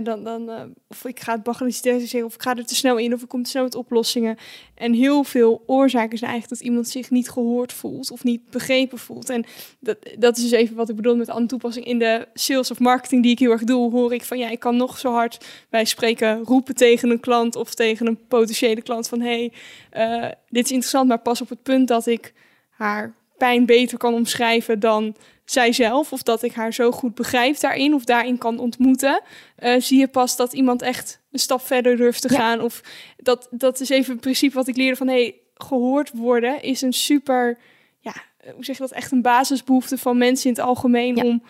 dan, 0.00 0.24
dan, 0.24 0.50
eh, 0.50 0.62
of 0.88 1.04
ik 1.04 1.20
ga 1.20 1.32
het 1.32 1.42
bagatelliseren, 1.42 2.24
of 2.24 2.34
ik 2.34 2.42
ga 2.42 2.56
er 2.56 2.66
te 2.66 2.74
snel 2.74 2.98
in, 2.98 3.14
of 3.14 3.22
ik 3.22 3.28
kom 3.28 3.42
te 3.42 3.50
snel 3.50 3.62
met 3.62 3.74
oplossingen. 3.74 4.36
En 4.74 4.92
heel 4.92 5.24
veel 5.24 5.62
oorzaken 5.66 6.18
zijn 6.18 6.30
eigenlijk 6.30 6.60
dat 6.60 6.68
iemand 6.68 6.88
zich 6.88 7.10
niet 7.10 7.30
gehoord 7.30 7.72
voelt 7.72 8.10
of 8.10 8.24
niet 8.24 8.50
begrepen 8.50 8.98
voelt. 8.98 9.30
En 9.30 9.44
dat, 9.78 9.96
dat 10.18 10.36
is 10.36 10.42
dus 10.42 10.52
even 10.52 10.76
wat 10.76 10.88
ik 10.88 10.96
bedoel 10.96 11.16
met 11.16 11.28
andere 11.28 11.46
toepassing. 11.46 11.86
In 11.86 11.98
de 11.98 12.28
sales 12.34 12.70
of 12.70 12.78
marketing 12.78 13.22
die 13.22 13.32
ik 13.32 13.38
heel 13.38 13.50
erg 13.50 13.64
doe, 13.64 13.90
hoor 13.90 14.14
ik 14.14 14.22
van, 14.22 14.38
ja, 14.38 14.48
ik 14.48 14.60
kan 14.60 14.76
nog 14.76 14.98
zo 14.98 15.12
hard 15.12 15.44
wij 15.70 15.84
spreken 15.84 16.44
roepen 16.44 16.74
tegen 16.74 17.10
een 17.10 17.20
klant 17.20 17.56
of 17.56 17.74
tegen 17.74 18.06
een 18.06 18.26
potentiële 18.28 18.82
klant 18.82 19.08
van 19.08 19.20
hey, 19.20 19.52
eh, 19.90 20.22
dit 20.48 20.64
is 20.64 20.70
interessant, 20.70 21.08
maar 21.08 21.18
pas 21.18 21.40
op 21.40 21.48
het 21.48 21.62
punt 21.62 21.88
dat 21.88 22.06
ik 22.06 22.32
haar 22.70 23.14
pijn 23.42 23.66
beter 23.66 23.98
kan 23.98 24.14
omschrijven 24.14 24.80
dan 24.80 25.14
zijzelf. 25.44 26.12
Of 26.12 26.22
dat 26.22 26.42
ik 26.42 26.52
haar 26.52 26.72
zo 26.72 26.90
goed 26.90 27.14
begrijp 27.14 27.60
daarin 27.60 27.94
of 27.94 28.04
daarin 28.04 28.38
kan 28.38 28.58
ontmoeten. 28.58 29.20
Uh, 29.62 29.74
zie 29.78 29.98
je 29.98 30.08
pas 30.08 30.36
dat 30.36 30.52
iemand 30.52 30.82
echt 30.82 31.20
een 31.32 31.38
stap 31.38 31.60
verder 31.60 31.96
durft 31.96 32.22
te 32.22 32.28
gaan. 32.28 32.60
Of 32.60 32.82
dat, 33.16 33.48
dat 33.50 33.80
is 33.80 33.88
even 33.88 34.12
het 34.12 34.20
principe 34.20 34.54
wat 34.54 34.68
ik 34.68 34.76
leerde 34.76 34.96
van 34.96 35.08
hey, 35.08 35.34
gehoord 35.54 36.10
worden 36.14 36.62
is 36.62 36.82
een 36.82 36.92
super, 36.92 37.58
ja, 38.00 38.14
hoe 38.54 38.64
zeg 38.64 38.76
je 38.76 38.82
dat, 38.82 38.92
echt 38.92 39.12
een 39.12 39.22
basisbehoefte 39.22 39.98
van 39.98 40.18
mensen 40.18 40.48
in 40.48 40.56
het 40.56 40.64
algemeen 40.64 41.24
om 41.24 41.42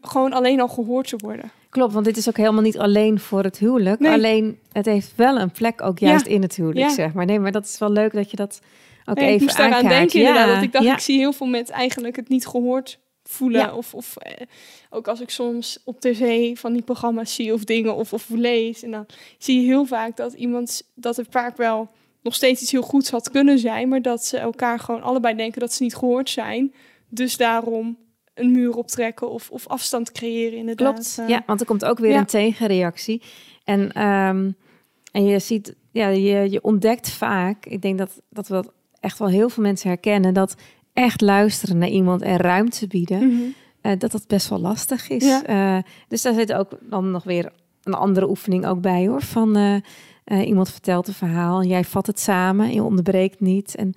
gewoon 0.00 0.32
alleen 0.32 0.60
al 0.60 0.68
gehoord 0.68 1.08
te 1.08 1.16
worden. 1.16 1.50
Klopt, 1.70 1.92
want 1.92 2.04
dit 2.04 2.16
is 2.16 2.28
ook 2.28 2.36
helemaal 2.36 2.62
niet 2.62 2.78
alleen 2.78 3.20
voor 3.20 3.42
het 3.42 3.58
huwelijk. 3.58 4.06
Alleen 4.06 4.58
het 4.72 4.86
heeft 4.86 5.12
wel 5.16 5.38
een 5.38 5.50
plek 5.50 5.82
ook 5.82 5.98
juist 5.98 6.26
in 6.26 6.42
het 6.42 6.54
huwelijk, 6.54 6.90
zeg 6.90 7.12
maar. 7.12 7.26
Nee, 7.26 7.38
maar 7.38 7.52
dat 7.52 7.64
is 7.64 7.78
wel 7.78 7.90
leuk 7.92 8.12
dat 8.12 8.30
je 8.30 8.36
dat 8.36 8.60
even 9.16 9.34
ik 9.34 9.40
moest 9.40 9.58
aan 9.58 9.88
denken 9.88 10.20
ja. 10.20 10.54
Dat 10.54 10.62
ik 10.62 10.72
dacht, 10.72 10.86
ik 10.86 10.98
zie 10.98 11.18
heel 11.18 11.32
veel 11.32 11.46
met 11.46 11.70
eigenlijk 11.70 12.16
het 12.16 12.28
niet 12.28 12.46
gehoord 12.46 12.98
voelen. 13.28 13.74
Of, 13.74 13.94
of 13.94 14.16
eh, 14.16 14.46
ook 14.90 15.08
als 15.08 15.20
ik 15.20 15.30
soms 15.30 15.78
op 15.84 16.00
tv 16.00 16.58
van 16.58 16.72
die 16.72 16.82
programma's 16.82 17.34
zie 17.34 17.52
of 17.52 17.64
dingen 17.64 17.94
of, 17.94 18.12
of 18.12 18.28
lees. 18.28 18.82
En 18.82 18.90
dan 18.90 19.06
zie 19.38 19.60
je 19.60 19.66
heel 19.66 19.84
vaak 19.84 20.16
dat 20.16 20.32
iemand, 20.32 20.82
dat 20.94 21.16
het 21.16 21.26
vaak 21.30 21.56
wel 21.56 21.88
nog 22.22 22.34
steeds 22.34 22.62
iets 22.62 22.70
heel 22.72 22.82
goeds 22.82 23.10
had 23.10 23.30
kunnen 23.30 23.58
zijn. 23.58 23.88
Maar 23.88 24.02
dat 24.02 24.24
ze 24.24 24.38
elkaar 24.38 24.78
gewoon 24.78 25.02
allebei 25.02 25.36
denken 25.36 25.60
dat 25.60 25.72
ze 25.72 25.82
niet 25.82 25.94
gehoord 25.94 26.30
zijn. 26.30 26.74
Dus 27.08 27.36
daarom 27.36 27.98
een 28.34 28.50
muur 28.50 28.76
optrekken 28.76 29.30
of, 29.30 29.50
of 29.50 29.66
afstand 29.66 30.12
creëren 30.12 30.58
inderdaad. 30.58 30.92
Klopt, 30.92 31.18
eh. 31.18 31.28
ja, 31.28 31.42
want 31.46 31.60
er 31.60 31.66
komt 31.66 31.84
ook 31.84 31.98
weer 31.98 32.16
een 32.16 32.26
tegenreactie. 32.26 33.22
En, 33.64 33.92
ehm, 33.92 34.50
en 35.12 35.24
je 35.24 35.38
ziet, 35.38 35.74
ja, 35.90 36.08
je, 36.08 36.50
je 36.50 36.62
ontdekt 36.62 37.10
vaak, 37.10 37.66
ik 37.66 37.82
denk 37.82 37.98
dat, 37.98 38.20
dat 38.30 38.48
we 38.48 38.54
dat 38.54 38.72
echt 39.00 39.18
wel 39.18 39.28
heel 39.28 39.48
veel 39.48 39.62
mensen 39.62 39.88
herkennen, 39.88 40.34
dat 40.34 40.54
echt 40.92 41.20
luisteren 41.20 41.78
naar 41.78 41.88
iemand 41.88 42.22
en 42.22 42.36
ruimte 42.36 42.86
bieden, 42.86 43.26
mhm. 43.26 43.42
eh, 43.80 43.92
dat 43.98 44.10
dat 44.12 44.26
best 44.26 44.48
wel 44.48 44.60
lastig 44.60 45.08
is. 45.08 45.24
Ja. 45.24 45.44
Eh, 45.44 45.82
dus 46.08 46.22
daar 46.22 46.34
zit 46.34 46.52
ook 46.52 46.78
dan 46.80 47.10
nog 47.10 47.24
weer 47.24 47.52
een 47.82 47.94
andere 47.94 48.28
oefening 48.28 48.66
ook 48.66 48.80
bij 48.80 49.06
hoor. 49.06 49.22
Van 49.22 49.82
iemand 50.44 50.70
vertelt 50.70 51.08
een 51.08 51.14
verhaal, 51.14 51.64
jij 51.64 51.84
vat 51.84 52.06
het 52.06 52.20
samen, 52.20 52.72
je 52.72 52.82
onderbreekt 52.82 53.40
niet. 53.40 53.74
En 53.74 53.92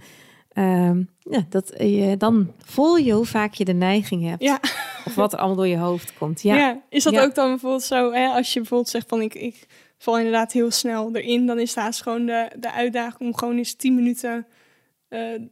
Um, 0.57 1.09
ja, 1.19 1.45
dat 1.49 1.73
je, 1.77 2.15
dan 2.17 2.51
voel 2.65 2.97
je 2.97 3.13
hoe 3.13 3.25
vaak 3.25 3.53
je 3.53 3.65
de 3.65 3.73
neiging 3.73 4.23
hebt. 4.23 4.41
Ja. 4.41 4.59
Of 5.05 5.15
wat 5.15 5.33
er 5.33 5.39
allemaal 5.39 5.57
door 5.57 5.67
je 5.67 5.77
hoofd 5.77 6.13
komt. 6.13 6.41
Ja. 6.41 6.55
ja 6.55 6.81
is 6.89 7.03
dat 7.03 7.19
ook 7.19 7.35
dan 7.35 7.49
bijvoorbeeld 7.49 7.83
zo, 7.83 8.11
hè, 8.11 8.27
als 8.27 8.53
je 8.53 8.59
bijvoorbeeld 8.59 8.89
zegt 8.89 9.09
van 9.09 9.21
ik, 9.21 9.33
ik 9.33 9.67
val 9.97 10.17
inderdaad 10.17 10.51
heel 10.51 10.71
snel 10.71 11.15
erin, 11.15 11.45
dan 11.45 11.59
is 11.59 11.73
daar 11.73 11.93
gewoon 11.93 12.25
de, 12.25 12.51
de 12.59 12.71
uitdaging 12.71 13.19
om 13.19 13.37
gewoon 13.37 13.57
eens 13.57 13.73
tien 13.73 13.95
minuten 13.95 14.45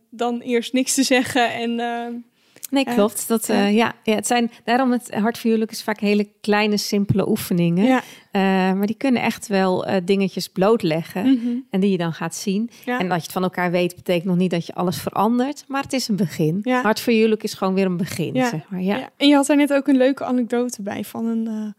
dan 0.09 0.39
eerst 0.39 0.73
niks 0.73 0.93
te 0.93 1.03
zeggen 1.03 1.53
en 1.53 1.79
uh, 1.79 2.21
Nee, 2.69 2.83
klopt. 2.83 3.27
Dat, 3.27 3.47
ja. 3.47 3.67
Uh, 3.67 3.75
ja. 3.75 3.93
ja, 4.03 4.15
het 4.15 4.27
zijn 4.27 4.51
daarom 4.63 4.91
het 4.91 5.13
hartverhuwelijk 5.13 5.71
is 5.71 5.83
vaak 5.83 5.99
hele 5.99 6.27
kleine, 6.41 6.77
simpele 6.77 7.29
oefeningen. 7.29 7.85
Ja. 7.85 8.01
Uh, 8.31 8.41
maar 8.77 8.87
die 8.87 8.95
kunnen 8.95 9.21
echt 9.21 9.47
wel 9.47 9.87
uh, 9.87 9.95
dingetjes 10.03 10.47
blootleggen 10.47 11.25
mm 11.25 11.47
en 11.69 11.79
die 11.79 11.91
je 11.91 11.97
dan 11.97 12.13
gaat 12.13 12.35
zien. 12.35 12.69
Ja. 12.85 12.99
En 12.99 13.07
dat 13.07 13.17
je 13.17 13.23
het 13.23 13.31
van 13.31 13.43
elkaar 13.43 13.71
weet, 13.71 13.95
betekent 13.95 14.25
nog 14.25 14.37
niet 14.37 14.51
dat 14.51 14.65
je 14.65 14.73
alles 14.73 14.97
verandert, 14.97 15.63
maar 15.67 15.81
het 15.81 15.93
is 15.93 16.07
een 16.07 16.15
begin. 16.15 16.59
Ja. 16.63 16.81
Hartverhuwelijk 16.81 17.43
is 17.43 17.53
gewoon 17.53 17.73
weer 17.73 17.85
een 17.85 17.97
begin. 17.97 18.35
Zeg 18.35 18.69
maar. 18.69 18.81
ja. 18.81 19.09
En 19.17 19.27
je 19.27 19.35
had 19.35 19.49
er 19.49 19.55
net 19.55 19.73
ook 19.73 19.87
een 19.87 19.97
leuke 19.97 20.23
anekdote 20.23 20.81
bij 20.81 21.03
van 21.03 21.25
een 21.25 21.75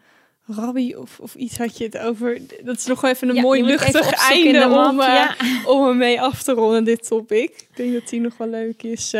rabbi 0.50 0.96
of, 0.96 1.20
of 1.20 1.34
iets 1.34 1.58
had 1.58 1.78
je 1.78 1.84
het 1.84 1.98
over. 1.98 2.40
Dat 2.64 2.76
is 2.76 2.86
nog 2.86 3.04
even 3.04 3.28
een 3.28 3.42
mooi 3.42 3.64
luchtig 3.64 4.30
einde 4.30 4.64
om, 4.64 5.02
om 5.76 5.86
hem 5.86 5.96
mee 5.96 6.20
af 6.20 6.42
te 6.42 6.52
ronden, 6.52 6.84
dit 6.84 7.06
topic. 7.06 7.50
Ik 7.50 7.76
denk 7.76 7.92
dat 7.92 8.08
die 8.08 8.20
nog 8.20 8.36
wel 8.36 8.48
leuk 8.48 8.82
is 8.82 9.14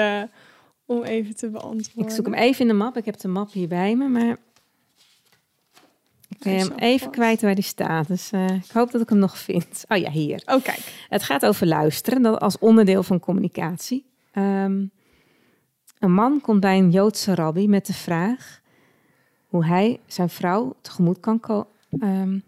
om 0.87 1.03
even 1.03 1.37
te 1.37 1.49
beantwoorden. 1.49 2.05
Ik 2.05 2.11
zoek 2.11 2.25
hem 2.25 2.35
even 2.35 2.61
in 2.61 2.69
de 2.69 2.75
map. 2.75 2.97
Ik 2.97 3.05
heb 3.05 3.19
de 3.19 3.29
map 3.29 3.53
hier 3.53 3.69
bij 3.69 3.97
me, 3.97 4.09
maar 4.09 4.37
ik 6.29 6.38
ben 6.38 6.59
hem 6.59 6.73
even 6.77 7.11
kwijt 7.11 7.43
waar 7.43 7.55
die 7.55 7.64
staat. 7.64 8.09
Dus 8.09 8.33
uh, 8.33 8.45
ik 8.45 8.71
hoop 8.73 8.90
dat 8.90 9.01
ik 9.01 9.09
hem 9.09 9.19
nog 9.19 9.38
vind. 9.38 9.85
Oh 9.88 9.99
ja, 9.99 10.11
hier. 10.11 10.43
Oh, 10.47 10.62
kijk. 10.62 11.07
Het 11.09 11.23
gaat 11.23 11.47
over 11.47 11.66
luisteren, 11.66 12.23
dat 12.23 12.40
als 12.40 12.59
onderdeel 12.59 13.03
van 13.03 13.21
communicatie. 13.21 14.05
Um, 14.35 14.90
een 15.99 16.12
man 16.12 16.40
komt 16.40 16.61
bij 16.61 16.79
een 16.79 16.90
Joodse 16.90 17.35
rabbi 17.35 17.69
met 17.69 17.87
de 17.87 17.93
vraag 17.93 18.61
hoe 19.51 19.65
hij 19.65 20.01
zijn 20.07 20.29
vrouw 20.29 20.77
tegemoet 20.81 21.21
kan 21.21 21.41
komen. 21.41 21.67
Um, 22.01 22.43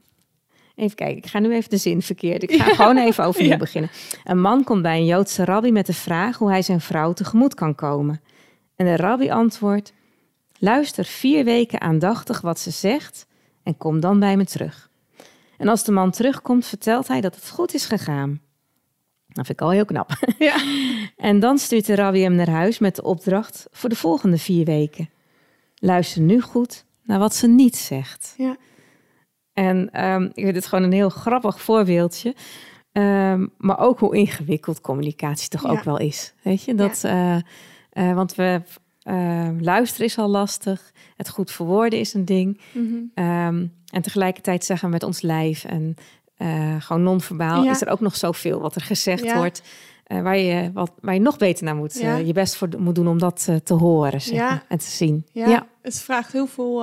even 0.74 0.96
kijken, 0.96 1.16
ik 1.16 1.26
ga 1.26 1.38
nu 1.38 1.54
even 1.54 1.70
de 1.70 1.76
zin 1.76 2.02
verkeerd. 2.02 2.42
Ik 2.42 2.52
ga 2.52 2.74
gewoon 2.74 2.98
even 2.98 3.24
overnieuw 3.24 3.50
ja. 3.56 3.56
beginnen. 3.56 3.90
Een 4.24 4.40
man 4.40 4.64
komt 4.64 4.82
bij 4.82 4.98
een 4.98 5.06
Joodse 5.06 5.44
rabbi 5.44 5.72
met 5.72 5.86
de 5.86 5.92
vraag 5.92 6.38
hoe 6.38 6.50
hij 6.50 6.62
zijn 6.62 6.80
vrouw 6.80 7.12
tegemoet 7.12 7.54
kan 7.54 7.74
komen. 7.74 8.20
En 8.76 8.86
de 8.86 8.96
rabbi 8.96 9.30
antwoordt: 9.30 9.92
Luister 10.58 11.04
vier 11.04 11.44
weken 11.44 11.80
aandachtig 11.80 12.40
wat 12.40 12.58
ze 12.58 12.70
zegt 12.70 13.26
en 13.62 13.76
kom 13.76 14.00
dan 14.00 14.20
bij 14.20 14.36
me 14.36 14.44
terug. 14.44 14.90
En 15.58 15.68
als 15.68 15.84
de 15.84 15.92
man 15.92 16.10
terugkomt, 16.10 16.66
vertelt 16.66 17.08
hij 17.08 17.20
dat 17.20 17.34
het 17.34 17.48
goed 17.48 17.74
is 17.74 17.86
gegaan. 17.86 18.40
Dat 19.26 19.46
vind 19.46 19.60
ik 19.60 19.66
al 19.66 19.70
heel 19.70 19.84
knap. 19.84 20.10
Ja. 20.38 20.56
En 21.16 21.40
dan 21.40 21.58
stuurt 21.58 21.86
de 21.86 21.94
rabbi 21.94 22.22
hem 22.22 22.34
naar 22.34 22.48
huis 22.48 22.78
met 22.78 22.96
de 22.96 23.02
opdracht 23.02 23.66
voor 23.70 23.88
de 23.88 23.96
volgende 23.96 24.38
vier 24.38 24.64
weken. 24.64 25.10
Luister 25.74 26.20
nu 26.20 26.40
goed 26.40 26.84
naar 27.02 27.18
wat 27.18 27.34
ze 27.34 27.48
niet 27.48 27.76
zegt. 27.76 28.34
Ja. 28.36 28.56
En 29.52 30.04
um, 30.04 30.24
ik 30.24 30.44
vind 30.44 30.56
het 30.56 30.66
gewoon 30.66 30.84
een 30.84 30.92
heel 30.92 31.08
grappig 31.08 31.60
voorbeeldje. 31.60 32.34
Um, 32.92 33.52
maar 33.58 33.78
ook 33.78 33.98
hoe 33.98 34.16
ingewikkeld 34.16 34.80
communicatie 34.80 35.48
toch 35.48 35.66
ook 35.66 35.82
wel 35.82 35.98
is. 35.98 36.34
Weet 36.42 36.64
je, 36.64 36.74
dat, 36.74 37.00
ja. 37.00 37.36
uh, 37.92 38.08
uh, 38.08 38.14
want 38.14 38.34
we 38.34 38.62
uh, 39.04 39.48
luisteren 39.60 40.06
is 40.06 40.18
al 40.18 40.28
lastig. 40.28 40.92
Het 41.16 41.28
goed 41.28 41.50
verwoorden 41.50 41.98
is 41.98 42.14
een 42.14 42.24
ding. 42.24 42.60
Mm 42.72 43.10
-hmm. 43.14 43.24
um, 43.24 43.72
en 43.92 44.02
tegelijkertijd 44.02 44.64
zeggen 44.64 44.86
we 44.86 44.92
met 44.92 45.02
ons 45.02 45.20
lijf 45.20 45.64
en 45.64 45.94
uh, 46.38 46.74
gewoon 46.78 47.02
non-verbaal 47.02 47.64
ja. 47.64 47.70
is 47.70 47.80
er 47.80 47.88
ook 47.88 48.00
nog 48.00 48.16
zoveel 48.16 48.60
wat 48.60 48.74
er 48.74 48.80
gezegd 48.80 49.32
wordt. 49.32 49.62
Uh, 50.06 50.22
waar, 50.22 50.38
je, 50.38 50.70
wat, 50.72 50.92
waar 51.00 51.14
je 51.14 51.20
nog 51.20 51.36
beter 51.36 51.64
naar 51.64 51.76
moet, 51.76 51.98
ja. 51.98 52.16
je 52.16 52.32
best 52.32 52.56
voor 52.56 52.68
moet 52.78 52.94
doen 52.94 53.08
om 53.08 53.18
dat 53.18 53.48
te 53.64 53.74
horen 53.74 54.20
zeg 54.20 54.64
en 54.68 54.78
te 54.78 54.84
zien. 54.84 55.26
Ja, 55.32 55.66
het 55.82 56.00
vraagt 56.00 56.32
heel 56.32 56.46
veel, 56.46 56.78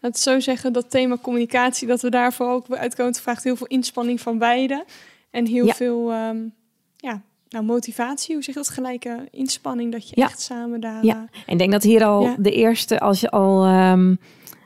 we 0.00 0.10
zo 0.12 0.40
zeggen, 0.40 0.72
dat 0.72 0.90
thema 0.90 1.16
communicatie, 1.22 1.88
dat 1.88 2.00
we 2.00 2.10
daarvoor 2.10 2.50
ook 2.50 2.70
uitkomen. 2.70 3.12
Het 3.12 3.20
vraagt 3.20 3.44
heel 3.44 3.56
veel 3.56 3.66
inspanning 3.66 4.20
van 4.20 4.38
beide. 4.38 4.84
En 5.30 5.46
heel 5.46 5.66
veel 5.66 6.12
um, 6.12 6.54
ja, 6.96 7.22
nou, 7.48 7.64
motivatie, 7.64 8.34
hoe 8.34 8.44
zeg 8.44 8.54
je 8.54 8.60
dat, 8.60 8.70
gelijke 8.70 9.28
inspanning, 9.30 9.92
dat 9.92 10.08
je 10.08 10.16
echt 10.16 10.40
samen 10.40 10.80
daar... 10.80 11.04
Ja, 11.04 11.28
en 11.46 11.52
ik 11.52 11.58
denk 11.58 11.72
dat 11.72 11.82
hier 11.82 12.04
al 12.04 12.34
de 12.38 12.50
eerste, 12.50 13.00
als 13.00 13.20
je 13.20 13.30
al, 13.30 13.66
um, 13.66 14.18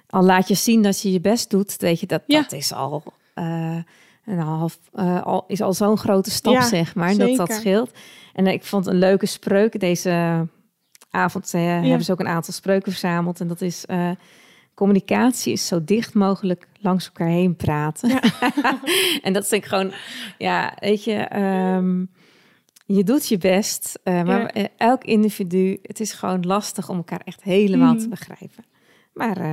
al 0.07 0.23
laat 0.23 0.49
je 0.49 0.55
zien 0.55 0.83
dat 0.83 1.01
je 1.03 1.13
je 1.13 1.21
best 1.21 1.51
doet, 1.51 1.77
weet 1.77 2.01
je, 2.01 2.07
dat, 2.07 2.23
dat 2.27 2.53
is 2.53 2.73
al... 2.73 3.03
Een 4.29 4.39
half, 4.39 4.79
uh, 4.95 5.23
al, 5.23 5.45
is 5.47 5.61
al 5.61 5.73
zo'n 5.73 5.97
grote 5.97 6.31
stap, 6.31 6.63
zeg 6.63 6.95
maar, 6.95 7.13
zeker. 7.13 7.37
dat 7.37 7.47
dat 7.47 7.57
scheelt. 7.57 7.91
En 8.33 8.47
uh, 8.47 8.53
ik 8.53 8.65
vond 8.65 8.87
een 8.87 8.99
leuke 8.99 9.27
spreuk. 9.27 9.81
Deze 9.81 10.47
avond 11.11 11.55
uh, 11.55 11.63
hebben 11.63 12.05
ze 12.05 12.13
ook 12.13 12.21
een 12.21 12.29
aantal 12.29 12.55
spreuken 12.55 12.93
verzameld. 12.93 13.41
En 13.41 13.49
dat 13.49 13.61
is 13.61 13.85
communicatie 14.79 15.53
is 15.53 15.67
zo 15.67 15.85
dicht 15.85 16.15
mogelijk 16.15 16.69
langs 16.81 17.07
elkaar 17.07 17.29
heen 17.29 17.57
praten. 17.57 18.09
Ja. 18.09 18.21
en 19.27 19.33
dat 19.33 19.49
denk 19.49 19.63
ik 19.63 19.69
gewoon, 19.69 19.93
ja, 20.39 20.73
weet 20.81 21.05
je, 21.05 21.37
um, 21.41 22.11
je 22.87 23.05
doet 23.05 23.29
je 23.29 23.39
best, 23.39 23.99
uh, 24.05 24.23
maar 24.23 24.59
ja. 24.59 24.69
elk 24.77 25.05
individu, 25.05 25.79
het 25.83 26.01
is 26.01 26.13
gewoon 26.13 26.47
lastig 26.47 26.89
om 26.89 26.97
elkaar 26.97 27.21
echt 27.25 27.43
helemaal 27.43 27.93
mm. 27.93 27.99
te 27.99 28.09
begrijpen. 28.09 28.65
Maar, 29.13 29.39
uh, 29.39 29.53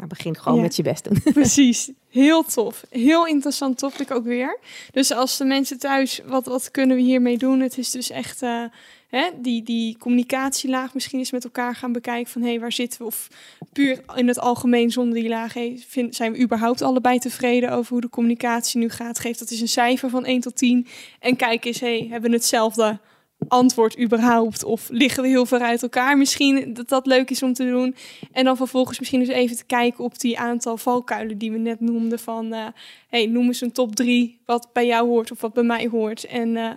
maar 0.00 0.08
begin 0.08 0.36
gewoon 0.36 0.56
ja. 0.56 0.62
met 0.62 0.76
je 0.76 0.82
best 0.82 1.04
doen. 1.04 1.22
Precies, 1.32 1.90
heel 2.08 2.42
tof. 2.42 2.84
Heel 2.90 3.26
interessant 3.26 3.78
topic 3.78 4.10
ook 4.10 4.24
weer. 4.24 4.58
Dus 4.92 5.12
als 5.12 5.36
de 5.36 5.44
mensen 5.44 5.78
thuis, 5.78 6.20
wat, 6.26 6.46
wat 6.46 6.70
kunnen 6.70 6.96
we 6.96 7.02
hiermee 7.02 7.38
doen? 7.38 7.60
Het 7.60 7.78
is 7.78 7.90
dus 7.90 8.10
echt... 8.10 8.42
Uh, 8.42 8.64
hè, 9.08 9.30
die, 9.36 9.62
die 9.62 9.98
communicatielaag 9.98 10.94
misschien 10.94 11.18
eens 11.18 11.30
met 11.30 11.44
elkaar 11.44 11.74
gaan 11.74 11.92
bekijken 11.92 12.32
van 12.32 12.42
hé, 12.42 12.48
hey, 12.48 12.60
waar 12.60 12.72
zitten 12.72 12.98
we? 12.98 13.04
Of 13.04 13.28
puur 13.72 14.00
in 14.14 14.28
het 14.28 14.38
algemeen 14.38 14.90
zonder 14.90 15.14
die 15.14 15.28
laag, 15.28 15.54
hey, 15.54 15.82
vind, 15.88 16.14
zijn 16.14 16.32
we 16.32 16.40
überhaupt 16.40 16.82
allebei 16.82 17.18
tevreden 17.18 17.72
over 17.72 17.92
hoe 17.92 18.00
de 18.00 18.08
communicatie 18.08 18.80
nu 18.80 18.88
gaat? 18.88 19.18
Geef 19.18 19.36
dat 19.36 19.50
is 19.50 19.60
een 19.60 19.68
cijfer 19.68 20.10
van 20.10 20.24
1 20.24 20.40
tot 20.40 20.56
10 20.56 20.86
en 21.20 21.36
kijk 21.36 21.64
eens, 21.64 21.80
hey, 21.80 22.06
hebben 22.10 22.30
we 22.30 22.36
hetzelfde 22.36 22.98
antwoord 23.48 24.00
überhaupt? 24.00 24.64
Of 24.64 24.88
liggen 24.90 25.22
we 25.22 25.28
heel 25.28 25.46
ver 25.46 25.60
uit 25.60 25.82
elkaar? 25.82 26.18
Misschien 26.18 26.72
dat 26.74 26.88
dat 26.88 27.06
leuk 27.06 27.30
is 27.30 27.42
om 27.42 27.52
te 27.52 27.64
doen. 27.64 27.94
En 28.32 28.44
dan 28.44 28.56
vervolgens 28.56 28.98
misschien 28.98 29.20
eens 29.20 29.28
even 29.28 29.56
te 29.56 29.64
kijken 29.64 30.04
op 30.04 30.18
die 30.18 30.38
aantal 30.38 30.76
valkuilen 30.76 31.38
die 31.38 31.52
we 31.52 31.58
net 31.58 31.80
noemden. 31.80 32.18
Van, 32.18 32.54
uh, 32.54 32.66
hey, 33.08 33.26
noem 33.26 33.46
eens 33.46 33.60
een 33.60 33.72
top 33.72 33.96
3 33.96 34.40
wat 34.46 34.68
bij 34.72 34.86
jou 34.86 35.08
hoort 35.08 35.30
of 35.30 35.40
wat 35.40 35.52
bij 35.52 35.62
mij 35.62 35.88
hoort. 35.88 36.24
En 36.24 36.48
uh, 36.48 36.70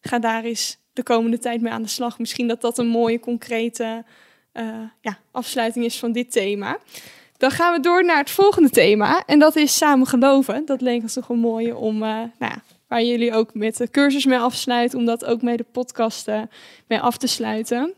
ga 0.00 0.18
daar 0.18 0.44
eens 0.44 0.78
de 0.92 1.02
komende 1.02 1.38
tijd 1.38 1.60
mee 1.60 1.72
aan 1.72 1.82
de 1.82 1.88
slag. 1.88 2.18
Misschien 2.18 2.48
dat 2.48 2.60
dat 2.60 2.78
een 2.78 2.88
mooie, 2.88 3.20
concrete 3.20 4.04
uh, 4.52 4.64
ja, 5.00 5.18
afsluiting 5.30 5.84
is 5.84 5.98
van 5.98 6.12
dit 6.12 6.32
thema. 6.32 6.78
Dan 7.36 7.50
gaan 7.50 7.74
we 7.74 7.80
door 7.80 8.04
naar 8.04 8.18
het 8.18 8.30
volgende 8.30 8.70
thema. 8.70 9.22
En 9.26 9.38
dat 9.38 9.56
is 9.56 9.76
samen 9.76 10.06
geloven. 10.06 10.64
Dat 10.66 10.80
leek 10.80 11.02
ons 11.02 11.12
toch 11.12 11.28
een 11.28 11.38
mooie 11.38 11.76
om, 11.76 11.98
nou 11.98 12.30
ja, 12.38 12.62
waar 12.90 13.04
jullie 13.04 13.32
ook 13.32 13.54
met 13.54 13.76
de 13.76 13.90
cursus 13.90 14.24
mee 14.24 14.38
afsluiten. 14.38 14.98
Om 14.98 15.04
dat 15.04 15.24
ook 15.24 15.42
met 15.42 15.58
de 15.58 15.66
podcast 15.72 16.28
uh, 16.28 16.42
mee 16.86 17.00
af 17.00 17.16
te 17.16 17.26
sluiten. 17.26 17.94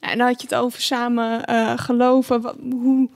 en 0.00 0.18
dan 0.18 0.26
had 0.26 0.40
je 0.40 0.46
het 0.48 0.56
over 0.56 0.80
samen 0.80 1.50
uh, 1.50 1.78
geloven. 1.78 2.40
Wat, 2.40 2.56
hoe, 2.70 3.08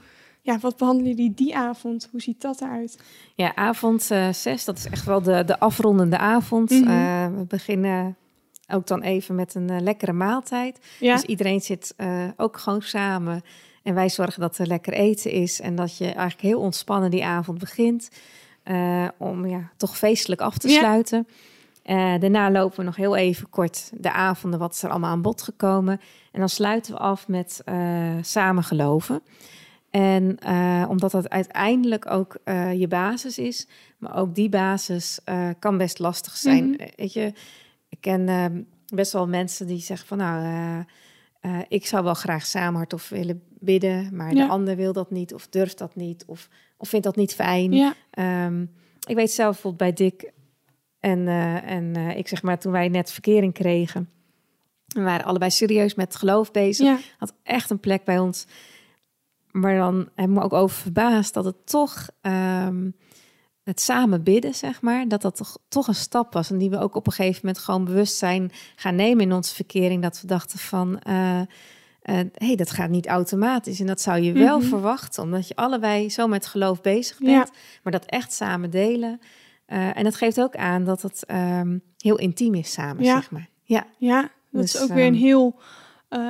ja, 0.43 0.59
wat 0.59 0.77
behandelen 0.77 1.15
jullie 1.15 1.35
die 1.35 1.57
avond? 1.57 2.09
Hoe 2.11 2.21
ziet 2.21 2.41
dat 2.41 2.61
eruit? 2.61 2.99
Ja, 3.35 3.55
avond 3.55 4.11
uh, 4.13 4.33
zes, 4.33 4.65
dat 4.65 4.79
is 4.79 4.89
echt 4.89 5.05
wel 5.05 5.23
de, 5.23 5.45
de 5.45 5.59
afrondende 5.59 6.19
avond. 6.19 6.71
Mm 6.71 7.37
we 7.37 7.45
beginnen 7.49 8.17
ook 8.69 8.87
dan 8.87 9.03
even 9.03 9.35
met 9.35 9.55
een 9.55 9.83
lekkere 9.83 10.13
maaltijd. 10.13 10.79
Ja. 11.01 11.15
Dus 11.15 11.25
iedereen 11.25 11.61
zit 11.61 11.95
ook 12.37 12.57
gewoon 12.57 12.83
samen. 12.83 13.43
En 13.83 13.95
wij 13.95 14.09
zorgen 14.09 14.41
dat 14.41 14.59
er 14.59 14.67
lekker 14.67 14.93
eten 14.93 15.31
is 15.31 15.61
en 15.61 15.75
dat 15.75 15.97
je 15.99 16.05
eigenlijk 16.05 16.41
heel 16.41 16.61
ontspannen 16.61 17.11
die 17.11 17.25
avond 17.25 17.59
begint. 17.59 18.09
Om 19.19 19.47
ja, 19.47 19.71
toch 19.77 19.97
feestelijk 19.99 20.41
af 20.41 20.59
te 20.59 20.69
sluiten. 20.69 21.27
Uh, 21.87 22.19
daarna 22.19 22.51
lopen 22.51 22.79
we 22.79 22.85
nog 22.85 22.97
heel 22.97 23.17
even 23.17 23.51
kort 23.51 23.91
de 23.95 24.13
avonden, 24.13 24.59
wat 24.59 24.73
is 24.73 24.83
er 24.83 24.91
allemaal 24.91 25.11
aan 25.11 25.23
bod 25.23 25.43
gekomen. 25.43 26.01
En 26.33 26.39
dan 26.39 26.49
sluiten 26.49 26.93
we 26.93 26.99
af 26.99 27.29
met 27.29 27.63
uh, 27.65 28.13
samen 28.21 28.63
geloven. 28.63 29.23
En 29.91 30.39
uh, 30.49 30.87
omdat 30.89 31.11
dat 31.11 31.29
uiteindelijk 31.29 32.11
ook 32.11 32.37
je 32.77 32.87
basis 32.89 33.39
is, 33.39 33.69
maar 33.99 34.17
ook 34.17 34.35
die 34.35 34.49
basis 34.49 35.19
kan 35.59 35.79
best 35.79 35.99
lastig 35.99 36.37
zijn. 36.37 36.65
Mm 36.65 36.75
-hmm. 36.79 36.89
Weet 36.97 37.13
je, 37.13 37.33
ik 37.89 38.01
ken 38.01 38.67
best 38.95 39.13
wel 39.13 39.29
mensen 39.29 39.67
die 39.67 39.81
zeggen 39.81 40.09
van 40.09 40.19
nou, 40.19 40.85
ik 41.69 41.87
zou 41.87 42.05
wel 42.05 42.15
graag 42.15 42.47
samen 42.47 42.77
hardop 42.77 43.01
willen 43.01 43.43
bidden, 43.59 44.17
maar 44.17 44.35
de 44.35 44.49
ander 44.49 44.77
wil 44.77 44.93
dat 44.93 45.11
niet 45.11 45.35
of 45.35 45.49
durft 45.49 45.79
dat 45.79 45.95
niet 45.95 46.25
of, 46.27 46.49
of 46.77 46.89
vindt 46.89 47.05
dat 47.05 47.17
niet 47.17 47.35
fijn. 47.35 47.73
Ja. 47.73 47.95
Um, 48.47 48.71
ik 49.07 49.17
weet 49.17 49.31
zelf 49.31 49.53
bijvoorbeeld 49.53 49.97
bij 49.97 50.07
Dick 50.07 50.33
en, 51.01 51.19
uh, 51.19 51.71
en 51.71 51.97
uh, 51.97 52.17
ik 52.17 52.29
zeg 52.29 52.43
maar, 52.43 52.59
toen 52.59 52.73
wij 52.73 52.89
net 52.89 53.13
verkering 53.13 53.53
kregen, 53.53 54.11
we 54.87 55.03
waren 55.03 55.27
allebei 55.27 55.51
serieus 55.51 55.95
met 55.95 56.17
geloof 56.17 56.51
bezig. 56.51 56.87
Ja. 56.87 56.99
Had 57.19 57.35
echt 57.43 57.71
een 57.71 57.81
plek 57.81 58.05
bij 58.05 58.19
ons. 58.19 58.47
Maar 59.51 59.77
dan 59.77 60.09
hebben 60.15 60.37
we 60.37 60.43
ook 60.43 60.53
over 60.53 60.77
verbaasd 60.77 61.35
dat 61.35 61.45
het 61.45 61.67
toch 61.67 62.09
um, 62.23 62.95
het 63.67 63.81
samen 63.81 64.23
bidden, 64.23 64.55
zeg 64.55 64.81
maar, 64.81 65.09
dat 65.09 65.23
dat 65.23 65.37
toch, 65.37 65.59
toch 65.69 65.89
een 65.89 65.95
stap 65.95 66.33
was. 66.33 66.51
En 66.51 66.59
die 66.59 66.71
we 66.71 66.79
ook 66.79 66.95
op 66.95 67.07
een 67.07 67.13
gegeven 67.13 67.41
moment 67.43 67.63
gewoon 67.63 67.85
bewust 67.85 68.17
zijn 68.17 68.51
gaan 68.77 68.95
nemen 68.95 69.25
in 69.25 69.33
onze 69.33 69.55
verkering. 69.55 70.03
Dat 70.03 70.21
we 70.21 70.27
dachten 70.27 70.59
van, 70.59 71.01
uh, 71.09 71.41
hey, 72.33 72.57
dat 72.57 72.71
gaat 72.71 72.91
niet 72.91 73.07
automatisch. 73.07 73.81
En 73.81 73.87
dat 73.87 74.01
zou 74.01 74.21
je 74.21 74.33
wel 74.33 74.55
mm 74.55 74.61
-hmm. 74.61 74.69
verwachten, 74.69 75.23
omdat 75.23 75.49
je 75.49 75.57
allebei 75.57 76.11
zo 76.11 76.27
met 76.27 76.47
geloof 76.47 76.81
bezig 76.81 77.19
bent. 77.19 77.31
Ja. 77.31 77.55
Maar 77.83 77.93
dat 77.93 78.05
echt 78.05 78.33
samen 78.33 78.71
delen. 78.71 79.21
Uh, 79.67 79.97
en 79.97 80.05
het 80.05 80.17
geeft 80.17 80.41
ook 80.41 80.57
aan 80.57 80.85
dat 80.85 81.03
het 81.03 81.25
um, 81.31 81.83
heel 81.99 82.19
intiem 82.19 82.55
is 82.55 82.73
samen, 82.73 83.05
ja. 83.05 83.15
zeg 83.15 83.31
maar. 83.31 83.49
Ja, 83.63 83.87
ja 83.99 84.21
dat 84.21 84.63
dus, 84.63 84.75
is 84.75 84.81
ook 84.81 84.93
weer 84.93 85.07
een 85.07 85.15
heel... 85.15 85.61
Uh, 86.11 86.21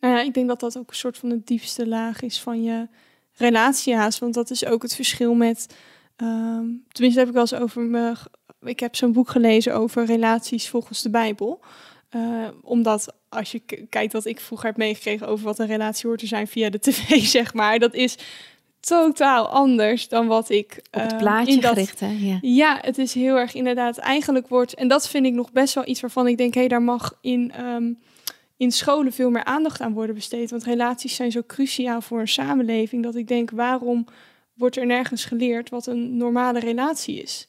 nou 0.00 0.14
ja, 0.14 0.20
ik 0.20 0.34
denk 0.34 0.48
dat 0.48 0.60
dat 0.60 0.78
ook 0.78 0.88
een 0.88 0.96
soort 0.96 1.18
van 1.18 1.28
de 1.28 1.40
diepste 1.44 1.86
laag 1.86 2.22
is 2.22 2.40
van 2.40 2.62
je 2.62 2.88
relatiehaast. 3.32 4.18
Want 4.18 4.34
dat 4.34 4.50
is 4.50 4.64
ook 4.64 4.82
het 4.82 4.94
verschil 4.94 5.34
met... 5.34 5.74
Um, 6.16 6.84
tenminste 6.92 7.20
heb 7.20 7.28
ik 7.28 7.34
wel 7.34 7.42
eens 7.42 7.54
over 7.54 7.82
me... 7.82 8.14
Ik 8.60 8.80
heb 8.80 8.96
zo'n 8.96 9.12
boek 9.12 9.28
gelezen 9.28 9.74
over 9.74 10.04
relaties 10.04 10.68
volgens 10.68 11.02
de 11.02 11.10
Bijbel. 11.10 11.60
Uh, 12.16 12.48
omdat 12.62 13.14
als 13.28 13.52
je 13.52 13.62
kijkt 13.88 14.12
wat 14.12 14.24
ik 14.24 14.40
vroeger 14.40 14.66
heb 14.66 14.76
meegekregen 14.76 15.26
over 15.26 15.44
wat 15.44 15.58
een 15.58 15.66
relatie 15.66 16.06
hoort 16.06 16.20
te 16.20 16.26
zijn 16.26 16.48
via 16.48 16.70
de 16.70 16.78
tv, 16.78 17.22
zeg 17.38 17.54
maar. 17.54 17.78
Dat 17.78 17.94
is 17.94 18.18
totaal 18.80 19.48
anders 19.48 20.08
dan 20.08 20.26
wat 20.26 20.50
ik. 20.50 20.82
Op 20.90 21.00
het 21.00 21.16
plaatje 21.16 21.56
uh, 21.56 21.60
dat, 21.60 21.72
gericht, 21.72 22.00
hè? 22.00 22.16
Ja. 22.18 22.38
ja, 22.40 22.78
het 22.80 22.98
is 22.98 23.14
heel 23.14 23.36
erg 23.36 23.54
inderdaad. 23.54 23.98
Eigenlijk 23.98 24.48
wordt, 24.48 24.74
en 24.74 24.88
dat 24.88 25.08
vind 25.08 25.26
ik 25.26 25.32
nog 25.32 25.52
best 25.52 25.74
wel 25.74 25.86
iets 25.86 26.00
waarvan 26.00 26.26
ik 26.26 26.36
denk, 26.36 26.54
hé, 26.54 26.60
hey, 26.60 26.68
daar 26.68 26.82
mag 26.82 27.18
in, 27.20 27.52
um, 27.64 27.98
in 28.56 28.72
scholen 28.72 29.12
veel 29.12 29.30
meer 29.30 29.44
aandacht 29.44 29.80
aan 29.80 29.92
worden 29.92 30.14
besteed. 30.14 30.50
Want 30.50 30.64
relaties 30.64 31.14
zijn 31.14 31.30
zo 31.30 31.42
cruciaal 31.46 32.00
voor 32.00 32.20
een 32.20 32.28
samenleving 32.28 33.02
dat 33.02 33.14
ik 33.14 33.28
denk, 33.28 33.50
waarom 33.50 34.06
wordt 34.56 34.76
er 34.76 34.86
nergens 34.86 35.24
geleerd 35.24 35.70
wat 35.70 35.86
een 35.86 36.16
normale 36.16 36.60
relatie 36.60 37.22
is? 37.22 37.48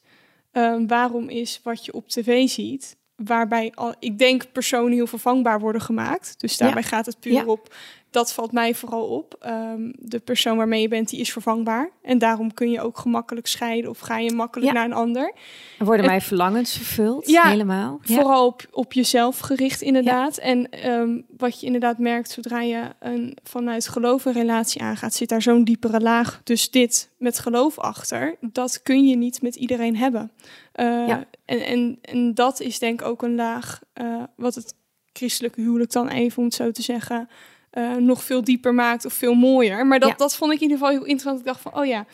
Um, 0.52 0.86
waarom 0.86 1.28
is 1.28 1.60
wat 1.62 1.84
je 1.84 1.92
op 1.92 2.08
tv 2.08 2.48
ziet, 2.48 2.96
waarbij 3.16 3.72
al, 3.74 3.94
ik 3.98 4.18
denk 4.18 4.52
personen 4.52 4.92
heel 4.92 5.06
vervangbaar 5.06 5.60
worden 5.60 5.82
gemaakt. 5.82 6.40
Dus 6.40 6.56
daarbij 6.56 6.82
ja. 6.82 6.88
gaat 6.88 7.06
het 7.06 7.20
puur 7.20 7.32
ja. 7.32 7.44
op 7.44 7.74
dat 8.10 8.32
valt 8.32 8.52
mij 8.52 8.74
vooral 8.74 9.06
op. 9.06 9.46
Um, 9.46 9.92
de 9.98 10.18
persoon 10.18 10.56
waarmee 10.56 10.80
je 10.80 10.88
bent, 10.88 11.08
die 11.08 11.20
is 11.20 11.32
vervangbaar. 11.32 11.90
En 12.02 12.18
daarom 12.18 12.54
kun 12.54 12.70
je 12.70 12.80
ook 12.80 12.98
gemakkelijk 12.98 13.46
scheiden 13.46 13.90
of 13.90 13.98
ga 13.98 14.18
je 14.18 14.32
makkelijk 14.32 14.72
ja. 14.72 14.74
naar 14.74 14.84
een 14.84 14.92
ander. 14.92 15.32
Er 15.78 15.84
worden 15.84 16.06
mij 16.06 16.20
verlangens 16.20 16.72
vervuld, 16.72 17.28
ja, 17.28 17.48
helemaal. 17.48 18.00
Ja. 18.02 18.14
Vooral 18.14 18.46
op, 18.46 18.66
op 18.70 18.92
jezelf 18.92 19.38
gericht 19.38 19.82
inderdaad. 19.82 20.36
En 20.36 20.90
um, 20.90 21.24
wat 21.36 21.60
je 21.60 21.66
inderdaad 21.66 21.98
merkt, 21.98 22.30
zodra 22.30 22.60
je 22.60 22.82
een, 23.00 23.36
vanuit 23.42 23.88
geloof 23.88 24.24
een 24.24 24.32
relatie 24.32 24.82
aangaat, 24.82 25.14
zit 25.14 25.28
daar 25.28 25.42
zo'n 25.42 25.64
diepere 25.64 26.00
laag. 26.00 26.40
Dus 26.44 26.70
dit 26.70 27.10
met 27.18 27.38
geloof 27.38 27.78
achter, 27.78 28.36
dat 28.40 28.82
kun 28.82 29.08
je 29.08 29.16
niet 29.16 29.42
met 29.42 29.54
iedereen 29.54 29.96
hebben. 29.96 30.30
Uh, 30.74 31.08
ja. 31.08 31.24
en, 31.44 31.60
en, 31.66 31.98
en 32.02 32.34
dat 32.34 32.60
is 32.60 32.78
denk 32.78 33.00
ik 33.00 33.06
ook 33.06 33.22
een 33.22 33.34
laag 33.34 33.80
uh, 34.02 34.22
wat 34.36 34.54
het 34.54 34.74
christelijke 35.12 35.60
huwelijk 35.60 35.92
dan 35.92 36.08
even, 36.08 36.38
om 36.38 36.44
het 36.44 36.54
zo 36.54 36.70
te 36.70 36.82
zeggen 36.82 37.28
uh, 37.72 37.94
nog 37.94 38.24
veel 38.24 38.44
dieper 38.44 38.74
maakt 38.74 39.04
of 39.04 39.12
veel 39.12 39.34
mooier. 39.34 39.86
Maar 39.86 40.00
dat, 40.00 40.08
ja. 40.08 40.14
dat 40.14 40.36
vond 40.36 40.52
ik 40.52 40.56
in 40.56 40.62
ieder 40.62 40.78
geval 40.78 40.92
heel 40.92 41.04
interessant. 41.04 41.38
Ik 41.38 41.44
dacht 41.44 41.60
van, 41.60 41.76
oh 41.76 41.86
ja, 41.86 42.06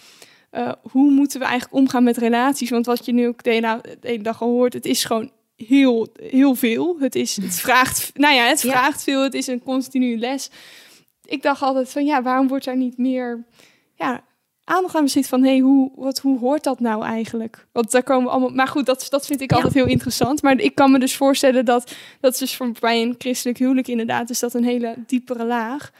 uh, 0.52 0.72
hoe 0.90 1.10
moeten 1.10 1.40
we 1.40 1.46
eigenlijk 1.46 1.74
omgaan 1.74 2.04
met 2.04 2.16
relaties? 2.16 2.70
Want 2.70 2.86
wat 2.86 3.04
je 3.04 3.12
nu 3.12 3.26
ook 3.26 3.42
de 3.42 3.50
hele, 3.50 3.80
de 4.00 4.08
hele 4.08 4.22
dag 4.22 4.42
al 4.42 4.50
hoort, 4.50 4.72
het 4.72 4.86
is 4.86 5.04
gewoon 5.04 5.30
heel, 5.56 6.08
heel 6.22 6.54
veel. 6.54 6.96
Het, 6.98 7.14
is, 7.14 7.36
het 7.36 7.60
vraagt, 7.66 8.10
nou 8.14 8.34
ja, 8.34 8.46
het 8.46 8.60
vraagt 8.60 9.04
ja. 9.04 9.12
veel. 9.12 9.22
Het 9.22 9.34
is 9.34 9.46
een 9.46 9.62
continue 9.62 10.18
les. 10.18 10.50
Ik 11.24 11.42
dacht 11.42 11.62
altijd 11.62 11.90
van, 11.90 12.04
ja, 12.04 12.22
waarom 12.22 12.48
wordt 12.48 12.66
er 12.66 12.76
niet 12.76 12.98
meer... 12.98 13.44
Ja, 13.94 14.24
aandacht 14.64 14.94
aan 14.94 15.02
besteed 15.02 15.28
van 15.28 15.42
hey, 15.42 15.58
hoe, 15.58 15.90
wat, 15.96 16.18
hoe 16.18 16.38
hoort 16.38 16.64
dat 16.64 16.80
nou 16.80 17.04
eigenlijk? 17.04 17.66
Want 17.72 17.90
daar 17.90 18.02
komen 18.02 18.24
we 18.24 18.30
allemaal. 18.30 18.50
Maar 18.50 18.68
goed, 18.68 18.86
dat, 18.86 19.06
dat 19.10 19.26
vind 19.26 19.40
ik 19.40 19.50
ja. 19.50 19.56
altijd 19.56 19.74
heel 19.74 19.86
interessant. 19.86 20.42
Maar 20.42 20.58
ik 20.58 20.74
kan 20.74 20.90
me 20.90 20.98
dus 20.98 21.16
voorstellen 21.16 21.64
dat 21.64 21.94
dat 22.20 22.32
is 22.32 22.38
dus 22.38 22.56
voor 22.56 22.72
bij 22.80 23.02
een 23.02 23.14
christelijk 23.18 23.58
huwelijk 23.58 23.88
inderdaad, 23.88 24.30
is 24.30 24.38
dat 24.38 24.54
een 24.54 24.64
hele 24.64 24.94
diepere 25.06 25.44
laag. 25.44 25.92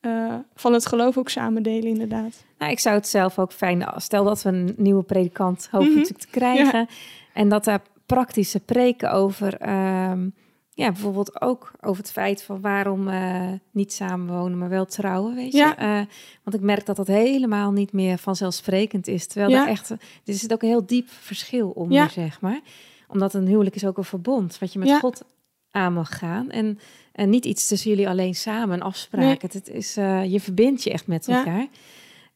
Uh, 0.00 0.34
van 0.54 0.72
het 0.72 0.86
geloof 0.86 1.18
ook 1.18 1.28
samen 1.28 1.62
delen, 1.62 1.84
inderdaad. 1.84 2.44
Nou, 2.58 2.72
ik 2.72 2.78
zou 2.78 2.94
het 2.94 3.08
zelf 3.08 3.38
ook 3.38 3.52
fijn. 3.52 3.88
Stel 3.96 4.24
dat 4.24 4.42
we 4.42 4.48
een 4.48 4.74
nieuwe 4.76 5.02
predikant 5.02 5.68
hopen 5.70 5.88
mm 5.88 5.94
-hmm. 5.94 6.04
te 6.04 6.26
krijgen. 6.30 6.78
Ja. 6.78 6.86
En 7.32 7.48
dat 7.48 7.64
daar 7.64 7.82
praktische 8.06 8.60
preken 8.60 9.12
over. 9.12 9.68
Um, 10.10 10.34
ja, 10.82 10.92
bijvoorbeeld 10.92 11.40
ook 11.40 11.72
over 11.80 12.02
het 12.02 12.12
feit 12.12 12.42
van 12.42 12.60
waarom 12.60 13.08
uh, 13.08 13.48
niet 13.70 13.92
samenwonen, 13.92 14.58
maar 14.58 14.68
wel 14.68 14.86
trouwen, 14.86 15.34
weet 15.34 15.52
je. 15.52 15.58
Ja. 15.58 16.00
Uh, 16.00 16.06
want 16.42 16.56
ik 16.56 16.60
merk 16.60 16.86
dat 16.86 16.96
dat 16.96 17.06
helemaal 17.06 17.72
niet 17.72 17.92
meer 17.92 18.18
vanzelfsprekend 18.18 19.08
is. 19.08 19.26
Terwijl 19.26 19.50
ja. 19.50 19.62
er 19.62 19.68
echt, 19.68 19.88
dit 20.24 20.34
is 20.34 20.50
ook 20.50 20.62
een 20.62 20.68
heel 20.68 20.86
diep 20.86 21.08
verschil 21.08 21.70
onder, 21.70 21.96
ja. 21.96 22.08
zeg 22.08 22.40
maar. 22.40 22.60
Omdat 23.08 23.34
een 23.34 23.46
huwelijk 23.46 23.74
is 23.74 23.86
ook 23.86 23.96
een 23.96 24.04
verbond, 24.04 24.58
wat 24.58 24.72
je 24.72 24.78
met. 24.78 24.98
God 24.98 25.24
aan 25.70 25.92
mag 25.92 26.18
gaan. 26.18 26.50
En, 26.50 26.78
en 27.12 27.30
niet 27.30 27.44
iets 27.44 27.66
tussen 27.66 27.90
jullie 27.90 28.08
alleen 28.08 28.34
samen, 28.34 28.74
een 28.74 28.82
afspraak. 28.82 29.22
Nee. 29.22 29.36
Het, 29.40 29.52
het, 29.52 29.68
is, 29.68 29.96
uh, 29.98 30.24
je 30.24 30.40
verbindt 30.40 30.82
je 30.82 30.90
echt 30.92 31.06
met 31.06 31.28
elkaar. 31.28 31.66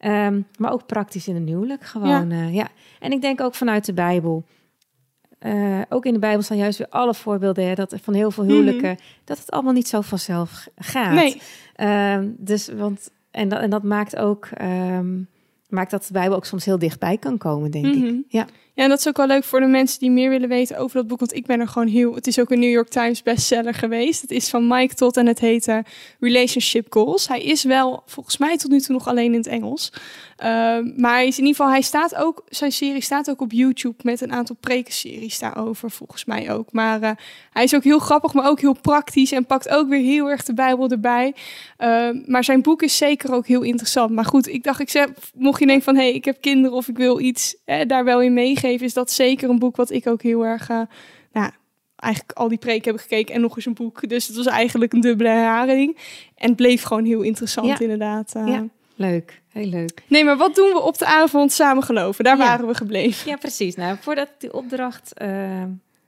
Um, 0.00 0.46
maar 0.58 0.72
ook 0.72 0.86
praktisch 0.86 1.28
in 1.28 1.36
een 1.36 1.46
huwelijk, 1.46 1.84
gewoon. 1.84 2.52
Ja. 2.52 2.68
En 3.00 3.12
ik 3.12 3.20
denk 3.20 3.40
ook 3.40 3.54
vanuit 3.54 3.84
de 3.84 3.92
Bijbel 3.92 4.44
uh, 5.46 5.80
ook 5.88 6.06
in 6.06 6.12
de 6.12 6.18
Bijbel 6.18 6.42
staan 6.42 6.56
juist 6.56 6.78
weer 6.78 6.88
alle 6.90 7.14
voorbeelden 7.14 7.66
hè, 7.66 7.74
dat 7.74 7.94
van 8.02 8.14
heel 8.14 8.30
veel 8.30 8.44
huwelijken, 8.44 8.90
mm 8.90 8.96
-hmm. 8.96 9.22
dat 9.24 9.38
het 9.38 9.50
allemaal 9.50 9.72
niet 9.72 9.88
zo 9.88 10.00
vanzelf 10.00 10.68
gaat. 10.76 11.14
Nee. 11.14 11.40
Uh, 11.76 12.18
dus, 12.36 12.68
want, 12.68 13.10
en, 13.30 13.48
dat, 13.48 13.60
en 13.60 13.70
dat 13.70 13.82
maakt 13.82 14.16
ook 14.16 14.48
um, 14.62 15.28
maakt 15.68 15.90
dat 15.90 16.04
de 16.06 16.12
Bijbel 16.12 16.36
ook 16.36 16.44
soms 16.44 16.64
heel 16.64 16.78
dichtbij 16.78 17.18
kan 17.18 17.38
komen, 17.38 17.70
denk 17.70 17.84
mm 17.84 17.92
-hmm. 17.92 18.04
ik. 18.04 18.10
Mhm. 18.10 18.20
Ja. 18.28 18.46
Ja, 18.76 18.82
en 18.82 18.88
dat 18.88 18.98
is 18.98 19.08
ook 19.08 19.16
wel 19.16 19.26
leuk 19.26 19.44
voor 19.44 19.60
de 19.60 19.66
mensen 19.66 19.98
die 19.98 20.10
meer 20.10 20.30
willen 20.30 20.48
weten 20.48 20.78
over 20.78 20.96
dat 20.96 21.06
boek. 21.06 21.18
Want 21.18 21.34
ik 21.34 21.46
ben 21.46 21.60
er 21.60 21.68
gewoon 21.68 21.88
heel... 21.88 22.14
Het 22.14 22.26
is 22.26 22.38
ook 22.38 22.50
een 22.50 22.58
New 22.58 22.70
York 22.70 22.88
Times 22.88 23.22
bestseller 23.22 23.74
geweest. 23.74 24.20
Het 24.20 24.30
is 24.30 24.48
van 24.48 24.66
Mike 24.66 24.94
Todd 24.94 25.16
en 25.16 25.26
het 25.26 25.38
heet 25.38 25.68
uh, 25.68 25.78
Relationship 26.20 26.86
Goals. 26.92 27.28
Hij 27.28 27.42
is 27.42 27.64
wel, 27.64 28.02
volgens 28.06 28.36
mij 28.36 28.56
tot 28.56 28.70
nu 28.70 28.80
toe 28.80 28.94
nog 28.94 29.08
alleen 29.08 29.32
in 29.32 29.38
het 29.38 29.46
Engels. 29.46 29.92
Uh, 29.92 30.46
maar 30.96 31.12
hij 31.12 31.26
is 31.26 31.38
in 31.38 31.44
ieder 31.44 31.56
geval, 31.56 31.70
hij 31.70 31.82
staat 31.82 32.14
ook... 32.14 32.44
Zijn 32.48 32.72
serie 32.72 33.00
staat 33.00 33.30
ook 33.30 33.40
op 33.40 33.52
YouTube 33.52 33.96
met 34.02 34.20
een 34.20 34.32
aantal 34.32 34.56
prekenseries 34.60 35.38
daarover, 35.38 35.90
volgens 35.90 36.24
mij 36.24 36.52
ook. 36.52 36.72
Maar 36.72 37.02
uh, 37.02 37.10
hij 37.52 37.64
is 37.64 37.74
ook 37.74 37.84
heel 37.84 37.98
grappig, 37.98 38.32
maar 38.32 38.48
ook 38.48 38.60
heel 38.60 38.76
praktisch. 38.80 39.32
En 39.32 39.46
pakt 39.46 39.68
ook 39.68 39.88
weer 39.88 40.02
heel 40.02 40.30
erg 40.30 40.44
de 40.44 40.54
Bijbel 40.54 40.88
erbij. 40.88 41.34
Uh, 41.78 42.08
maar 42.26 42.44
zijn 42.44 42.62
boek 42.62 42.82
is 42.82 42.96
zeker 42.96 43.32
ook 43.32 43.46
heel 43.46 43.62
interessant. 43.62 44.10
Maar 44.10 44.24
goed, 44.24 44.48
ik 44.48 44.64
dacht, 44.64 44.80
ik 44.80 44.90
zeg, 44.90 45.08
mocht 45.34 45.60
je 45.60 45.66
denken 45.66 45.84
van... 45.84 45.94
hé, 45.94 46.02
hey, 46.02 46.12
ik 46.12 46.24
heb 46.24 46.40
kinderen 46.40 46.76
of 46.76 46.88
ik 46.88 46.96
wil 46.96 47.20
iets 47.20 47.56
eh, 47.64 47.80
daar 47.86 48.04
wel 48.04 48.22
in 48.22 48.32
meegeven 48.32 48.64
geven, 48.66 48.86
is 48.86 48.94
dat 48.94 49.10
zeker 49.10 49.50
een 49.50 49.58
boek 49.58 49.76
wat 49.76 49.90
ik 49.90 50.06
ook 50.06 50.22
heel 50.22 50.44
erg, 50.44 50.70
uh, 50.70 50.80
nou, 51.32 51.50
eigenlijk 51.96 52.38
al 52.38 52.48
die 52.48 52.58
preken 52.58 52.90
heb 52.90 53.00
gekeken 53.00 53.34
en 53.34 53.40
nog 53.40 53.56
eens 53.56 53.66
een 53.66 53.74
boek. 53.74 54.08
Dus 54.08 54.26
het 54.26 54.36
was 54.36 54.46
eigenlijk 54.46 54.92
een 54.92 55.00
dubbele 55.00 55.28
herhaling. 55.28 55.96
En 56.34 56.48
het 56.48 56.56
bleef 56.56 56.82
gewoon 56.82 57.04
heel 57.04 57.22
interessant 57.22 57.66
ja. 57.66 57.78
inderdaad. 57.78 58.32
Uh. 58.36 58.48
Ja, 58.48 58.66
leuk. 58.94 59.42
Heel 59.48 59.68
leuk. 59.68 60.02
Nee, 60.08 60.24
maar 60.24 60.36
wat 60.36 60.54
doen 60.54 60.72
we 60.72 60.80
op 60.80 60.98
de 60.98 61.06
avond 61.06 61.52
samen 61.52 61.82
geloven? 61.82 62.24
Daar 62.24 62.36
ja. 62.36 62.44
waren 62.44 62.66
we 62.66 62.74
gebleven. 62.74 63.30
Ja, 63.30 63.36
precies. 63.36 63.74
Nou, 63.74 63.96
voordat 64.00 64.28
ik 64.28 64.34
die 64.38 64.52
opdracht 64.52 65.12
uh, 65.22 65.62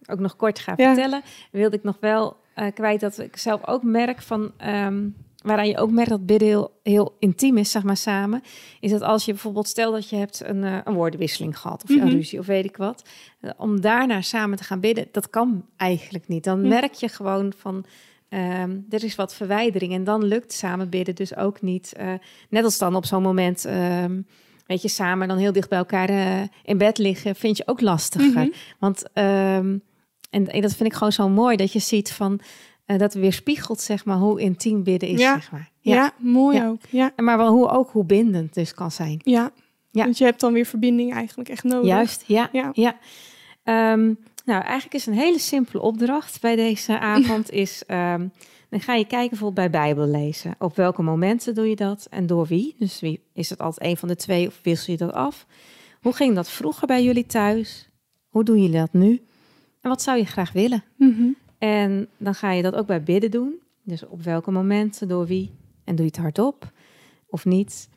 ook 0.07 0.19
nog 0.19 0.37
kort 0.37 0.59
ga 0.59 0.75
vertellen, 0.75 1.23
wilde 1.51 1.77
ik 1.77 1.83
nog 1.83 1.97
wel 2.01 2.37
kwijt 2.75 3.01
dat 3.01 3.19
ik 3.19 3.37
zelf 3.37 3.67
ook 3.67 3.83
merk 3.83 4.23
van... 4.23 4.53
Um, 4.67 5.17
waaraan 5.45 5.69
je 5.69 5.79
ook 5.79 5.91
merkt 5.91 6.11
dat 6.11 6.27
bidden 6.27 6.49
heel, 6.49 6.81
heel 6.83 7.17
intiem 7.19 7.57
is, 7.57 7.71
zeg 7.71 7.83
maar, 7.83 7.97
samen, 7.97 8.43
is 8.81 8.91
dat 8.91 9.03
als 9.03 9.25
je 9.25 9.33
bijvoorbeeld, 9.33 9.69
stel 9.69 9.93
dat 9.93 10.09
je 10.09 10.17
hebt 10.17 10.43
een, 10.45 10.63
uh, 10.63 10.79
een 10.85 10.95
woordenwisseling 10.95 11.59
gehad, 11.59 11.83
of 11.83 11.91
mm 11.91 12.01
een 12.01 12.11
ruzie, 12.11 12.39
of 12.39 12.47
weet 12.47 12.65
ik 12.65 12.77
wat, 12.77 13.09
uh, 13.41 13.51
om 13.57 13.81
daarna 13.81 14.21
samen 14.21 14.57
te 14.57 14.65
gaan 14.65 14.81
bidden, 14.81 15.09
dat 15.13 15.31
kan 15.31 15.65
eigenlijk 15.77 16.29
niet. 16.29 16.45
Dan 16.45 16.69
merk 16.69 16.93
je 16.93 17.09
gewoon 17.09 17.53
van, 17.57 17.85
um, 18.29 18.87
er 18.91 19.05
is 19.05 19.15
wat 19.15 19.35
verwijdering 19.35 19.93
en 19.93 20.05
dan 20.05 20.25
lukt 20.25 20.53
samen 20.53 20.89
bidden 20.89 21.15
dus 21.15 21.37
ook 21.37 21.63
niet. 21.63 21.95
Uh, 22.01 22.13
net 22.49 22.65
als 22.65 22.79
dan 22.79 22.95
op 22.95 23.05
zo'n 23.07 23.23
moment... 23.23 23.67
Um, 23.67 24.27
weet 24.67 24.83
je, 24.83 24.89
samen 24.89 25.29
dan 25.29 25.37
heel 25.39 25.53
dicht 25.53 25.69
bij 25.69 25.79
elkaar 25.79 26.11
in 26.65 26.79
bed 26.79 26.99
liggen, 26.99 27.35
vind 27.37 27.57
je 27.57 27.63
ook 27.67 27.81
lastiger. 27.81 28.29
Mm 28.29 28.35
-hmm. 28.35 28.53
Want, 28.79 29.03
um, 29.03 29.83
en, 30.31 30.49
en, 30.49 30.61
dat 30.61 30.75
vind 30.75 30.89
ik 30.89 30.95
gewoon 30.95 31.13
zo 31.13 31.29
mooi, 31.29 31.57
dat 31.57 31.73
je 31.73 31.79
ziet 31.79 32.13
van, 32.13 32.41
uh, 32.89 32.99
dat 32.99 33.15
weerspiegelt, 33.15 33.81
zeg 33.81 34.05
maar, 34.05 34.17
hoe 34.17 34.41
intiem 34.41 34.83
bidden 34.83 35.09
is, 35.09 35.21
ja. 35.21 35.35
zeg 35.35 35.53
maar. 35.53 35.71
Ja, 35.81 35.95
ja 35.95 36.13
mooi 36.19 36.57
ja. 36.57 36.69
ook. 36.69 36.81
Ja. 36.91 37.13
Maar 37.17 37.37
wel 37.37 37.53
hoe, 37.53 37.69
ook 37.69 37.91
hoe 37.91 38.05
bindend 38.05 38.55
dus 38.55 38.75
kan 38.75 38.91
zijn. 38.91 39.21
Ja. 39.25 39.51
ja, 39.91 40.05
want 40.05 40.19
je 40.19 40.25
hebt 40.25 40.41
dan 40.41 40.53
weer 40.53 40.67
verbinding 40.67 41.13
eigenlijk 41.13 41.49
echt 41.49 41.65
nodig. 41.65 41.89
Juist, 41.89 42.25
ja. 42.27 42.49
ja. 42.53 42.71
ja. 42.73 42.97
Um, 43.93 44.19
nou, 44.45 44.63
eigenlijk 44.63 44.95
is 44.95 45.07
een 45.07 45.15
hele 45.15 45.39
simpele 45.39 45.83
opdracht 45.83 46.41
bij 46.41 46.57
deze 46.57 46.99
avond 46.99 47.51
is... 47.65 47.83
Um, 47.87 48.33
dan 48.69 48.81
ga 48.81 48.95
je 48.95 49.07
kijken 49.07 49.29
bijvoorbeeld 49.29 49.71
bij 49.71 49.81
Bijbel 49.81 50.07
lezen. 50.07 50.55
Op 50.59 50.77
welke 50.77 51.03
momenten 51.03 51.55
doe 51.55 51.69
je 51.69 51.77
dat 51.77 52.07
en 52.11 52.27
door 52.27 52.47
wie? 52.47 52.75
Dus 52.79 53.01
wie, 53.01 53.21
is 53.33 53.51
het 53.51 53.59
altijd 53.59 53.91
een 53.91 53.97
van 53.97 54.09
de 54.09 54.17
twee 54.17 54.47
of 54.47 54.61
wissel 54.63 54.93
je 54.93 54.99
dat 54.99 55.13
af? 55.13 55.47
Hoe 56.01 56.13
ging 56.13 56.35
dat 56.35 56.51
vroeger 56.51 56.87
bij 56.87 57.05
jullie 57.05 57.27
thuis? 57.27 57.89
Hoe 58.29 58.45
doen 58.45 58.63
jullie 58.63 58.79
dat 58.79 58.93
nu? 58.93 59.23
En 59.81 59.91
wat 59.91 60.03
zou 60.03 60.19
je 60.19 60.25
graag 60.25 60.53
willen? 60.53 60.85
Mm 60.97 61.15
-hmm. 61.15 61.37
En 61.59 62.09
dan 62.17 62.35
ga 62.35 62.51
je 62.53 62.63
dat 62.63 62.75
ook 62.75 62.87
bij 62.87 63.03
bidden 63.03 63.31
doen. 63.31 63.55
Dus 63.83 64.07
op 64.07 64.23
welke 64.23 64.51
momenten, 64.51 65.09
door 65.09 65.27
wie? 65.27 65.55
En 65.85 65.95
doe 65.95 66.05
je 66.05 66.11
het 66.11 66.21
hardop 66.21 66.73
of 67.29 67.45
niet? 67.45 67.89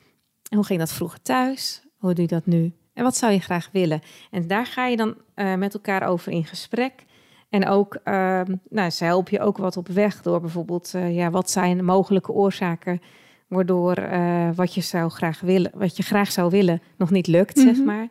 En 0.50 0.58
hoe 0.58 0.66
ging 0.66 0.80
dat 0.80 0.92
vroeger 0.92 1.22
thuis? 1.22 1.84
Hoe 1.98 2.14
doe 2.14 2.22
je 2.22 2.28
dat 2.28 2.46
nu? 2.46 2.74
En 2.94 3.04
wat 3.04 3.18
zou 3.18 3.32
je 3.32 3.40
graag 3.40 3.70
willen? 3.72 4.02
En 4.32 4.48
daar 4.48 4.66
ga 4.66 4.88
je 4.88 4.98
dan 4.98 5.16
uh, 5.36 5.56
met 5.56 5.74
elkaar 5.74 6.08
over 6.08 6.32
in 6.32 6.46
gesprek. 6.46 7.06
En 7.50 7.68
ook, 7.68 8.00
uh, 8.06 8.42
nou, 8.70 8.90
ze 8.90 9.04
helpen 9.04 9.34
je 9.34 9.40
ook 9.40 9.58
wat 9.58 9.78
op 9.78 9.88
weg 9.88 10.22
door 10.22 10.42
bijvoorbeeld, 10.42 10.94
uh, 10.96 11.16
ja, 11.16 11.30
wat 11.30 11.50
zijn 11.50 11.86
mogelijke 11.86 12.32
oorzaken 12.32 13.02
waardoor 13.48 14.00
uh, 14.00 14.50
wat 14.56 14.74
je 14.74 14.82
zou 14.82 15.10
graag 15.10 15.40
willen, 15.40 15.72
wat 15.74 15.98
je 15.98 16.04
graag 16.04 16.32
zou 16.32 16.50
willen, 16.50 16.82
nog 16.98 17.10
niet 17.12 17.28
lukt, 17.28 17.56
mm 17.56 17.66
-hmm. 17.66 17.76
zeg 17.76 17.86
maar. 17.86 18.08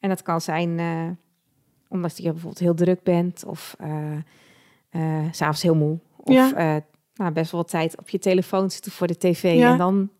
En 0.00 0.08
dat 0.08 0.22
kan 0.22 0.40
zijn 0.40 0.80
omdat 1.88 2.16
je 2.16 2.22
bijvoorbeeld 2.22 2.58
heel 2.58 2.74
druk 2.74 3.02
bent 3.02 3.44
of 3.44 3.76
uh, 4.90 5.24
s'avonds 5.30 5.62
heel 5.62 5.74
moe. 5.74 5.98
Of 6.16 6.34
ja. 6.34 6.76
uh, 6.76 6.82
nou, 7.14 7.32
best 7.32 7.50
wel 7.50 7.60
wat 7.60 7.70
tijd 7.70 7.98
op 7.98 8.08
je 8.08 8.18
telefoon 8.18 8.70
zitten 8.70 8.92
voor 8.92 9.06
de 9.06 9.16
tv 9.16 9.54
ja. 9.56 9.72
en 9.72 9.78
dan 9.78 10.10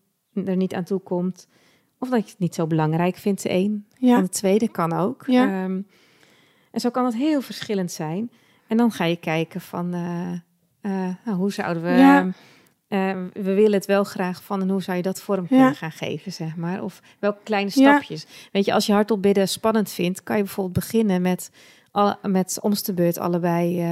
er 0.45 0.55
niet 0.55 0.73
aan 0.73 0.83
toe 0.83 0.99
komt. 0.99 1.47
Of 1.99 2.09
dat 2.09 2.23
je 2.23 2.29
het 2.29 2.39
niet 2.39 2.55
zo 2.55 2.67
belangrijk 2.67 3.15
vindt, 3.15 3.43
de 3.43 3.49
een. 3.51 3.85
Ja. 3.97 4.15
En 4.15 4.23
de 4.23 4.29
tweede 4.29 4.67
kan 4.67 4.93
ook. 4.93 5.23
Ja. 5.27 5.63
Um, 5.63 5.87
en 6.71 6.79
zo 6.79 6.89
kan 6.89 7.05
het 7.05 7.15
heel 7.15 7.41
verschillend 7.41 7.91
zijn. 7.91 8.31
En 8.67 8.77
dan 8.77 8.91
ga 8.91 9.05
je 9.05 9.15
kijken 9.15 9.61
van, 9.61 9.95
uh, 9.95 11.09
nou, 11.25 11.37
hoe 11.37 11.51
zouden 11.51 11.83
we... 11.83 11.89
Ja. 11.89 12.33
we 13.33 13.53
willen 13.53 13.73
het 13.73 13.85
wel 13.85 14.03
graag 14.03 14.43
van 14.43 14.61
en 14.61 14.69
hoe 14.69 14.81
zou 14.81 14.97
je 14.97 15.03
dat 15.03 15.21
vorm 15.21 15.47
kunnen 15.47 15.75
gaan 15.75 15.91
geven, 15.91 16.33
zeg 16.33 16.55
maar. 16.55 16.83
Of 16.83 17.01
welke 17.19 17.43
kleine 17.43 17.69
stapjes. 17.69 18.49
Weet 18.51 18.65
je, 18.65 18.73
als 18.73 18.85
je 18.85 18.93
hardop 18.93 19.21
bidden 19.21 19.47
spannend 19.47 19.89
vindt, 19.89 20.23
kan 20.23 20.37
je 20.37 20.43
bijvoorbeeld 20.43 20.75
beginnen 20.75 21.21
met, 21.21 21.51
met 22.21 22.59
om 22.61 22.73
de 22.83 22.93
beurt 22.93 23.17
allebei 23.17 23.83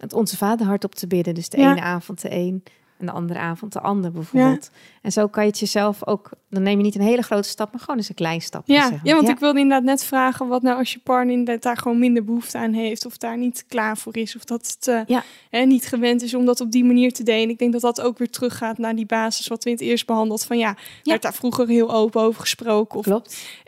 het 0.00 0.12
Onze 0.12 0.36
Vader 0.36 0.66
hardop 0.66 0.94
te 0.94 1.06
bidden. 1.06 1.34
Dus 1.34 1.48
de 1.48 1.60
ja. 1.60 1.70
ene 1.70 1.80
avond 1.80 2.20
de 2.20 2.34
een 2.34 2.62
en 3.00 3.06
de 3.06 3.12
andere 3.12 3.38
avond 3.38 3.72
de 3.72 3.80
ander 3.80 4.12
bijvoorbeeld. 4.12 4.70
Ja. 4.72 4.78
En 5.02 5.12
zo 5.12 5.26
kan 5.26 5.42
je 5.42 5.48
het 5.48 5.58
jezelf 5.58 6.06
ook... 6.06 6.30
Dan 6.50 6.62
neem 6.62 6.76
je 6.78 6.84
niet 6.84 6.94
een 6.94 7.00
hele 7.00 7.22
grote 7.22 7.48
stap, 7.48 7.72
maar 7.72 7.80
gewoon 7.80 7.96
eens 7.96 8.08
een 8.08 8.14
klein 8.14 8.40
stapje. 8.40 8.72
Ja, 8.72 8.82
zeg 8.82 8.90
maar. 8.90 9.00
ja 9.04 9.14
want 9.14 9.26
ja. 9.26 9.32
ik 9.32 9.38
wilde 9.38 9.58
inderdaad 9.58 9.84
net 9.86 10.04
vragen... 10.04 10.48
wat 10.48 10.62
nou 10.62 10.78
als 10.78 10.92
je 10.92 10.98
partner 10.98 11.32
inderdaad 11.32 11.62
daar 11.62 11.76
gewoon 11.76 11.98
minder 11.98 12.24
behoefte 12.24 12.58
aan 12.58 12.72
heeft... 12.72 13.06
of 13.06 13.16
daar 13.16 13.38
niet 13.38 13.64
klaar 13.68 13.96
voor 13.98 14.16
is, 14.16 14.36
of 14.36 14.44
dat 14.44 14.76
het 14.76 14.86
uh, 14.86 15.00
ja. 15.06 15.22
hè, 15.50 15.60
niet 15.60 15.86
gewend 15.86 16.22
is 16.22 16.34
om 16.34 16.44
dat 16.44 16.60
op 16.60 16.70
die 16.70 16.84
manier 16.84 17.12
te 17.12 17.22
delen. 17.22 17.48
Ik 17.48 17.58
denk 17.58 17.72
dat 17.72 17.80
dat 17.80 18.00
ook 18.00 18.18
weer 18.18 18.30
teruggaat 18.30 18.78
naar 18.78 18.94
die 18.94 19.06
basis... 19.06 19.48
wat 19.48 19.64
we 19.64 19.70
in 19.70 19.76
het 19.76 19.84
eerst 19.84 20.06
behandeld 20.06 20.44
van 20.44 20.58
ja, 20.58 20.76
werd 21.02 21.22
daar 21.22 21.34
vroeger 21.34 21.68
heel 21.68 21.92
open 21.92 22.20
over 22.20 22.40
gesproken. 22.40 22.98
Of, 22.98 23.04
Klopt. 23.04 23.58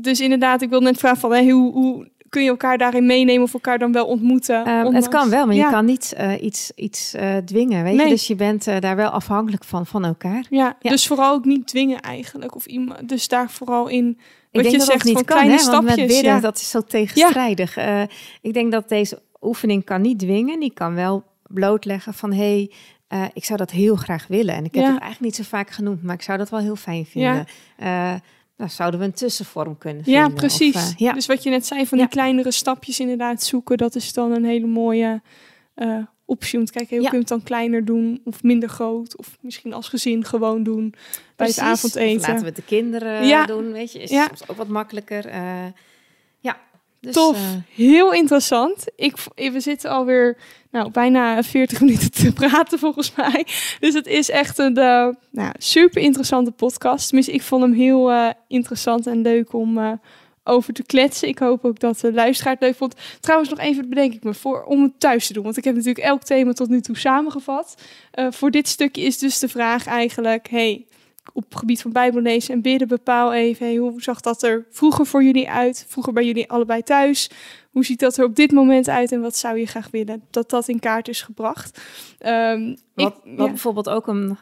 Dus 0.00 0.20
inderdaad, 0.20 0.62
ik 0.62 0.70
wil 0.70 0.80
net 0.80 0.98
vragen 0.98 1.20
van 1.20 1.32
hè, 1.32 1.50
hoe... 1.50 1.72
hoe 1.72 2.09
kun 2.30 2.42
je 2.42 2.48
elkaar 2.48 2.78
daarin 2.78 3.06
meenemen 3.06 3.42
of 3.42 3.54
elkaar 3.54 3.78
dan 3.78 3.92
wel 3.92 4.06
ontmoeten? 4.06 4.68
Um, 4.68 4.84
ondanks... 4.84 5.06
Het 5.06 5.08
kan 5.08 5.30
wel, 5.30 5.46
maar 5.46 5.54
ja. 5.54 5.64
je 5.64 5.72
kan 5.72 5.84
niet 5.84 6.14
uh, 6.20 6.42
iets, 6.42 6.72
iets 6.74 7.14
uh, 7.14 7.36
dwingen, 7.36 7.84
weet 7.84 7.94
nee. 7.94 8.04
je? 8.04 8.12
Dus 8.12 8.26
je 8.26 8.34
bent 8.34 8.66
uh, 8.66 8.78
daar 8.78 8.96
wel 8.96 9.10
afhankelijk 9.10 9.64
van, 9.64 9.86
van 9.86 10.04
elkaar. 10.04 10.46
Ja, 10.50 10.76
ja, 10.80 10.90
dus 10.90 11.06
vooral 11.06 11.32
ook 11.32 11.44
niet 11.44 11.66
dwingen 11.66 12.00
eigenlijk. 12.00 12.54
Of 12.54 12.66
iemand, 12.66 13.08
dus 13.08 13.28
daar 13.28 13.50
vooral 13.50 13.88
in... 13.88 14.08
Ik 14.08 14.16
wat 14.50 14.62
denk 14.62 14.74
je 14.74 14.78
dat 14.78 14.86
zegt, 14.86 15.04
niet 15.04 15.14
van 15.14 15.24
kan, 15.24 15.36
kleine 15.36 15.54
hè? 15.54 15.60
stapjes. 15.60 15.84
Want 15.84 15.98
met 15.98 16.06
bidden, 16.06 16.34
ja. 16.34 16.40
dat 16.40 16.56
is 16.56 16.70
zo 16.70 16.80
tegenstrijdig. 16.80 17.76
Ik 18.40 18.52
denk 18.52 18.72
dat 18.72 18.88
deze 18.88 19.22
oefening 19.40 19.84
kan 19.84 20.00
niet 20.00 20.18
dwingen. 20.18 20.60
Die 20.60 20.72
kan 20.72 20.94
wel 20.94 21.24
blootleggen 21.46 22.14
van... 22.14 22.32
Hey, 22.32 22.70
uh, 23.12 23.24
ik 23.32 23.44
zou 23.44 23.58
dat 23.58 23.70
heel 23.70 23.96
graag 23.96 24.26
willen. 24.26 24.54
En 24.54 24.64
ik 24.64 24.74
heb 24.74 24.84
Ja. 24.84 24.92
het 24.92 25.00
eigenlijk 25.00 25.20
niet 25.20 25.46
zo 25.46 25.56
vaak 25.56 25.70
genoemd, 25.70 26.02
maar 26.02 26.14
ik 26.14 26.22
zou 26.22 26.38
dat 26.38 26.50
wel 26.50 26.60
heel 26.60 26.76
fijn 26.76 27.06
vinden. 27.06 27.46
Uh, 27.82 28.14
nou, 28.60 28.72
zouden 28.72 29.00
we 29.00 29.06
een 29.06 29.12
tussenvorm 29.12 29.78
kunnen 29.78 30.02
Ja, 30.06 30.20
vinden? 30.20 30.34
precies. 30.34 30.74
Of, 30.74 30.82
uh, 30.90 30.96
ja. 30.96 31.12
Dus 31.12 31.26
wat 31.26 31.42
je 31.42 31.50
net 31.50 31.66
zei 31.66 31.86
van 31.86 31.98
die 31.98 32.06
Ja. 32.06 32.12
kleinere 32.12 32.50
stapjes 32.50 33.00
inderdaad 33.00 33.42
zoeken, 33.42 33.76
dat 33.78 33.94
is 33.94 34.12
dan 34.12 34.32
een 34.32 34.44
hele 34.44 34.66
mooie 34.66 35.22
uh, 35.76 35.96
optie 36.24 36.58
om 36.58 36.64
te 36.64 36.72
kijken, 36.72 36.94
hoe 36.96 37.02
Ja. 37.04 37.08
kun 37.10 37.18
je 37.18 37.24
het 37.24 37.32
dan 37.34 37.42
kleiner 37.42 37.84
doen 37.84 38.20
of 38.24 38.42
minder 38.42 38.68
groot 38.68 39.16
of 39.16 39.38
misschien 39.40 39.72
als 39.72 39.88
gezin 39.88 40.24
gewoon 40.24 40.62
doen 40.62 40.90
bij 40.90 41.00
Precies. 41.36 41.56
het 41.56 41.64
avondeten. 41.64 42.16
Of 42.20 42.26
laten 42.26 42.40
we 42.40 42.46
het 42.46 42.56
de 42.56 42.62
kinderen 42.62 43.26
Ja. 43.26 43.46
doen, 43.46 43.72
weet 43.72 43.92
je. 43.92 43.98
Is 43.98 44.10
Ja. 44.10 44.26
soms 44.26 44.48
ook 44.48 44.56
wat 44.56 44.68
makkelijker. 44.68 45.26
Uh, 45.26 45.32
ja. 45.34 45.72
Dus, 47.00 47.14
Tof, 47.14 47.36
uh, 47.36 47.42
heel 47.74 48.12
interessant. 48.12 48.84
Ik, 48.96 49.18
v- 49.18 49.52
we 49.52 49.60
zitten 49.60 49.90
alweer 49.90 50.36
nou, 50.70 50.90
bijna 50.90 51.42
40 51.42 51.80
minuten 51.84 52.10
te 52.10 52.32
praten 52.32 52.78
volgens 52.78 53.14
mij. 53.16 53.46
Dus 53.80 53.94
het 53.94 54.06
is 54.06 54.30
echt 54.30 54.58
een 54.58 54.78
uh, 54.78 55.08
nou, 55.30 55.52
super 55.58 56.02
interessante 56.02 56.50
podcast. 56.50 57.06
Tenminste, 57.06 57.32
ik 57.32 57.42
vond 57.42 57.62
hem 57.62 57.72
heel 57.72 58.10
uh, 58.10 58.28
interessant 58.48 59.06
en 59.06 59.22
leuk 59.22 59.52
om 59.52 60.00
over 60.44 60.72
te 60.72 60.82
kletsen. 60.82 61.28
Ik 61.28 61.38
hoop 61.38 61.64
ook 61.64 61.78
dat 61.80 62.00
de 62.00 62.12
luisteraar 62.12 62.52
het 62.52 62.62
leuk 62.62 62.76
vond. 62.76 62.94
Trouwens, 63.20 63.50
nog 63.50 63.58
even 63.58 63.88
bedenk 63.88 64.12
ik 64.14 64.24
me 64.24 64.34
voor 64.34 64.62
om 64.62 64.82
het 64.82 65.00
thuis 65.00 65.26
te 65.26 65.32
doen. 65.32 65.44
Want 65.44 65.56
ik 65.56 65.64
heb 65.64 65.74
natuurlijk 65.74 66.04
elk 66.06 66.22
thema 66.22 66.52
tot 66.52 66.68
nu 66.68 66.80
toe 66.80 66.98
samengevat. 66.98 67.74
Voor 68.30 68.50
dit 68.50 68.68
stukje 68.68 69.02
is 69.02 69.18
dus 69.18 69.38
de 69.38 69.48
vraag 69.48 69.86
eigenlijk... 69.86 70.48
Hey, 70.50 70.86
op 71.32 71.44
het 71.48 71.58
gebied 71.58 71.82
van 71.82 71.92
bijbellezen 71.92 72.54
en 72.54 72.62
bidden 72.62 72.88
bepaal 72.88 73.32
even... 73.32 73.66
Hey, 73.66 73.76
hoe 73.76 74.02
zag 74.02 74.20
dat 74.20 74.42
er 74.42 74.66
vroeger 74.70 75.06
voor 75.06 75.24
jullie 75.24 75.50
uit? 75.50 75.84
Vroeger 75.88 76.12
bij 76.12 76.24
jullie 76.24 76.50
allebei 76.50 76.82
thuis. 76.82 77.30
Hoe 77.70 77.84
ziet 77.84 78.00
dat 78.00 78.16
er 78.16 78.24
op 78.24 78.36
dit 78.36 78.52
moment 78.52 78.88
uit 78.88 79.12
en 79.12 79.20
wat 79.20 79.36
zou 79.36 79.58
je 79.58 79.66
graag 79.66 79.88
willen? 79.90 80.22
Dat 80.30 80.50
dat 80.50 80.68
in 80.68 80.78
kaart 80.78 81.08
is 81.08 81.22
gebracht. 81.22 81.80
Um, 82.26 82.76
wat, 82.94 83.12
ik, 83.24 83.30
wat 83.36 83.46
ja. 83.46 83.52
bijvoorbeeld 83.52 83.88
ook 83.88 84.06
een... 84.06 84.38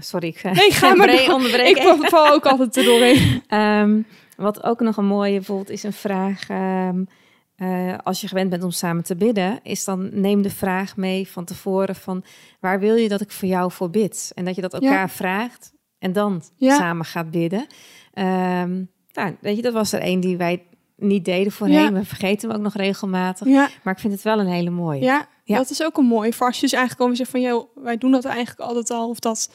Sorry, 0.00 0.28
ik 0.28 0.42
Nee, 0.42 0.70
ga 0.70 0.94
maar 0.94 1.32
onderbreken. 1.32 2.02
Ik 2.02 2.08
val 2.08 2.32
ook 2.32 2.46
altijd 2.46 2.76
er 2.76 2.84
doorheen. 2.84 3.42
Um, 3.48 4.06
wat 4.36 4.62
ook 4.62 4.80
nog 4.80 4.96
een 4.96 5.06
mooie 5.06 5.34
bijvoorbeeld 5.34 5.70
is 5.70 5.82
een 5.82 5.92
vraag... 5.92 6.48
Um, 6.48 7.08
uh, 7.56 7.94
als 8.02 8.20
je 8.20 8.28
gewend 8.28 8.50
bent 8.50 8.62
om 8.62 8.70
samen 8.70 9.04
te 9.04 9.16
bidden, 9.16 9.60
is 9.62 9.84
dan 9.84 10.20
neem 10.20 10.42
de 10.42 10.50
vraag 10.50 10.96
mee 10.96 11.28
van 11.28 11.44
tevoren 11.44 11.94
van 11.94 12.24
waar 12.60 12.80
wil 12.80 12.94
je 12.94 13.08
dat 13.08 13.20
ik 13.20 13.30
voor 13.30 13.48
jou 13.48 13.72
voor 13.72 13.90
bid? 13.90 14.32
En 14.34 14.44
dat 14.44 14.54
je 14.54 14.60
dat 14.60 14.72
elkaar 14.72 14.90
Ja. 14.90 15.08
vraagt 15.08 15.72
en 16.02 16.12
dan 16.12 16.42
Ja. 16.56 16.76
samen 16.76 17.04
gaat 17.04 17.30
bidden. 17.30 17.66
Um, 18.14 18.90
nou, 19.12 19.36
weet 19.40 19.56
je, 19.56 19.62
dat 19.62 19.72
was 19.72 19.92
er 19.92 20.00
een 20.02 20.20
die 20.20 20.36
wij 20.36 20.62
niet 20.96 21.24
deden 21.24 21.52
voorheen. 21.52 21.80
Ja. 21.80 21.92
We 21.92 22.04
vergeten 22.04 22.48
hem 22.48 22.56
ook 22.58 22.62
nog 22.64 22.74
regelmatig. 22.74 23.46
Ja, 23.48 23.68
Maar 23.82 23.94
ik 23.94 24.00
vind 24.00 24.12
het 24.12 24.22
wel 24.22 24.38
een 24.38 24.46
hele 24.46 24.70
mooie. 24.70 25.00
ja, 25.02 25.26
Ja. 25.44 25.56
dat 25.56 25.70
is 25.70 25.82
ook 25.82 25.96
een 25.96 26.04
mooi. 26.04 26.32
Voor 26.32 26.46
als 26.46 26.54
je 26.56 26.62
dus 26.62 26.72
eigenlijk 26.72 27.00
gewoon 27.02 27.16
zegt 27.16 27.30
van, 27.30 27.40
joh, 27.40 27.76
wij 27.84 27.98
doen 27.98 28.10
dat 28.12 28.24
eigenlijk 28.24 28.60
altijd 28.68 28.90
al. 28.90 29.08
Of 29.08 29.18
dat 29.18 29.50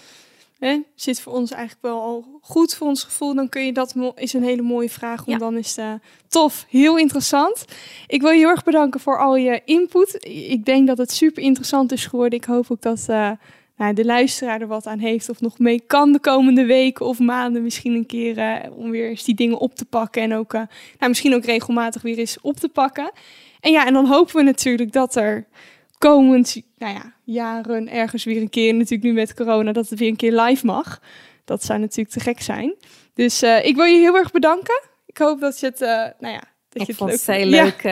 hè, 0.59 0.79
zit 0.95 1.21
voor 1.21 1.33
ons 1.33 1.51
eigenlijk 1.51 1.81
wel 1.81 2.01
al 2.01 2.39
goed 2.41 2.73
voor 2.75 2.87
ons 2.87 3.03
gevoel. 3.03 3.35
Dan 3.35 3.49
kun 3.49 3.65
je 3.65 3.73
dat, 3.73 3.95
is 4.15 4.33
een 4.33 4.43
hele 4.43 4.61
mooie 4.61 4.89
vraag. 4.89 5.25
Om 5.25 5.37
dan 5.37 5.57
is 5.57 5.75
het 5.75 6.01
tof, 6.27 6.65
heel 6.69 6.97
interessant. 6.97 7.65
Ik 8.07 8.21
wil 8.21 8.31
je 8.31 8.37
heel 8.37 8.49
erg 8.49 8.63
bedanken 8.63 8.99
voor 8.99 9.19
al 9.19 9.35
je 9.35 9.61
input. 9.65 10.17
Ik 10.27 10.65
denk 10.65 10.87
dat 10.87 10.97
het 10.97 11.11
super 11.11 11.43
interessant 11.43 11.91
is 11.91 12.05
geworden. 12.05 12.39
Ik 12.39 12.45
hoop 12.45 12.65
ook 12.71 12.81
dat 12.81 13.05
uh, 13.09 13.31
nou, 13.78 13.93
de 13.93 14.05
luisteraar 14.05 14.61
er 14.61 14.67
wat 14.67 14.86
aan 14.86 14.99
heeft. 14.99 15.30
Of 15.30 15.41
nog 15.41 15.59
mee 15.59 15.84
kan 15.88 16.11
de 16.11 16.19
komende 16.19 16.65
weken 16.65 17.05
of 17.05 17.19
maanden 17.19 17.63
misschien 17.63 17.93
een 17.93 18.05
keer. 18.05 18.38
Uh, 18.38 18.78
om 18.78 18.89
weer 18.89 19.09
eens 19.09 19.23
die 19.23 19.36
dingen 19.36 19.57
op 19.57 19.75
te 19.75 19.86
pakken. 19.86 20.21
En 20.21 20.34
ook 20.34 20.53
uh, 20.53 20.61
nou, 20.97 21.09
misschien 21.09 21.36
ook 21.36 21.45
regelmatig 21.45 22.01
weer 22.01 22.17
eens 22.17 22.41
op 22.41 22.55
te 22.55 22.69
pakken. 22.69 23.11
En 23.59 23.71
ja, 23.71 23.86
en 23.86 23.93
dan 23.93 24.05
hopen 24.05 24.36
we 24.36 24.41
natuurlijk 24.41 24.91
dat 24.91 25.15
er 25.15 25.47
komend 25.97 26.61
nou 26.78 26.93
ja, 26.93 27.13
jaren 27.23 27.89
ergens 27.89 28.23
weer 28.23 28.41
een 28.41 28.49
keer, 28.49 28.73
natuurlijk 28.73 29.03
nu 29.03 29.13
met 29.13 29.34
corona, 29.34 29.71
dat 29.71 29.89
het 29.89 29.99
weer 29.99 30.09
een 30.09 30.15
keer 30.15 30.41
live 30.41 30.65
mag. 30.65 31.01
Dat 31.45 31.63
zou 31.63 31.80
natuurlijk 31.80 32.09
te 32.09 32.19
gek 32.19 32.41
zijn. 32.41 32.75
Dus 33.13 33.43
uh, 33.43 33.65
ik 33.65 33.75
wil 33.75 33.86
je 33.86 33.97
heel 33.97 34.15
erg 34.15 34.32
bedanken. 34.32 34.82
Ik 35.05 35.17
hoop 35.17 35.39
dat 35.39 35.59
je 35.59 35.65
het, 35.65 35.80
nou 36.19 36.34
ja, 36.34 36.43
dat 36.69 36.82
ik 36.82 36.82
je 36.82 36.86
het 36.86 36.95
vond 36.95 37.09
leuk 37.09 37.19
het 37.19 37.36
heel 37.36 37.47
ja. 37.47 37.63
leuk. 37.63 37.84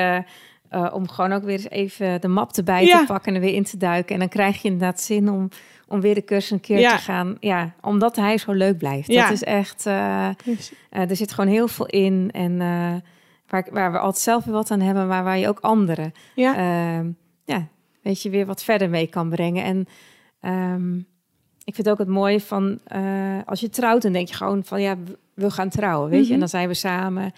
Uh, 0.72 0.94
om 0.94 1.10
gewoon 1.10 1.34
ook 1.34 1.44
weer 1.44 1.54
eens 1.54 1.70
even 1.70 2.22
de 2.22 2.28
map 2.28 2.58
erbij 2.58 2.86
te 2.86 3.04
pakken 3.08 3.28
en 3.28 3.36
er 3.36 3.46
weer 3.46 3.56
in 3.56 3.64
te 3.64 3.78
duiken. 3.78 4.14
En 4.14 4.20
dan 4.20 4.30
krijg 4.30 4.62
je 4.62 4.68
inderdaad 4.68 5.02
zin 5.02 5.30
om, 5.30 5.50
om 5.88 6.02
weer 6.02 6.16
de 6.16 6.24
cursus 6.24 6.52
een 6.52 6.60
keer 6.60 6.90
te 6.90 6.98
gaan. 6.98 7.38
Ja, 7.40 7.74
omdat 7.82 8.16
hij 8.16 8.38
zo 8.38 8.52
leuk 8.52 8.78
blijft. 8.78 9.08
Dat 9.08 9.32
is 9.32 9.44
echt, 9.44 9.86
er 9.86 11.16
zit 11.16 11.34
gewoon 11.34 11.52
heel 11.52 11.68
veel 11.68 11.86
in. 11.86 12.30
En 12.34 12.58
waar, 13.48 13.68
waar 13.72 13.92
we 13.92 14.00
altijd 14.00 14.24
zelf 14.24 14.44
weer 14.44 14.54
wat 14.54 14.72
aan 14.72 14.80
hebben, 14.80 15.08
maar 15.08 15.24
waar 15.24 15.38
je 15.38 15.48
ook 15.48 15.60
anderen, 15.60 16.14
ja. 16.36 16.56
Ehm, 16.56 17.10
ja, 17.46 17.68
weet 18.02 18.22
je, 18.22 18.30
weer 18.30 18.46
wat 18.46 18.64
verder 18.64 18.90
mee 18.90 19.08
kan 19.08 19.30
brengen. 19.30 19.64
En 19.64 19.88
um, 20.52 21.06
ik 21.64 21.76
vind 21.76 21.90
ook 21.90 21.98
het 21.98 22.08
mooie 22.08 22.42
van 22.42 22.80
uh, 22.96 23.40
als 23.46 23.60
je 23.60 23.70
trouwt, 23.70 24.02
dan 24.02 24.12
denk 24.12 24.28
je 24.28 24.34
gewoon 24.34 24.64
van 24.64 24.82
ja, 24.82 24.96
we 25.34 25.52
gaan 25.52 25.70
trouwen, 25.70 26.10
weet 26.10 26.20
je, 26.20 26.26
en 26.26 26.30
mhm. 26.30 26.40
dan 26.40 26.50
zijn 26.50 26.68
we 26.68 26.74
samen. 26.74 27.34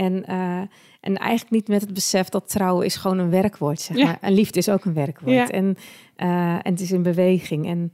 En, 0.00 0.24
uh, 0.28 0.60
en 1.00 1.16
eigenlijk 1.16 1.50
niet 1.50 1.68
met 1.68 1.80
het 1.80 1.94
besef 1.94 2.28
dat 2.28 2.48
trouwen 2.48 2.86
is 2.86 2.96
gewoon 2.96 3.18
een 3.18 3.30
werkwoord, 3.30 3.80
zeg 3.80 3.96
maar. 3.96 4.18
En 4.20 4.32
liefde 4.32 4.58
is 4.58 4.68
ook 4.68 4.84
een 4.84 4.94
werkwoord. 4.94 5.34
Ja. 5.34 5.48
En, 5.48 5.76
uh, 6.16 6.52
en 6.52 6.70
het 6.72 6.80
is 6.80 6.92
in 6.92 7.02
beweging. 7.02 7.66
En 7.66 7.92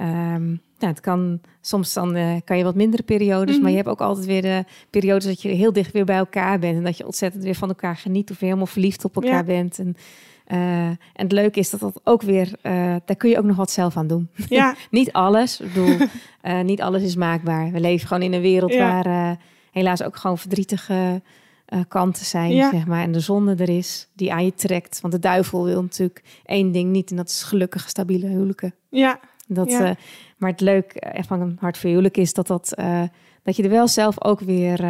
um, 0.00 0.60
nou, 0.78 0.92
het 0.92 1.00
kan 1.00 1.40
soms 1.60 1.92
dan 1.92 2.16
uh, 2.16 2.32
kan 2.44 2.58
je 2.58 2.64
wat 2.64 2.74
mindere 2.74 3.02
periodes, 3.02 3.54
maar 3.54 3.62
mhm. 3.62 3.70
je 3.70 3.76
hebt 3.76 3.88
ook 3.88 4.00
altijd 4.00 4.26
weer 4.26 4.42
de 4.42 4.64
periodes 4.90 5.24
dat 5.24 5.42
je 5.42 5.48
heel 5.48 5.72
dicht 5.72 5.92
weer 5.92 6.04
bij 6.04 6.16
elkaar 6.16 6.58
bent 6.58 6.76
en 6.76 6.84
dat 6.84 6.96
je 6.96 7.06
ontzettend 7.06 7.44
weer 7.44 7.54
van 7.54 7.68
elkaar 7.68 7.96
geniet 7.96 8.30
of 8.30 8.38
weer 8.38 8.48
helemaal 8.48 8.72
verliefd 8.72 9.04
op 9.04 9.14
elkaar 9.14 9.44
bent. 9.44 9.78
En, 9.78 9.96
uh, 10.48 10.86
en 10.88 10.98
het 11.12 11.32
leuke 11.32 11.58
is 11.58 11.70
dat 11.70 11.80
dat 11.80 12.00
ook 12.04 12.22
weer, 12.22 12.46
uh, 12.62 12.72
daar 13.04 13.16
kun 13.16 13.30
je 13.30 13.38
ook 13.38 13.44
nog 13.44 13.56
wat 13.56 13.70
zelf 13.70 13.96
aan 13.96 14.06
doen. 14.06 14.28
Ja. 14.48 14.74
niet 14.90 15.12
alles, 15.12 15.60
ik 15.60 15.72
bedoel, 15.72 16.06
niet 16.62 16.82
alles 16.82 17.02
is 17.02 17.16
maakbaar. 17.16 17.70
We 17.70 17.80
leven 17.80 18.06
gewoon 18.06 18.22
in 18.22 18.32
een 18.32 18.40
wereld 18.40 18.74
waar 18.74 19.38
helaas 19.76 20.02
ook 20.02 20.16
gewoon 20.16 20.38
verdrietige 20.38 21.22
kanten 21.88 22.24
zijn, 22.24 22.54
ja. 22.54 22.70
zeg 22.70 22.86
maar. 22.86 23.02
En 23.02 23.12
de 23.12 23.20
zonde 23.20 23.54
er 23.54 23.68
is, 23.68 24.08
die 24.14 24.32
aan 24.32 24.44
je 24.44 24.54
trekt. 24.54 25.00
Want 25.00 25.12
de 25.12 25.20
duivel 25.20 25.64
wil 25.64 25.82
natuurlijk 25.82 26.22
één 26.44 26.72
ding 26.72 26.90
niet 26.90 27.10
en 27.10 27.16
dat 27.16 27.28
is 27.28 27.42
gelukkige, 27.42 27.88
stabiele 27.88 28.26
huwelijken. 28.26 28.74
Ja, 28.90 29.20
dat, 29.46 29.70
ja. 29.70 29.88
uh, 29.88 29.94
maar 30.36 30.50
het 30.50 30.60
leuk 30.60 31.08
uh, 31.16 31.22
van 31.22 31.40
een 31.40 31.56
hart 31.60 31.78
voor 31.78 31.90
huwelijk 31.90 32.16
is 32.16 32.32
dat, 32.32 32.46
dat, 32.46 32.74
dat 33.42 33.56
je 33.56 33.62
er 33.62 33.70
wel 33.70 33.88
zelf 33.88 34.24
ook 34.24 34.40
weer 34.40 34.80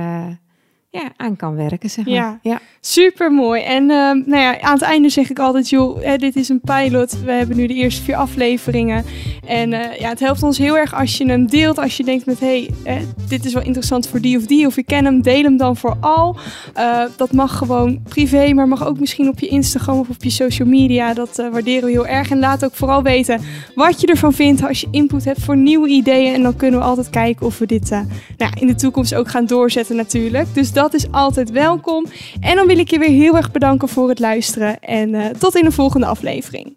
ja, 0.91 1.13
aan 1.17 1.37
kan 1.37 1.55
werken, 1.55 1.91
zeg 1.91 2.05
maar. 2.05 2.15
Ja, 2.15 2.39
ja. 2.43 2.61
super 2.81 3.33
mooi. 3.33 3.63
En 3.63 3.83
uh, 3.83 3.89
nou 4.27 4.37
ja, 4.37 4.61
aan 4.61 4.73
het 4.73 4.83
einde 4.83 5.09
zeg 5.09 5.31
ik 5.31 5.39
altijd, 5.39 5.69
joh, 5.69 6.03
hè, 6.03 6.17
dit 6.17 6.37
is 6.37 6.49
een 6.49 6.61
pilot. 6.61 7.21
We 7.25 7.33
hebben 7.33 7.57
nu 7.57 7.67
de 7.67 7.75
eerste 7.75 8.03
vier 8.03 8.17
afleveringen. 8.17 9.05
En 9.47 9.73
uh, 9.73 9.99
ja, 9.99 10.09
het 10.09 10.21
helpt 10.21 10.43
ons 10.43 10.59
heel 10.59 10.77
erg 10.79 10.95
als 10.95 11.17
je 11.17 11.27
hem 11.27 11.47
deelt. 11.47 11.79
Als 11.79 11.97
je 11.97 12.05
denkt 12.05 12.27
met, 12.27 12.41
hé, 12.41 12.69
hey, 12.85 13.07
dit 13.29 13.45
is 13.45 13.53
wel 13.53 13.63
interessant 13.63 14.09
voor 14.09 14.21
die 14.21 14.37
of 14.37 14.47
die. 14.47 14.67
Of 14.67 14.77
ik 14.77 14.87
ken 14.87 15.05
hem, 15.05 15.23
deel 15.23 15.43
hem 15.43 15.57
dan 15.57 15.77
vooral. 15.77 16.37
Uh, 16.77 17.03
dat 17.17 17.33
mag 17.33 17.59
gewoon 17.59 18.03
privé, 18.09 18.53
maar 18.53 18.69
mag 18.69 18.87
ook 18.87 19.01
misschien 19.01 19.29
op 19.29 19.39
je 19.39 19.49
Instagram 19.49 19.99
of 19.99 20.09
op 20.09 20.23
je 20.25 20.31
social 20.31 20.69
media. 20.69 21.15
Dat 21.15 21.37
waarderen 21.37 21.85
we 21.85 21.91
heel 21.91 22.07
erg. 22.07 22.31
En 22.31 22.39
laat 22.39 22.65
ook 22.65 22.75
vooral 22.75 23.03
weten 23.03 23.41
wat 23.75 24.01
je 24.01 24.07
ervan 24.07 24.33
vindt 24.33 24.67
als 24.67 24.81
je 24.81 24.89
input 24.91 25.25
hebt 25.25 25.43
voor 25.43 25.57
nieuwe 25.57 25.89
ideeën. 25.89 26.35
En 26.35 26.43
dan 26.43 26.57
kunnen 26.57 26.81
we 26.81 26.87
altijd 26.87 27.11
kijken 27.11 27.47
of 27.47 27.59
we 27.59 27.67
dit 27.67 27.91
nou, 28.37 28.53
in 28.59 28.67
de 28.67 28.75
toekomst 28.75 29.15
ook 29.15 29.29
gaan 29.29 29.47
doorzetten 29.47 29.97
natuurlijk. 29.97 30.55
Dus 30.55 30.73
dat 30.77 30.95
is 30.95 31.11
altijd 31.11 31.51
welkom. 31.51 32.07
En 32.41 32.57
dan 32.57 32.67
wil 32.67 32.79
ik 32.79 32.91
je 32.91 32.99
weer 32.99 33.09
heel 33.09 33.37
erg 33.37 33.51
bedanken 33.51 33.89
voor 33.89 34.09
het 34.09 34.19
luisteren. 34.19 34.81
En 34.81 35.15
uh, 35.15 35.27
tot 35.27 35.57
in 35.57 35.65
de 35.65 35.73
volgende 35.73 36.07
aflevering. 36.07 36.77